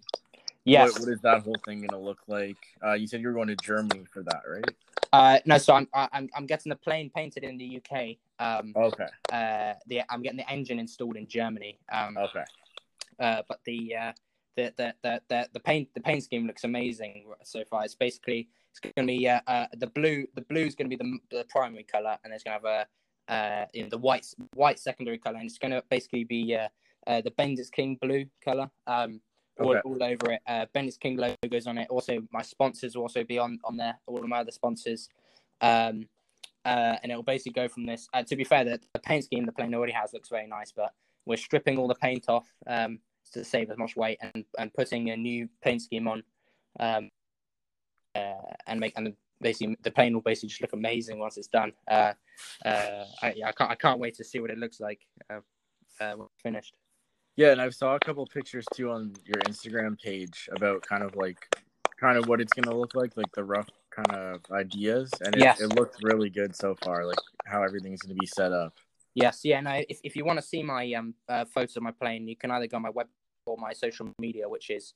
Yes. 0.63 0.93
what, 0.93 1.02
what 1.02 1.10
is 1.13 1.21
that 1.21 1.43
whole 1.43 1.56
thing 1.65 1.80
going 1.80 1.89
to 1.89 1.97
look 1.97 2.19
like 2.28 2.58
uh 2.86 2.93
you 2.93 3.08
said 3.08 3.19
you're 3.21 3.34
going 3.34 3.47
to 3.47 3.56
germany 3.58 4.06
for 4.13 4.24
that 4.24 4.41
right 4.47 4.76
Uh, 5.13 5.39
no, 5.45 5.58
so 5.58 5.74
I'm 5.74 5.88
I'm 5.93 6.30
I'm 6.36 6.45
getting 6.45 6.69
the 6.69 6.76
plane 6.78 7.12
painted 7.13 7.43
in 7.43 7.58
the 7.58 7.82
UK. 7.82 8.15
Um, 8.45 8.73
okay 8.75 9.08
uh, 9.32 9.73
the 9.88 10.01
I'm 10.12 10.21
getting 10.21 10.41
the 10.43 10.49
engine 10.49 10.80
installed 10.80 11.17
in 11.17 11.27
Germany. 11.27 11.80
Um, 11.91 12.17
okay 12.17 12.43
uh, 13.19 13.41
but 13.47 13.60
the 13.65 13.95
uh, 13.95 14.13
the, 14.58 14.73
the 14.77 14.93
the 15.04 15.21
the 15.30 15.49
the 15.54 15.60
paint 15.60 15.88
the 15.93 16.01
paint 16.01 16.23
scheme 16.23 16.47
looks 16.47 16.63
amazing 16.63 17.25
so 17.43 17.63
far. 17.69 17.86
It's 17.86 17.95
basically 17.95 18.49
it's 18.71 18.80
going 18.80 19.08
to 19.08 19.13
be 19.13 19.30
uh, 19.30 19.39
uh, 19.47 19.67
the 19.77 19.88
blue 19.88 20.25
the 20.36 20.41
blue 20.41 20.65
is 20.65 20.75
going 20.75 20.89
to 20.89 20.97
be 20.97 21.01
the, 21.04 21.38
the 21.38 21.45
primary 21.49 21.84
color, 21.84 22.17
and 22.23 22.34
it's 22.34 22.43
going 22.43 22.60
to 22.60 22.67
have 22.67 22.88
a 23.30 23.34
uh, 23.34 23.65
you 23.73 23.84
know, 23.84 23.89
the 23.89 23.97
white 23.97 24.25
white 24.54 24.80
secondary 24.80 25.17
color, 25.17 25.38
and 25.38 25.45
it's 25.45 25.58
going 25.58 25.71
to 25.71 25.84
basically 25.89 26.23
be 26.23 26.56
uh, 26.56 26.67
uh, 27.08 27.21
the 27.21 27.32
Bendix 27.32 27.71
King 27.71 27.97
blue 28.01 28.25
color. 28.43 28.69
Um, 28.88 29.21
all, 29.60 29.71
Okay. 29.71 29.82
all 29.86 30.04
over 30.04 30.32
it. 30.32 30.41
Uh, 30.47 30.65
Bendix 30.73 30.99
King 30.99 31.17
logos 31.17 31.67
on 31.67 31.77
it. 31.77 31.88
Also, 31.89 32.19
my 32.32 32.41
sponsors 32.41 32.95
will 32.95 33.04
also 33.04 33.23
be 33.23 33.38
on 33.38 33.60
on 33.63 33.77
there. 33.77 33.99
All 34.08 34.17
of 34.17 34.27
my 34.27 34.39
other 34.39 34.51
sponsors. 34.51 35.08
Um, 35.62 36.08
uh, 36.65 36.95
and 37.02 37.12
it 37.12 37.15
will 37.15 37.24
basically 37.24 37.54
go 37.54 37.67
from 37.67 37.86
this. 37.86 38.08
Uh, 38.13 38.24
to 38.24 38.36
be 38.36 38.43
fair, 38.43 38.63
the, 38.63 38.80
the 38.93 39.00
paint 39.00 39.24
scheme 39.24 39.45
the 39.45 39.52
plane 39.52 39.74
already 39.74 39.93
has 39.93 40.13
looks 40.13 40.30
very 40.30 40.47
nice, 40.47 40.71
but 40.71 40.93
we're 41.26 41.38
stripping 41.38 41.78
all 41.78 41.88
the 41.88 41.95
paint 41.95 42.26
off 42.28 42.47
um, 42.67 43.00
to 43.34 43.43
save 43.43 43.69
as 43.69 43.78
much 43.78 43.95
weight 43.95 44.17
and, 44.21 44.45
and 44.58 44.74
putting 44.74 45.10
a 45.10 45.17
new 45.17 45.47
paint 45.63 45.82
scheme 45.82 46.08
on, 46.08 46.24
um, 46.80 47.10
uh, 48.15 48.54
and 48.67 48.80
make 48.80 48.93
and 48.95 49.13
basically 49.39 49.78
the 49.84 49.91
plane 49.91 50.13
will 50.13 50.21
basically 50.21 50.50
just 50.50 50.62
look 50.62 50.74
amazing 50.74 51.19
once 51.19 51.38
it's 51.38 51.47
done. 51.47 51.71
Uh, 51.89 52.13
uh, 52.65 53.06
I, 53.21 53.36
I 53.45 53.52
can't 53.52 53.71
I 53.71 53.76
can't 53.76 54.00
wait 54.00 54.15
to 54.15 54.24
see 54.24 54.39
what 54.39 54.52
it 54.52 54.58
looks 54.58 54.80
like 54.80 55.00
uh, 55.30 55.39
when 56.15 56.28
finished. 56.41 56.76
Yeah, 57.38 57.54
and 57.54 57.62
I 57.62 57.69
saw 57.69 57.95
a 57.95 58.00
couple 58.00 58.26
pictures 58.28 58.65
too 58.74 58.91
on 58.91 59.13
your 59.26 59.38
Instagram 59.47 60.00
page 60.00 60.50
about 60.52 60.86
kind 60.86 61.04
of 61.04 61.15
like 61.15 61.56
kind 62.00 62.17
of 62.17 62.28
what 62.28 62.41
it's 62.41 62.54
gonna 62.54 62.76
look 62.76 62.93
like, 62.93 63.15
like 63.15 63.32
the 63.34 63.43
rough 63.43 63.69
kind 63.91 64.12
of 64.12 64.41
ideas, 64.51 65.12
and 65.21 65.36
it, 65.36 65.41
Yes. 65.41 65.62
it 65.62 65.75
looks 65.75 65.97
really 66.01 66.30
good 66.30 66.56
so 66.56 66.75
far, 66.84 67.06
like 67.06 67.19
how 67.45 67.62
everything's 67.63 68.01
gonna 68.01 68.15
be 68.15 68.25
set 68.25 68.51
up. 68.51 68.73
Yes, 69.13 69.41
yeah, 69.43 69.60
no. 69.60 69.82
If, 69.89 69.99
if 70.04 70.15
you 70.15 70.23
want 70.25 70.39
to 70.39 70.45
see 70.45 70.63
my 70.63 70.91
um 70.93 71.13
uh, 71.27 71.45
photos 71.45 71.75
of 71.77 71.84
my 71.84 71.91
plane, 71.91 72.27
you 72.27 72.36
can 72.36 72.51
either 72.51 72.67
go 72.67 72.77
on 72.77 72.84
my 72.84 72.89
web 72.89 73.08
or 73.45 73.58
my 73.58 73.73
social 73.73 74.13
media, 74.17 74.47
which 74.47 74.69
is 74.69 74.93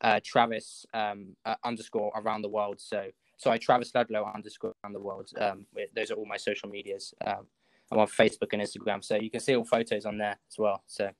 uh, 0.00 0.20
Travis 0.24 0.86
um 0.94 1.36
uh, 1.44 1.56
underscore 1.64 2.10
around 2.16 2.42
the 2.42 2.48
world. 2.48 2.80
So 2.80 3.10
sorry, 3.36 3.58
Travis 3.58 3.94
Ludlow 3.94 4.30
underscore 4.34 4.74
around 4.82 4.94
the 4.94 5.00
world. 5.00 5.30
Um, 5.38 5.66
those 5.94 6.10
are 6.10 6.14
all 6.14 6.26
my 6.26 6.38
social 6.38 6.68
medias. 6.68 7.12
Um, 7.26 7.46
I'm 7.90 7.98
on 7.98 8.06
Facebook 8.06 8.52
and 8.52 8.62
Instagram, 8.62 9.02
so 9.04 9.16
you 9.16 9.30
can 9.30 9.40
see 9.40 9.56
all 9.56 9.64
photos 9.64 10.04
on 10.06 10.18
there 10.18 10.36
as 10.50 10.58
well. 10.58 10.82
So 10.86 11.10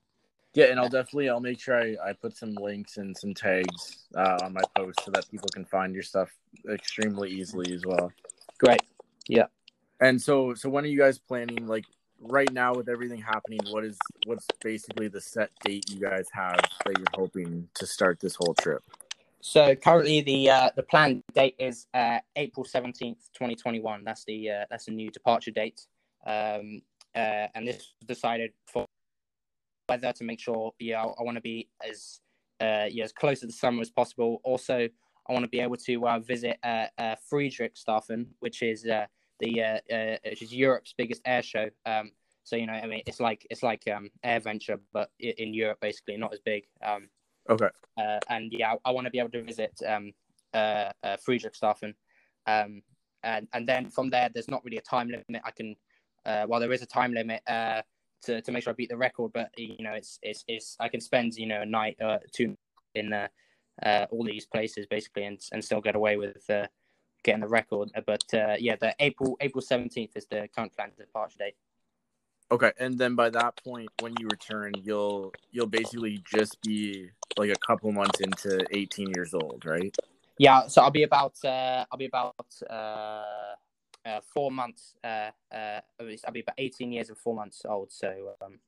Yeah, 0.53 0.65
and 0.65 0.79
I'll 0.79 0.89
definitely 0.89 1.29
I'll 1.29 1.39
make 1.39 1.59
sure 1.59 1.79
I, 1.79 1.95
I 2.03 2.13
put 2.13 2.35
some 2.35 2.55
links 2.55 2.97
and 2.97 3.15
some 3.15 3.33
tags 3.33 4.07
uh, 4.15 4.39
on 4.43 4.53
my 4.53 4.61
post 4.75 4.99
so 5.05 5.11
that 5.11 5.29
people 5.29 5.47
can 5.53 5.65
find 5.65 5.93
your 5.93 6.03
stuff 6.03 6.29
extremely 6.71 7.29
easily 7.29 7.73
as 7.73 7.85
well. 7.85 8.11
great. 8.57 8.81
Yeah. 9.27 9.45
And 10.01 10.19
so 10.21 10.53
so 10.55 10.69
when 10.69 10.83
are 10.85 10.87
you 10.87 10.97
guys 10.97 11.19
planning 11.19 11.67
like 11.67 11.85
right 12.19 12.51
now 12.51 12.73
with 12.73 12.89
everything 12.89 13.21
happening, 13.21 13.59
what 13.69 13.85
is 13.85 13.97
what's 14.25 14.47
basically 14.63 15.07
the 15.07 15.21
set 15.21 15.51
date 15.63 15.89
you 15.89 15.99
guys 15.99 16.27
have 16.31 16.59
that 16.85 16.97
you're 16.97 17.05
hoping 17.13 17.69
to 17.75 17.85
start 17.85 18.19
this 18.19 18.35
whole 18.35 18.55
trip? 18.55 18.81
So 19.41 19.75
currently 19.75 20.21
the 20.21 20.49
uh, 20.49 20.69
the 20.75 20.83
planned 20.83 21.23
date 21.33 21.55
is 21.59 21.87
uh, 21.93 22.19
April 22.35 22.65
seventeenth, 22.65 23.29
twenty 23.33 23.55
twenty 23.55 23.79
one. 23.79 24.03
That's 24.03 24.25
the 24.25 24.49
uh, 24.49 24.65
that's 24.69 24.87
a 24.87 24.91
new 24.91 25.11
departure 25.11 25.51
date, 25.51 25.85
um, 26.25 26.81
uh, 27.15 27.47
and 27.55 27.67
this 27.67 27.77
was 27.77 28.07
decided 28.07 28.51
for 28.65 28.85
weather 29.89 30.13
to 30.13 30.23
make 30.23 30.39
sure. 30.39 30.73
Yeah, 30.79 31.03
I, 31.03 31.07
I 31.07 31.23
want 31.23 31.35
to 31.35 31.41
be 31.41 31.69
as 31.87 32.21
uh, 32.61 32.87
yeah 32.89 33.03
as 33.03 33.11
close 33.11 33.39
to 33.41 33.47
the 33.47 33.53
summer 33.53 33.81
as 33.81 33.89
possible. 33.89 34.39
Also, 34.43 34.87
I 35.27 35.33
want 35.33 35.43
to 35.43 35.49
be 35.49 35.59
able 35.59 35.77
to 35.77 36.07
uh, 36.07 36.19
visit 36.19 36.57
uh, 36.63 36.87
uh, 36.97 37.15
Friedrichshafen, 37.31 38.27
which 38.39 38.61
is 38.61 38.85
uh, 38.85 39.05
the 39.39 39.61
uh, 39.61 39.79
uh, 39.93 40.17
which 40.25 40.41
is 40.41 40.53
Europe's 40.53 40.93
biggest 40.97 41.21
air 41.25 41.41
show. 41.41 41.69
Um, 41.85 42.11
so 42.43 42.55
you 42.55 42.65
know, 42.65 42.73
I 42.73 42.87
mean, 42.87 43.03
it's 43.05 43.19
like 43.19 43.45
it's 43.49 43.63
like 43.63 43.83
um, 43.95 44.09
AirVenture, 44.25 44.79
but 44.93 45.11
in 45.19 45.53
Europe, 45.53 45.79
basically, 45.81 46.17
not 46.17 46.33
as 46.33 46.39
big. 46.39 46.63
Um, 46.83 47.09
Okay. 47.49 47.69
uh, 47.97 48.19
and 48.29 48.51
yeah, 48.51 48.73
I, 48.73 48.89
I 48.89 48.91
want 48.91 49.05
to 49.05 49.11
be 49.11 49.17
able 49.17 49.31
to 49.31 49.41
visit 49.41 49.73
um, 49.87 50.13
uh, 50.53 50.91
uh, 51.03 51.17
Friedrichshafen. 51.27 51.95
Um, 52.45 52.83
and 53.23 53.47
and 53.53 53.67
then 53.67 53.89
from 53.89 54.09
there, 54.09 54.29
there's 54.31 54.47
not 54.47 54.63
really 54.63 54.77
a 54.77 54.81
time 54.81 55.07
limit. 55.07 55.41
I 55.43 55.51
can, 55.51 55.75
uh, 56.25 56.45
well, 56.47 56.59
there 56.59 56.71
is 56.71 56.81
a 56.81 56.85
time 56.85 57.13
limit 57.13 57.41
uh, 57.47 57.81
to 58.23 58.41
to 58.41 58.51
make 58.51 58.63
sure 58.63 58.71
I 58.71 58.75
beat 58.75 58.89
the 58.89 58.97
record, 58.97 59.31
but 59.33 59.51
you 59.57 59.83
know, 59.83 59.93
it's 59.93 60.19
it's 60.21 60.43
it's 60.47 60.75
I 60.79 60.89
can 60.89 61.01
spend 61.01 61.35
you 61.35 61.47
know 61.47 61.61
a 61.61 61.65
night 61.65 61.97
uh 62.01 62.19
two 62.31 62.57
in 62.95 63.13
uh, 63.13 63.27
uh 63.83 64.05
all 64.11 64.23
these 64.23 64.45
places 64.45 64.85
basically, 64.87 65.23
and 65.23 65.39
and 65.51 65.63
still 65.63 65.81
get 65.81 65.95
away 65.95 66.17
with 66.17 66.49
uh, 66.49 66.67
getting 67.23 67.41
the 67.41 67.47
record. 67.47 67.91
But 68.05 68.23
uh, 68.33 68.55
yeah, 68.59 68.75
the 68.79 68.95
April 68.99 69.37
April 69.39 69.61
seventeenth 69.61 70.15
is 70.15 70.25
the 70.25 70.47
current 70.55 70.75
planned 70.75 70.93
departure 70.97 71.37
date. 71.39 71.55
Okay, 72.51 72.71
and 72.79 72.97
then 72.97 73.13
by 73.13 73.29
that 73.29 73.61
point, 73.63 73.89
when 73.99 74.13
you 74.19 74.27
return, 74.27 74.73
you'll 74.81 75.31
you'll 75.51 75.67
basically 75.67 76.23
just 76.25 76.59
be 76.61 77.09
like 77.37 77.51
a 77.51 77.59
couple 77.65 77.91
months 77.91 78.19
into 78.21 78.65
18 78.71 79.11
years 79.15 79.33
old, 79.33 79.63
right? 79.65 79.95
Yeah, 80.39 80.67
so 80.67 80.81
I'll 80.81 80.89
be 80.89 81.03
about 81.03 81.33
uh, 81.45 81.85
I'll 81.91 81.97
be 81.97 82.05
about 82.05 82.45
uh, 82.67 83.55
uh, 84.05 84.19
four 84.33 84.51
months. 84.51 84.95
Uh, 85.03 85.31
uh, 85.53 85.81
I'll 85.99 86.33
be 86.33 86.41
about 86.41 86.55
18 86.57 86.91
years 86.91 87.09
and 87.09 87.17
four 87.17 87.35
months 87.35 87.63
old. 87.67 87.91
So 87.91 88.35
um, 88.41 88.59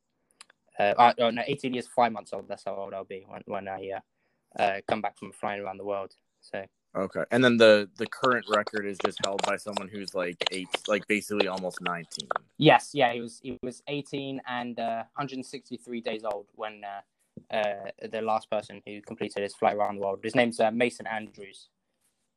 uh, 0.80 0.94
uh, 0.98 1.14
oh, 1.20 1.30
no, 1.30 1.44
18 1.46 1.74
years 1.74 1.88
five 1.88 2.12
months 2.12 2.34
old. 2.34 2.48
That's 2.48 2.66
how 2.66 2.76
old 2.76 2.94
I'll 2.94 3.04
be 3.04 3.26
when 3.28 3.42
when 3.46 3.68
I 3.68 3.92
uh, 3.96 4.62
uh, 4.62 4.82
come 4.88 5.02
back 5.02 5.18
from 5.18 5.32
flying 5.32 5.62
around 5.62 5.78
the 5.78 5.86
world. 5.86 6.14
So 6.42 6.66
Okay, 6.94 7.24
and 7.32 7.42
then 7.42 7.56
the 7.56 7.90
the 7.96 8.06
current 8.08 8.46
record 8.50 8.86
is 8.86 8.98
just 8.98 9.18
held 9.24 9.42
by 9.46 9.56
someone 9.56 9.88
who's 9.88 10.14
like 10.14 10.36
eight, 10.52 10.68
like 10.90 11.08
basically 11.08 11.48
almost 11.48 11.80
19. 11.82 12.28
yes, 12.58 12.92
yeah, 12.94 13.14
he 13.14 13.22
was 13.22 13.40
he 13.42 13.58
was 13.64 13.82
18 13.88 14.42
and 14.46 14.78
uh, 14.78 15.04
163 15.16 16.02
days 16.02 16.24
old 16.26 16.48
when 16.56 16.82
uh, 16.84 17.56
uh, 17.56 17.92
the 18.12 18.22
last 18.22 18.50
person 18.50 18.82
who 18.86 19.02
completed 19.02 19.42
his 19.42 19.56
flight 19.56 19.78
around 19.78 19.96
the 19.96 20.02
world. 20.02 20.20
His 20.22 20.36
name's 20.36 20.60
uh, 20.60 20.70
Mason 20.70 21.08
Andrews. 21.08 21.70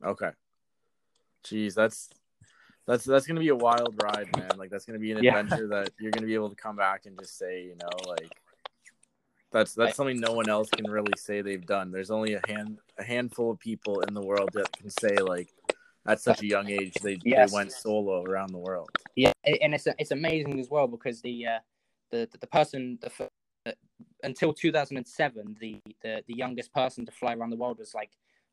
Okay. 0.05 0.31
Jeez, 1.45 1.75
that's 1.75 2.11
that's 2.87 3.05
that's 3.05 3.27
gonna 3.27 3.41
be 3.41 3.49
a 3.49 3.57
wild 3.57 3.95
ride, 4.03 4.35
man. 4.37 4.51
Like 4.59 4.71
that's 4.71 4.85
gonna 4.85 4.99
be 4.99 5.13
an 5.13 5.19
Yeah. 5.19 5.39
adventure 5.39 5.69
that 5.69 5.93
you're 5.99 6.11
gonna 6.13 6.27
be 6.27 6.35
able 6.35 6.51
to 6.51 6.57
come 6.57 6.77
back 6.77 7.07
and 7.07 7.19
just 7.19 7.39
say, 7.39 7.65
you 7.65 7.77
know, 7.77 7.89
like 8.09 8.31
that's 9.53 9.73
that's 9.75 9.97
something 9.97 10.21
no 10.21 10.33
one 10.35 10.49
else 10.49 10.69
can 10.71 10.91
really 10.91 11.17
say 11.17 11.41
they've 11.41 11.65
done. 11.65 11.91
There's 11.91 12.11
only 12.11 12.35
a 12.35 12.43
hand 12.47 12.79
a 12.99 13.05
handful 13.05 13.51
of 13.53 13.59
people 13.59 14.01
in 14.01 14.13
the 14.15 14.21
world 14.21 14.51
that 14.53 14.71
can 14.73 14.91
say 14.91 15.17
like 15.17 15.49
at 16.07 16.21
such 16.21 16.43
a 16.43 16.47
young 16.47 16.69
age 16.69 16.93
they, 16.95 17.19
Yes. 17.25 17.51
they 17.51 17.55
went 17.55 17.73
solo 17.73 18.23
around 18.23 18.53
the 18.53 18.59
world. 18.59 18.91
Yeah, 19.17 19.33
and 19.45 19.75
it's 19.75 19.87
it's 19.99 20.11
amazing 20.11 20.61
as 20.61 20.69
well 20.69 20.87
because 20.87 21.23
the 21.23 21.47
uh, 21.47 21.59
the 22.11 22.29
the 22.41 22.47
person 22.47 22.99
the, 23.01 23.11
uh, 23.67 23.73
until 24.23 24.53
2007 24.53 25.57
the, 25.61 25.81
the 26.03 26.23
the 26.27 26.35
youngest 26.35 26.73
person 26.75 27.07
to 27.07 27.13
fly 27.13 27.35
around 27.35 27.51
the 27.51 27.57
world 27.57 27.79
was 27.79 27.95
like 27.95 28.11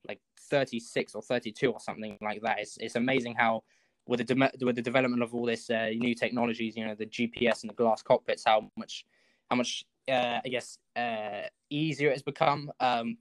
like 0.08 0.20
36 0.50 1.16
or 1.16 1.22
32 1.22 1.72
or 1.72 1.80
something 1.80 2.18
like 2.22 2.42
that. 2.44 2.60
It's 2.60 2.78
it's 2.78 2.96
amazing 2.96 3.36
how 3.36 3.64
with 4.08 4.20
the 4.20 4.24
dem- 4.24 4.50
with 4.62 4.76
the 4.76 4.82
development 4.82 5.24
of 5.24 5.34
all 5.34 5.46
this 5.46 5.70
uh, 5.70 5.90
new 5.96 6.16
technologies, 6.16 6.76
you 6.76 6.86
know, 6.86 6.96
the 6.96 7.06
GPS 7.06 7.62
and 7.62 7.70
the 7.70 7.76
glass 7.76 8.02
cockpits, 8.02 8.44
how 8.46 8.70
much 8.78 9.06
how 9.50 9.56
much 9.56 9.86
uh, 10.10 10.40
I 10.44 10.50
guess 10.50 10.78
uh, 10.96 11.44
easier 11.70 12.10
it 12.10 12.14
has 12.14 12.24
become. 12.24 12.72
Um, 12.80 13.18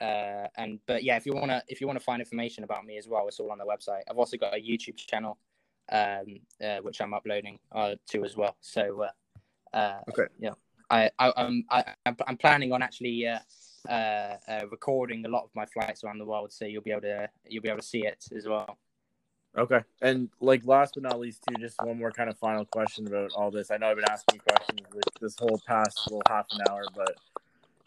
uh, 0.01 0.49
and 0.57 0.81
but 0.87 1.05
yeah, 1.05 1.17
if 1.17 1.27
you 1.27 1.35
wanna 1.35 1.63
if 1.69 1.81
you 1.81 1.87
wanna 1.87 2.01
find 2.01 2.21
information 2.21 2.65
about 2.65 2.85
me 2.85 2.97
as 2.97 3.07
well, 3.07 3.29
it's 3.29 3.39
all 3.39 3.53
on 3.53 3.59
the 3.59 3.65
website. 3.65 4.03
I've 4.11 4.19
also 4.19 4.37
got 4.37 4.55
a 4.55 4.61
YouTube 4.61 4.97
channel, 4.97 5.39
um, 5.93 6.41
uh, 6.65 6.79
which 6.79 7.01
I'm 7.01 7.15
uploading 7.15 7.59
uh 7.73 7.95
to 8.11 8.25
as 8.25 8.37
well. 8.37 8.57
So 8.61 9.05
uh, 9.05 9.77
uh 9.77 10.01
Okay. 10.09 10.27
yeah, 10.39 10.55
I 10.91 11.11
I 11.19 11.33
I'm 11.37 11.65
I, 11.71 11.85
I'm 12.07 12.17
I'm 12.27 12.37
planning 12.37 12.73
on 12.73 12.83
actually 12.83 13.27
uh. 13.27 13.39
Uh, 13.89 14.37
uh, 14.49 14.66
recording 14.70 15.24
a 15.26 15.28
lot 15.28 15.45
of 15.45 15.51
my 15.55 15.66
flights 15.66 16.03
around 16.05 16.18
the 16.18 16.24
world, 16.24 16.53
so 16.53 16.64
you'll 16.64 16.82
be 16.82 16.91
able 16.91 17.03
to 17.03 17.28
you'll 17.49 17.62
be 17.62 17.68
able 17.68 17.80
to 17.80 17.87
see 17.87 18.07
it 18.07 18.24
as 18.34 18.47
well. 18.47 18.78
Okay. 19.57 19.80
And 20.03 20.28
like 20.41 20.66
last 20.66 20.95
but 20.95 21.03
not 21.03 21.18
least, 21.18 21.43
too, 21.49 21.55
just 21.59 21.76
one 21.82 21.99
more 21.99 22.11
kind 22.11 22.28
of 22.28 22.39
final 22.39 22.64
question 22.66 23.07
about 23.07 23.32
all 23.34 23.51
this. 23.51 23.70
I 23.70 23.78
know 23.78 23.89
I've 23.89 23.97
been 23.97 24.11
asking 24.11 24.41
questions 24.41 24.80
this 25.20 25.37
whole 25.39 25.61
past 25.66 25.99
little 26.07 26.22
half 26.28 26.47
an 26.53 26.61
hour, 26.68 26.84
but 26.95 27.16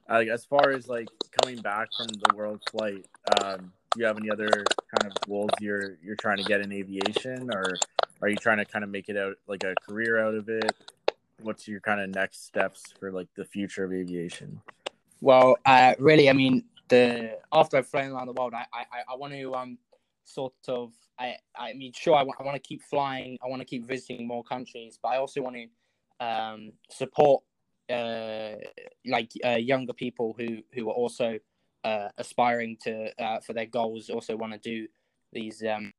as 0.10 0.46
far 0.46 0.72
as 0.72 0.88
like 0.88 1.08
coming 1.42 1.62
back 1.62 1.90
from 1.96 2.08
the 2.08 2.36
world 2.36 2.62
flight, 2.72 3.06
um, 3.42 3.72
do 3.92 4.02
you 4.02 4.06
have 4.06 4.18
any 4.18 4.32
other 4.32 4.50
kind 4.50 5.12
of 5.12 5.22
goals 5.28 5.52
you're 5.60 5.98
you're 6.04 6.16
trying 6.16 6.38
to 6.38 6.44
get 6.44 6.62
in 6.62 6.72
aviation, 6.72 7.50
or 7.54 7.76
are 8.22 8.30
you 8.30 8.36
trying 8.36 8.58
to 8.58 8.66
kind 8.66 8.84
of 8.84 8.90
make 8.90 9.10
it 9.10 9.18
out 9.18 9.38
like 9.48 9.64
a 9.64 9.76
career 9.88 10.20
out 10.26 10.34
of 10.34 10.50
it? 10.50 10.72
What's 11.42 11.68
your 11.68 11.80
kind 11.80 12.02
of 12.02 12.10
next 12.10 12.46
steps 12.46 12.94
for 13.00 13.12
like 13.12 13.28
the 13.36 13.46
future 13.46 13.84
of 13.84 13.94
aviation? 13.94 14.62
Well, 15.22 15.58
uh, 15.66 15.96
really, 16.00 16.30
I 16.30 16.34
mean, 16.34 16.64
the 16.88 17.38
after 17.52 17.78
I've 17.78 17.88
flown 17.88 18.12
around 18.12 18.28
the 18.28 18.34
world, 18.34 18.54
I 18.54 18.66
I, 18.74 18.86
I 19.12 19.16
want 19.16 19.34
to 19.34 19.54
um 19.56 19.78
sort 20.24 20.54
of 20.68 20.94
I 21.20 21.36
I 21.56 21.74
mean, 21.74 21.92
sure, 21.94 22.16
I 22.16 22.24
want 22.24 22.40
I 22.40 22.44
want 22.44 22.56
to 22.56 22.68
keep 22.68 22.82
flying, 22.82 23.38
I 23.44 23.48
want 23.48 23.62
to 23.62 23.66
keep 23.66 23.86
visiting 23.86 24.26
more 24.28 24.44
countries, 24.44 24.98
but 25.02 25.10
I 25.10 25.18
also 25.18 25.42
want 25.42 25.56
to 25.58 26.26
um 26.26 26.72
support 26.90 27.44
uh 27.90 28.56
like 29.06 29.32
uh, 29.44 29.58
younger 29.58 29.94
people 29.94 30.36
who 30.38 30.60
who 30.74 30.90
are 30.90 30.94
also 30.94 31.38
uh 31.84 32.10
aspiring 32.18 32.78
to 32.84 33.12
uh 33.22 33.40
for 33.42 33.54
their 33.54 33.66
goals, 33.66 34.10
also 34.10 34.36
want 34.38 34.54
to 34.54 34.60
do 34.60 34.88
these 35.34 35.64
um 35.64 35.92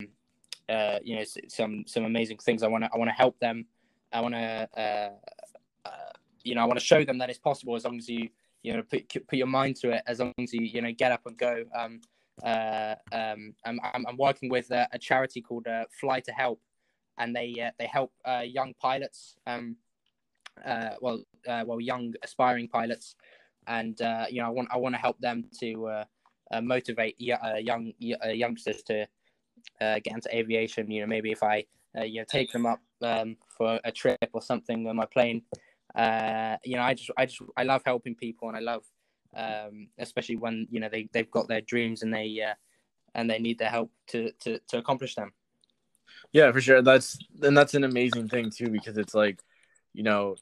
uh 0.69 0.99
you 1.03 1.17
know 1.17 1.25
some 1.49 1.85
some 1.87 2.05
amazing 2.05 2.39
things. 2.39 2.63
I 2.63 2.69
want 2.69 2.85
to 2.85 2.91
I 2.93 2.97
want 2.99 3.11
to 3.11 3.15
help 3.15 3.39
them. 3.39 3.67
I 4.13 4.21
want 4.21 4.35
to 4.35 4.69
uh, 4.77 5.11
uh 5.85 6.13
you 6.43 6.55
know 6.55 6.63
I 6.63 6.65
want 6.65 6.79
to 6.79 6.85
show 6.85 7.05
them 7.05 7.19
that 7.19 7.29
it's 7.31 7.39
possible 7.39 7.77
as 7.77 7.85
long 7.85 7.99
as 7.99 8.09
you 8.09 8.29
you 8.63 8.73
know 8.75 8.83
put 8.83 9.09
put 9.29 9.39
your 9.39 9.47
mind 9.47 9.77
to 9.77 9.91
it 9.91 10.03
as 10.07 10.21
long 10.21 10.35
as 10.39 10.53
you 10.53 10.63
you 10.63 10.83
know 10.83 10.93
get 10.93 11.13
up 11.13 11.23
and 11.27 11.37
go. 11.39 11.65
Um 11.75 12.01
uh 12.43 12.95
um 13.13 13.55
i'm 13.67 13.79
i'm, 13.83 14.17
working 14.17 14.49
with 14.49 14.71
a, 14.71 14.89
a 14.93 14.99
charity 14.99 15.43
called 15.43 15.67
uh, 15.67 15.85
Fly2Help 16.03 16.57
and 17.19 17.37
they 17.37 17.55
uh, 17.61 17.71
they 17.79 17.87
help 17.87 18.13
uh, 18.25 18.43
young 18.45 18.73
pilots 18.81 19.37
um 19.47 19.77
uh 20.65 20.91
well 21.01 21.23
uh, 21.49 21.65
well 21.67 21.81
young 21.81 22.15
aspiring 22.23 22.69
pilots. 22.69 23.15
And 23.67 24.01
uh 24.01 24.27
you 24.31 24.41
know 24.41 24.47
i 24.47 24.51
want 24.51 24.69
i 24.73 24.77
want 24.77 24.95
to 24.95 25.01
help 25.01 25.21
them 25.21 25.45
to 25.61 25.87
uh, 25.87 26.05
uh 26.51 26.61
motivate 26.61 27.17
y- 27.21 27.33
uh, 27.33 27.57
young 27.57 27.93
y- 28.01 28.17
uh, 28.25 28.29
youngsters 28.29 28.83
to 28.85 29.07
uh, 29.81 29.99
get 30.03 30.15
into 30.15 30.35
aviation. 30.35 30.91
You 30.91 31.03
know 31.03 31.07
maybe 31.07 31.31
if 31.31 31.43
i 31.43 31.65
uh, 31.99 32.05
you 32.05 32.21
know 32.21 32.27
take 32.27 32.53
them 32.53 32.65
up 32.67 32.81
um 33.03 33.37
for 33.49 33.81
a 33.85 33.93
trip 33.93 34.31
or 34.33 34.41
something 34.43 34.87
on 34.87 34.97
my 34.97 35.07
plane 35.07 35.43
uh 35.95 36.57
you 36.65 36.77
know 36.77 36.83
i 36.83 36.95
just 36.95 37.11
i 37.17 37.27
just 37.27 37.41
i 37.57 37.63
love 37.63 37.83
helping 37.85 38.15
people 38.15 38.49
and 38.49 38.57
i 38.57 38.61
love 38.61 38.85
um 39.37 39.89
especially 39.99 40.37
when 40.37 40.67
you 40.71 40.81
know 40.81 40.89
they 40.91 41.09
they've 41.13 41.31
got 41.31 41.49
their 41.49 41.61
dreams 41.61 42.03
and 42.03 42.13
they 42.13 42.41
uh 42.41 42.55
and 43.15 43.29
they 43.29 43.39
need 43.39 43.59
their 43.59 43.71
help 43.71 43.91
to 44.07 44.31
to 44.41 44.59
to 44.69 44.79
accomplish 44.79 45.15
them 45.15 45.33
Yeah, 46.33 46.53
for 46.53 46.61
sure. 46.61 46.83
That's 46.83 47.19
and 47.43 47.57
that's 47.57 47.75
an 47.75 47.85
amazing 47.85 48.29
thing 48.29 48.51
too 48.51 48.71
because 48.71 48.97
it's 48.99 49.15
like, 49.15 49.41
you 49.93 50.03
know, 50.03 50.37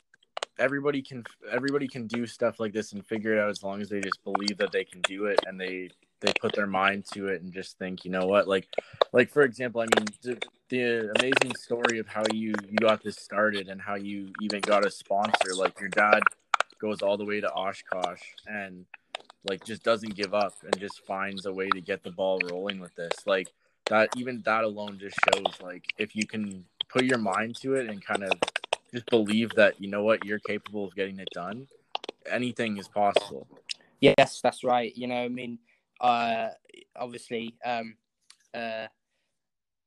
everybody 0.59 1.03
can 1.03 1.25
everybody 1.51 1.87
can 1.87 2.07
do 2.07 2.27
stuff 2.27 2.59
like 2.61 2.73
this 2.73 2.93
and 2.93 3.07
figure 3.07 3.35
it 3.35 3.41
out 3.41 3.51
as 3.51 3.63
long 3.63 3.81
as 3.81 3.89
they 3.89 4.01
just 4.01 4.23
believe 4.25 4.57
that 4.59 4.73
they 4.73 4.85
can 4.85 5.01
do 5.03 5.27
it 5.27 5.39
and 5.47 5.61
they 5.61 5.91
they 6.21 6.33
put 6.41 6.53
their 6.53 6.67
mind 6.67 7.05
to 7.13 7.29
it 7.29 7.43
and 7.43 7.53
just 7.53 7.79
think, 7.79 8.05
you 8.05 8.11
know 8.11 8.27
what, 8.27 8.49
like 8.49 8.67
like 9.13 9.31
for 9.31 9.43
example, 9.43 9.81
I 9.81 9.85
mean 9.85 10.07
the, 10.23 10.39
the 10.69 11.13
amazing 11.19 11.55
story 11.57 11.99
of 11.99 12.09
how 12.09 12.25
you 12.33 12.55
you 12.69 12.77
got 12.81 13.03
this 13.03 13.17
started 13.17 13.69
and 13.69 13.81
how 13.81 13.95
you 13.95 14.33
even 14.43 14.61
got 14.61 14.85
a 14.85 14.91
sponsor 14.91 15.55
like 15.55 15.79
your 15.81 15.91
dad 15.91 16.21
goes 16.81 17.03
all 17.03 17.17
the 17.17 17.25
way 17.25 17.41
to 17.41 17.51
Oshkosh 17.53 18.23
and 18.47 18.85
like 19.49 19.65
just 19.65 19.83
doesn't 19.83 20.15
give 20.15 20.35
up 20.35 20.55
and 20.63 20.79
just 20.79 21.05
finds 21.07 21.47
a 21.47 21.53
way 21.53 21.69
to 21.71 21.81
get 21.81 22.03
the 22.03 22.11
ball 22.11 22.41
rolling 22.51 22.81
with 22.81 22.95
this. 22.95 23.27
Like 23.27 23.49
that 23.87 24.11
even 24.17 24.43
that 24.45 24.65
alone 24.65 24.99
just 24.99 25.17
shows 25.33 25.61
like 25.63 25.85
if 25.99 26.15
you 26.15 26.27
can 26.27 26.65
put 26.89 27.05
your 27.05 27.19
mind 27.19 27.57
to 27.61 27.75
it 27.75 27.89
and 27.89 28.05
kind 28.05 28.25
of 28.25 28.33
just 28.93 29.07
believe 29.07 29.51
that 29.55 29.81
you 29.81 29.89
know 29.89 30.03
what 30.03 30.25
you're 30.25 30.41
capable 30.41 30.85
of 30.85 30.95
getting 30.95 31.19
it 31.19 31.29
done 31.33 31.67
anything 32.31 32.77
is 32.77 32.89
possible 32.89 33.47
yes 34.01 34.41
that's 34.43 34.65
right 34.65 34.97
you 34.97 35.07
know 35.07 35.25
i 35.25 35.29
mean 35.29 35.59
uh 36.01 36.49
obviously 36.97 37.55
um 37.65 37.97
uh 38.55 38.87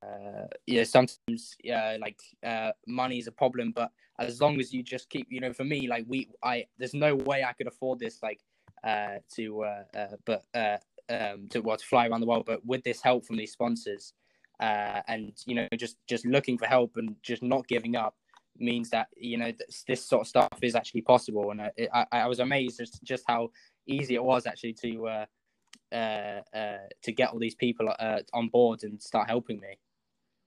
uh, 0.02 0.46
yeah, 0.66 0.84
sometimes 0.84 1.56
yeah, 1.62 1.96
like 2.00 2.20
uh, 2.42 2.72
money 2.86 3.18
is 3.18 3.28
a 3.28 3.32
problem, 3.32 3.72
but 3.72 3.90
as 4.18 4.40
long 4.40 4.58
as 4.58 4.72
you 4.72 4.82
just 4.82 5.08
keep, 5.08 5.26
you 5.30 5.40
know, 5.40 5.52
for 5.52 5.64
me, 5.64 5.86
like 5.86 6.04
we, 6.08 6.28
I, 6.42 6.66
there's 6.78 6.94
no 6.94 7.14
way 7.14 7.44
I 7.44 7.52
could 7.52 7.68
afford 7.68 8.00
this, 8.00 8.18
like, 8.22 8.40
uh, 8.84 9.18
to, 9.36 9.62
uh, 9.62 9.84
uh 9.94 10.06
but 10.24 10.44
uh, 10.54 10.78
um, 11.08 11.48
to 11.50 11.60
well, 11.60 11.76
to 11.76 11.86
fly 11.86 12.08
around 12.08 12.20
the 12.20 12.26
world. 12.26 12.46
But 12.46 12.64
with 12.66 12.82
this 12.82 13.00
help 13.00 13.24
from 13.24 13.36
these 13.36 13.52
sponsors, 13.52 14.12
uh, 14.60 15.02
and 15.06 15.32
you 15.46 15.54
know, 15.54 15.68
just 15.76 15.96
just 16.08 16.26
looking 16.26 16.58
for 16.58 16.66
help 16.66 16.96
and 16.96 17.14
just 17.22 17.42
not 17.42 17.68
giving 17.68 17.94
up 17.94 18.16
means 18.62 18.90
that 18.90 19.08
you 19.16 19.36
know 19.36 19.52
this, 19.52 19.84
this 19.86 20.04
sort 20.04 20.22
of 20.22 20.28
stuff 20.28 20.48
is 20.62 20.74
actually 20.74 21.02
possible. 21.02 21.50
And 21.50 21.62
I, 21.62 21.72
I, 21.92 22.06
I 22.12 22.26
was 22.26 22.38
amazed 22.38 22.78
just 22.78 23.02
just 23.02 23.24
how 23.26 23.50
easy 23.86 24.14
it 24.14 24.24
was 24.24 24.46
actually 24.46 24.74
to 24.74 25.08
uh, 25.08 25.26
uh, 25.92 26.40
uh, 26.54 26.78
to 27.02 27.12
get 27.12 27.30
all 27.30 27.38
these 27.38 27.54
people 27.54 27.92
uh, 27.98 28.20
on 28.32 28.48
board 28.48 28.84
and 28.84 29.00
start 29.02 29.28
helping 29.28 29.60
me. 29.60 29.78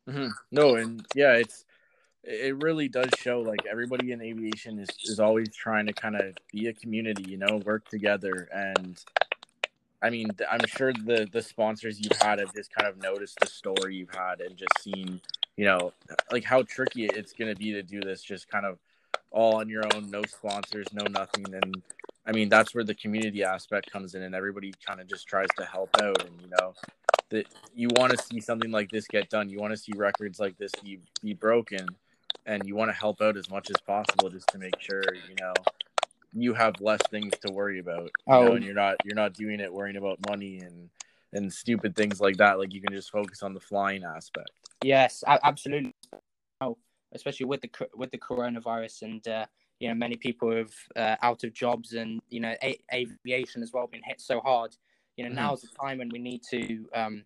Mm-hmm. 0.09 0.28
No, 0.51 0.76
and 0.76 1.05
yeah, 1.16 1.34
it's 1.34 1.66
it 2.24 2.61
really 2.63 2.88
does 2.88 3.09
show 3.20 3.41
like 3.41 3.66
everybody 3.70 4.11
in 4.11 4.22
aviation 4.22 4.80
is, 4.80 4.89
is 5.03 5.20
always 5.20 5.55
trying 5.55 5.86
to 5.86 5.93
kind 5.93 6.16
of 6.16 6.36
be 6.51 6.68
a 6.68 6.74
community 6.74 7.24
you 7.30 7.38
know 7.38 7.61
work 7.63 7.88
together 7.88 8.49
and 8.51 8.99
I 10.05 10.11
mean, 10.11 10.30
I'm 10.51 10.66
sure 10.68 10.93
the 10.93 11.28
the 11.32 11.41
sponsors 11.41 11.99
you've 11.99 12.22
had 12.22 12.38
have 12.38 12.53
just 12.53 12.72
kind 12.74 12.88
of 12.88 13.01
noticed 13.01 13.39
the 13.39 13.47
story 13.47 13.95
you've 13.95 14.13
had 14.13 14.39
and 14.39 14.55
just 14.55 14.80
seen, 14.80 15.20
you 15.58 15.66
know, 15.66 15.93
like 16.32 16.43
how 16.43 16.64
tricky 16.64 17.06
it's 17.06 17.34
going 17.34 17.53
to 17.53 17.58
be 17.58 17.72
to 17.74 17.84
do 17.84 18.01
this 18.01 18.22
just 18.22 18.49
kind 18.49 18.66
of 18.66 18.78
all 19.32 19.56
on 19.56 19.70
your 19.70 19.84
own, 19.93 20.10
no 20.10 20.24
sponsors, 20.24 20.88
no 20.93 21.06
nothing. 21.06 21.45
And 21.53 21.84
I 22.26 22.32
mean, 22.32 22.49
that's 22.49 22.74
where 22.74 22.84
the 22.84 22.95
community 22.95 23.43
aspect 23.43 23.91
comes 23.91 24.16
in, 24.16 24.24
and 24.24 24.36
everybody 24.36 24.74
kind 24.86 24.99
of 24.99 25.08
just 25.08 25.28
tries 25.28 25.47
to 25.58 25.66
help 25.66 25.89
out. 26.01 26.24
And 26.26 26.41
you 26.41 26.49
know, 26.60 26.74
that 27.30 27.47
you 27.74 27.89
want 27.95 28.12
to 28.12 28.24
see 28.24 28.39
something 28.39 28.72
like 28.72 28.89
this 28.89 29.08
get 29.08 29.30
done. 29.30 29.49
You 29.49 29.60
want 29.60 29.72
to 29.72 29.78
see 29.78 29.93
records 29.95 30.39
like 30.39 30.58
this 30.58 30.72
be 30.84 30.99
be 31.22 31.34
broken, 31.34 31.88
and 32.45 32.66
you 32.66 32.76
want 32.76 32.89
to 32.89 32.97
help 32.97 33.22
out 33.22 33.38
as 33.38 33.49
much 33.49 33.70
as 33.70 33.78
possible 33.86 34.30
just 34.30 34.47
to 34.49 34.58
make 34.58 34.80
sure 34.80 35.03
you 35.30 35.36
know 35.39 35.53
you 36.34 36.53
have 36.53 36.76
less 36.82 37.01
things 37.10 37.32
to 37.45 37.53
worry 37.53 37.80
about. 37.80 38.03
You 38.03 38.34
oh. 38.34 38.45
know, 38.45 38.51
and 38.53 38.64
you're 38.66 38.74
not 38.74 38.97
you're 39.06 39.16
not 39.16 39.34
doing 39.34 39.60
it 39.60 39.72
worrying 39.72 39.97
about 39.97 40.20
money 40.28 40.60
and 40.60 40.89
and 41.36 41.52
stupid 41.52 41.96
things 41.96 42.20
like 42.20 42.38
that. 42.38 42.60
Like 42.60 42.74
you 42.74 42.82
can 42.82 42.94
just 42.94 43.12
focus 43.12 43.44
on 43.44 43.54
the 43.54 43.60
flying 43.60 44.04
aspect. 44.04 44.52
Yes, 44.84 45.24
absolutely. 45.28 45.94
Oh, 46.62 46.78
especially 47.14 47.46
with 47.46 47.62
the 47.62 47.70
with 47.96 48.12
the 48.12 48.18
coronavirus 48.18 49.04
and 49.04 49.28
uh, 49.28 49.46
you 49.80 49.88
know 49.90 49.96
many 49.96 50.16
people 50.16 50.56
have 50.56 50.74
uh, 50.96 51.16
out 51.22 51.44
of 51.44 51.54
jobs 51.54 51.94
and 51.94 52.22
you 52.30 52.40
know 52.40 52.56
a- 52.64 52.80
aviation 52.94 53.62
as 53.62 53.72
well 53.74 53.88
been 53.88 54.02
hit 54.04 54.22
so 54.22 54.40
hard. 54.40 54.76
You 55.18 55.26
know 55.26 55.30
mm-hmm. 55.30 55.48
now's 55.48 55.62
the 55.62 55.70
time 55.80 56.00
when 56.00 56.10
we 56.10 56.20
need 56.20 56.42
to 56.52 56.86
um, 56.94 57.26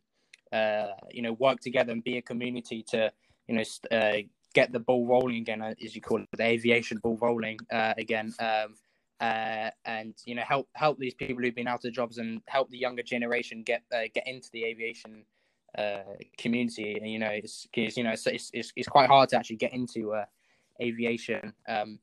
uh, 0.52 0.88
you 1.12 1.22
know 1.22 1.34
work 1.34 1.60
together 1.60 1.92
and 1.92 2.04
be 2.04 2.18
a 2.18 2.22
community 2.22 2.84
to 2.90 3.12
you 3.48 3.56
know 3.56 3.64
uh, 3.92 4.18
get 4.54 4.72
the 4.72 4.80
ball 4.80 5.06
rolling 5.06 5.38
again, 5.38 5.62
uh, 5.62 5.74
as 5.84 5.96
you 5.96 6.02
call 6.02 6.22
it, 6.22 6.28
the 6.36 6.44
aviation 6.44 6.98
ball 6.98 7.18
rolling 7.22 7.60
uh, 7.72 7.94
again. 7.98 8.34
Um, 8.40 8.76
uh, 9.20 9.70
and 9.86 10.14
you 10.26 10.36
know 10.36 10.44
help 10.48 10.70
help 10.74 10.98
these 10.98 11.14
people 11.14 11.44
who've 11.44 11.56
been 11.56 11.68
out 11.68 11.84
of 11.86 11.94
jobs 11.94 12.18
and 12.18 12.42
help 12.48 12.70
the 12.70 12.78
younger 12.78 13.04
generation 13.04 13.64
get 13.64 13.84
uh, 13.94 14.04
get 14.14 14.28
into 14.28 14.50
the 14.54 14.64
aviation 14.64 15.24
uh, 15.78 16.00
community. 16.38 16.96
And 16.96 17.10
you 17.12 17.20
know, 17.20 17.30
it's 17.30 17.68
because 17.74 17.98
you 17.98 18.04
know 18.04 18.12
it's, 18.12 18.26
it's, 18.28 18.72
it's 18.76 18.88
quite 18.88 19.10
hard 19.10 19.30
to 19.30 19.38
actually 19.38 19.58
get 19.58 19.74
into 19.74 20.14
uh, 20.14 20.26
aviation. 20.82 21.54
Um, 21.68 22.00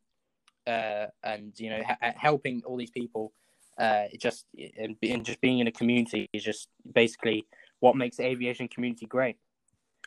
uh, 0.67 1.07
and 1.23 1.53
you 1.59 1.71
know, 1.71 1.83
ha- 1.87 2.12
helping 2.17 2.62
all 2.64 2.77
these 2.77 2.91
people, 2.91 3.33
uh, 3.79 4.05
just 4.19 4.47
and, 4.79 4.97
and 5.03 5.25
just 5.25 5.41
being 5.41 5.61
in 5.61 5.69
a 5.69 5.73
community 5.73 6.29
is 6.33 6.43
just 6.43 6.69
basically 6.93 7.45
what 7.81 7.97
makes 7.97 8.17
the 8.17 8.27
aviation 8.27 8.69
community 8.69 9.07
great. 9.07 9.37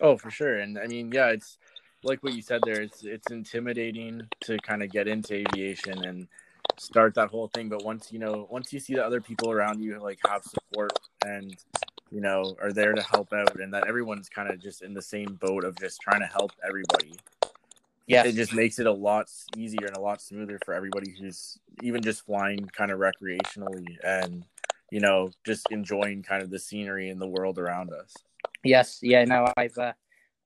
Oh, 0.01 0.17
for 0.17 0.29
sure, 0.29 0.59
and 0.59 0.77
I 0.77 0.87
mean, 0.87 1.11
yeah, 1.11 1.27
it's 1.27 1.57
like 2.03 2.23
what 2.23 2.33
you 2.33 2.41
said 2.41 2.61
there. 2.65 2.81
It's 2.81 3.03
it's 3.03 3.31
intimidating 3.31 4.27
to 4.41 4.57
kind 4.59 4.83
of 4.83 4.91
get 4.91 5.07
into 5.07 5.33
aviation 5.35 6.03
and 6.03 6.27
start 6.79 7.15
that 7.15 7.29
whole 7.29 7.47
thing. 7.47 7.69
But 7.69 7.83
once 7.83 8.11
you 8.11 8.19
know, 8.19 8.47
once 8.49 8.73
you 8.73 8.79
see 8.79 8.95
the 8.95 9.05
other 9.05 9.21
people 9.21 9.51
around 9.51 9.81
you 9.81 9.99
like 9.99 10.19
have 10.27 10.43
support 10.43 10.93
and 11.25 11.55
you 12.11 12.21
know 12.21 12.55
are 12.61 12.73
there 12.73 12.93
to 12.93 13.01
help 13.01 13.33
out, 13.33 13.59
and 13.59 13.73
that 13.73 13.87
everyone's 13.87 14.29
kind 14.29 14.49
of 14.49 14.59
just 14.59 14.81
in 14.81 14.93
the 14.93 15.01
same 15.01 15.37
boat 15.41 15.63
of 15.63 15.77
just 15.79 16.01
trying 16.01 16.21
to 16.21 16.27
help 16.27 16.51
everybody. 16.67 17.17
Yeah, 18.07 18.23
it 18.25 18.33
just 18.33 18.53
makes 18.53 18.79
it 18.79 18.87
a 18.87 18.91
lot 18.91 19.29
easier 19.55 19.85
and 19.85 19.95
a 19.95 20.01
lot 20.01 20.21
smoother 20.21 20.59
for 20.65 20.73
everybody 20.73 21.13
who's 21.19 21.59
even 21.83 22.01
just 22.01 22.25
flying 22.25 22.65
kind 22.75 22.91
of 22.91 22.99
recreationally 22.99 23.85
and 24.03 24.43
you 24.91 24.99
know 24.99 25.29
just 25.45 25.67
enjoying 25.69 26.23
kind 26.23 26.41
of 26.41 26.49
the 26.49 26.57
scenery 26.57 27.09
and 27.09 27.21
the 27.21 27.27
world 27.27 27.59
around 27.59 27.91
us. 27.93 28.13
Yes, 28.63 28.99
yeah, 29.01 29.23
no, 29.25 29.51
I've 29.55 29.77
uh, 29.77 29.93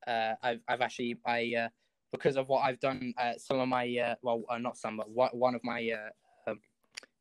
uh 0.05 0.35
I've 0.41 0.59
I've 0.67 0.81
actually 0.81 1.17
I 1.25 1.53
uh 1.57 1.69
because 2.13 2.37
of 2.37 2.47
what 2.47 2.59
I've 2.59 2.79
done. 2.79 3.13
Uh, 3.17 3.33
some 3.37 3.59
of 3.59 3.67
my 3.67 3.85
uh, 3.97 4.15
well, 4.21 4.43
uh, 4.49 4.57
not 4.57 4.77
some, 4.77 4.97
but 4.97 5.35
one 5.35 5.55
of 5.55 5.61
my 5.63 5.89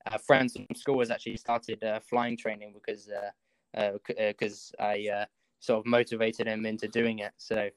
uh, 0.07 0.15
uh, 0.15 0.19
friends 0.19 0.55
from 0.55 0.67
school 0.75 1.01
has 1.01 1.11
actually 1.11 1.37
started 1.37 1.83
uh, 1.85 2.01
flying 2.01 2.37
training 2.37 2.73
because 2.75 3.09
because 4.19 4.73
I 4.79 5.27
sort 5.61 5.81
of 5.81 5.87
motivated 5.87 6.47
him 6.47 6.67
into 6.67 6.89
doing 6.89 7.21
it. 7.21 7.33
So. 7.39 7.69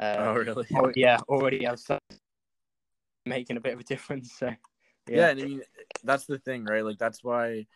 oh 0.00 0.32
really? 0.34 0.66
yeah, 0.94 1.18
already 1.28 1.66
I've 1.66 1.80
started 1.80 2.20
making 3.26 3.56
a 3.56 3.60
bit 3.60 3.74
of 3.74 3.80
a 3.80 3.84
difference. 3.84 4.32
So. 4.32 4.50
Yeah. 5.08 5.16
yeah, 5.16 5.28
and 5.30 5.40
I 5.40 5.44
mean 5.44 5.62
that's 6.04 6.26
the 6.26 6.38
thing, 6.38 6.64
right? 6.64 6.84
Like 6.84 6.98
that's 6.98 7.24
why 7.24 7.66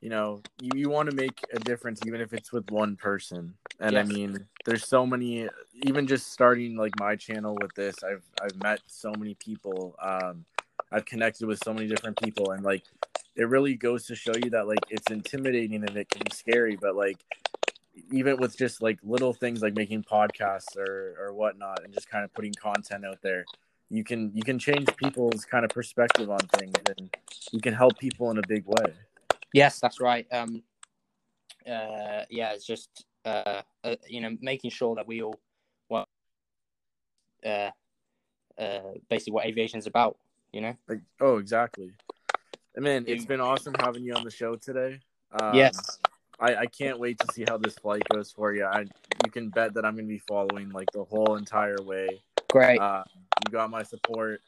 you 0.00 0.08
know 0.08 0.40
you, 0.60 0.70
you 0.74 0.90
want 0.90 1.10
to 1.10 1.16
make 1.16 1.40
a 1.52 1.58
difference 1.58 2.00
even 2.06 2.20
if 2.20 2.32
it's 2.32 2.52
with 2.52 2.70
one 2.70 2.96
person 2.96 3.54
and 3.80 3.92
yes. 3.92 4.06
i 4.06 4.08
mean 4.12 4.46
there's 4.64 4.86
so 4.86 5.06
many 5.06 5.48
even 5.84 6.06
just 6.06 6.32
starting 6.32 6.76
like 6.76 6.92
my 6.98 7.14
channel 7.14 7.56
with 7.60 7.72
this 7.74 7.94
i've 8.02 8.24
i've 8.42 8.56
met 8.62 8.80
so 8.86 9.12
many 9.18 9.34
people 9.34 9.94
um 10.02 10.44
i've 10.92 11.04
connected 11.04 11.46
with 11.46 11.60
so 11.62 11.72
many 11.72 11.86
different 11.86 12.20
people 12.22 12.52
and 12.52 12.64
like 12.64 12.84
it 13.40 13.48
really 13.48 13.74
goes 13.74 14.06
to 14.06 14.14
show 14.14 14.32
you 14.42 14.50
that 14.50 14.66
like 14.66 14.78
it's 14.90 15.10
intimidating 15.10 15.74
and 15.74 15.96
it 15.96 16.08
can 16.08 16.22
be 16.24 16.34
scary 16.34 16.76
but 16.80 16.94
like 16.94 17.18
even 18.12 18.36
with 18.38 18.56
just 18.56 18.82
like 18.82 18.98
little 19.02 19.32
things 19.32 19.62
like 19.62 19.74
making 19.74 20.02
podcasts 20.02 20.76
or 20.76 21.16
or 21.18 21.32
whatnot 21.32 21.82
and 21.84 21.92
just 21.92 22.08
kind 22.08 22.24
of 22.24 22.32
putting 22.34 22.52
content 22.54 23.04
out 23.04 23.20
there 23.22 23.44
you 23.88 24.04
can 24.04 24.30
you 24.34 24.42
can 24.42 24.58
change 24.58 24.86
people's 24.96 25.44
kind 25.44 25.64
of 25.64 25.70
perspective 25.70 26.30
on 26.30 26.40
things 26.58 26.74
and 26.96 27.10
you 27.52 27.60
can 27.60 27.74
help 27.74 27.98
people 27.98 28.30
in 28.30 28.38
a 28.38 28.46
big 28.46 28.64
way 28.66 28.92
Yes, 29.52 29.80
that's 29.80 30.00
right. 30.00 30.26
Um, 30.32 30.62
uh, 31.66 32.24
yeah, 32.30 32.52
it's 32.52 32.64
just 32.64 33.04
uh, 33.24 33.62
uh, 33.84 33.96
you 34.08 34.20
know 34.20 34.36
making 34.40 34.70
sure 34.70 34.94
that 34.94 35.06
we 35.06 35.22
all 35.22 35.38
well, 35.88 36.08
uh, 37.44 37.70
uh, 38.58 38.80
basically 39.08 39.32
what 39.32 39.46
aviation 39.46 39.78
is 39.78 39.86
about. 39.86 40.18
You 40.52 40.60
know. 40.62 40.76
Like, 40.88 41.00
oh, 41.20 41.38
exactly. 41.38 41.90
I 42.76 42.80
mean, 42.80 43.04
it's 43.06 43.24
been 43.24 43.40
awesome 43.40 43.74
having 43.78 44.04
you 44.04 44.14
on 44.14 44.24
the 44.24 44.30
show 44.30 44.54
today. 44.54 45.00
Um, 45.32 45.54
yes. 45.54 45.98
I, 46.38 46.56
I 46.56 46.66
can't 46.66 46.98
wait 46.98 47.18
to 47.18 47.26
see 47.32 47.44
how 47.46 47.58
this 47.58 47.74
flight 47.74 48.02
goes 48.08 48.32
for 48.32 48.54
you. 48.54 48.64
I 48.64 48.86
you 49.24 49.30
can 49.30 49.50
bet 49.50 49.74
that 49.74 49.84
I'm 49.84 49.94
going 49.94 50.06
to 50.06 50.12
be 50.12 50.18
following 50.18 50.70
like 50.70 50.90
the 50.92 51.04
whole 51.04 51.36
entire 51.36 51.80
way. 51.82 52.08
Great. 52.48 52.80
Uh, 52.80 53.04
you 53.46 53.52
got 53.52 53.70
my 53.70 53.82
support. 53.82 54.40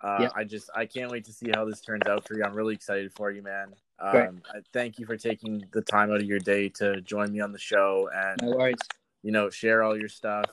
Uh, 0.00 0.18
yep. 0.20 0.32
I 0.36 0.44
just 0.44 0.68
I 0.74 0.84
can't 0.84 1.10
wait 1.10 1.24
to 1.24 1.32
see 1.32 1.50
how 1.54 1.64
this 1.64 1.80
turns 1.80 2.06
out 2.06 2.26
for 2.26 2.34
you. 2.34 2.44
I'm 2.44 2.54
really 2.54 2.74
excited 2.74 3.10
for 3.14 3.30
you, 3.30 3.42
man. 3.42 3.74
Um, 3.98 4.42
thank 4.72 4.98
you 4.98 5.06
for 5.06 5.16
taking 5.16 5.64
the 5.72 5.80
time 5.80 6.10
out 6.10 6.16
of 6.16 6.26
your 6.26 6.40
day 6.40 6.68
to 6.70 7.00
join 7.00 7.32
me 7.32 7.40
on 7.40 7.52
the 7.52 7.58
show 7.58 8.10
and 8.14 8.38
no 8.42 8.56
worries. 8.56 8.76
you 9.22 9.32
know 9.32 9.48
share 9.48 9.82
all 9.82 9.96
your 9.98 10.08
stuff. 10.08 10.44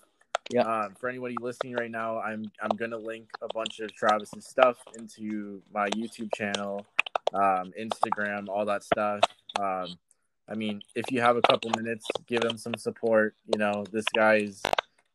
Yeah. 0.51 0.63
Um, 0.63 0.95
for 0.99 1.07
anybody 1.07 1.35
listening 1.39 1.75
right 1.75 1.89
now, 1.89 2.19
I'm 2.19 2.51
I'm 2.61 2.75
gonna 2.75 2.97
link 2.97 3.29
a 3.41 3.47
bunch 3.53 3.79
of 3.79 3.93
Travis's 3.93 4.45
stuff 4.45 4.77
into 4.97 5.61
my 5.73 5.89
YouTube 5.91 6.33
channel, 6.35 6.85
um, 7.33 7.71
Instagram, 7.79 8.49
all 8.49 8.65
that 8.65 8.83
stuff. 8.83 9.21
Um, 9.57 9.97
I 10.49 10.55
mean, 10.55 10.81
if 10.93 11.09
you 11.09 11.21
have 11.21 11.37
a 11.37 11.41
couple 11.41 11.71
minutes, 11.77 12.05
give 12.27 12.43
him 12.43 12.57
some 12.57 12.75
support. 12.75 13.35
You 13.45 13.59
know, 13.59 13.85
this 13.93 14.03
guy's 14.13 14.61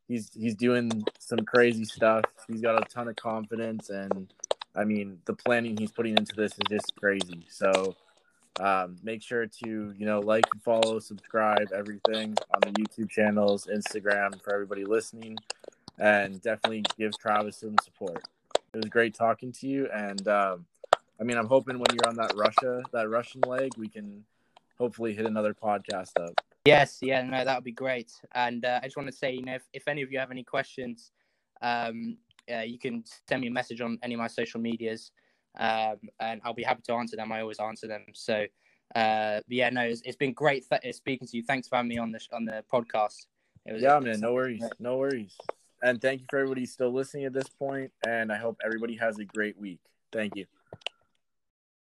he's 0.08 0.30
he's 0.32 0.54
doing 0.54 1.04
some 1.18 1.40
crazy 1.40 1.84
stuff. 1.84 2.24
He's 2.48 2.62
got 2.62 2.80
a 2.80 2.88
ton 2.88 3.08
of 3.08 3.16
confidence, 3.16 3.90
and 3.90 4.32
I 4.74 4.84
mean, 4.84 5.18
the 5.26 5.34
planning 5.34 5.76
he's 5.76 5.92
putting 5.92 6.16
into 6.16 6.34
this 6.34 6.52
is 6.52 6.64
just 6.70 6.92
crazy. 6.98 7.46
So 7.50 7.94
um, 8.60 8.96
make 9.02 9.22
sure 9.22 9.46
to 9.46 9.94
you 9.96 10.06
know 10.06 10.20
like, 10.20 10.44
follow, 10.64 10.98
subscribe, 10.98 11.68
everything 11.74 12.36
on 12.54 12.60
the 12.62 12.72
YouTube 12.72 13.10
channels, 13.10 13.66
Instagram 13.66 14.40
for 14.42 14.52
everybody 14.54 14.84
listening, 14.84 15.36
and 15.98 16.40
definitely 16.42 16.84
give 16.98 17.18
Travis 17.18 17.58
some 17.58 17.76
support. 17.82 18.22
It 18.74 18.78
was 18.78 18.90
great 18.90 19.14
talking 19.14 19.52
to 19.52 19.66
you, 19.66 19.88
and 19.92 20.26
um, 20.28 20.66
I 21.20 21.24
mean, 21.24 21.38
I'm 21.38 21.46
hoping 21.46 21.78
when 21.78 21.86
you're 21.92 22.08
on 22.08 22.16
that 22.16 22.34
Russia, 22.36 22.82
that 22.92 23.08
Russian 23.08 23.40
leg, 23.42 23.72
we 23.78 23.88
can 23.88 24.24
hopefully 24.78 25.14
hit 25.14 25.26
another 25.26 25.54
podcast 25.54 26.10
up. 26.20 26.40
Yes, 26.66 26.98
yeah, 27.00 27.22
no, 27.22 27.44
that 27.44 27.54
would 27.54 27.64
be 27.64 27.72
great. 27.72 28.12
And 28.34 28.64
uh, 28.64 28.80
I 28.82 28.86
just 28.86 28.96
want 28.96 29.08
to 29.08 29.16
say, 29.16 29.32
you 29.32 29.42
know, 29.42 29.54
if, 29.54 29.62
if 29.72 29.88
any 29.88 30.02
of 30.02 30.10
you 30.10 30.18
have 30.18 30.30
any 30.30 30.42
questions, 30.42 31.12
um, 31.62 32.18
uh, 32.52 32.60
you 32.60 32.78
can 32.78 33.04
send 33.28 33.40
me 33.40 33.48
a 33.48 33.50
message 33.50 33.80
on 33.80 33.98
any 34.02 34.14
of 34.14 34.18
my 34.18 34.26
social 34.26 34.60
medias, 34.60 35.12
um, 35.56 35.96
and 36.20 36.40
I'll 36.44 36.54
be 36.54 36.62
happy 36.62 36.82
to 36.86 36.94
answer 36.94 37.16
them. 37.16 37.32
I 37.32 37.40
always 37.40 37.58
answer 37.58 37.86
them. 37.86 38.04
So, 38.12 38.46
uh, 38.94 39.40
yeah, 39.48 39.70
no, 39.70 39.82
it's, 39.82 40.02
it's 40.04 40.16
been 40.16 40.32
great 40.32 40.64
th- 40.68 40.94
speaking 40.94 41.26
to 41.28 41.36
you. 41.36 41.42
Thanks 41.42 41.68
for 41.68 41.76
having 41.76 41.88
me 41.88 41.98
on 41.98 42.12
the 42.12 42.20
on 42.32 42.44
the 42.44 42.64
podcast. 42.72 43.26
It 43.64 43.72
was, 43.72 43.82
yeah, 43.82 43.98
man, 43.98 44.20
no 44.20 44.32
worries, 44.32 44.64
no 44.78 44.96
worries. 44.96 45.36
And 45.82 46.00
thank 46.00 46.20
you 46.20 46.26
for 46.30 46.38
everybody 46.38 46.66
still 46.66 46.92
listening 46.92 47.24
at 47.24 47.32
this 47.32 47.48
point. 47.48 47.92
And 48.06 48.32
I 48.32 48.36
hope 48.36 48.58
everybody 48.64 48.96
has 48.96 49.18
a 49.18 49.24
great 49.24 49.58
week. 49.58 49.80
Thank 50.12 50.36
you. 50.36 50.46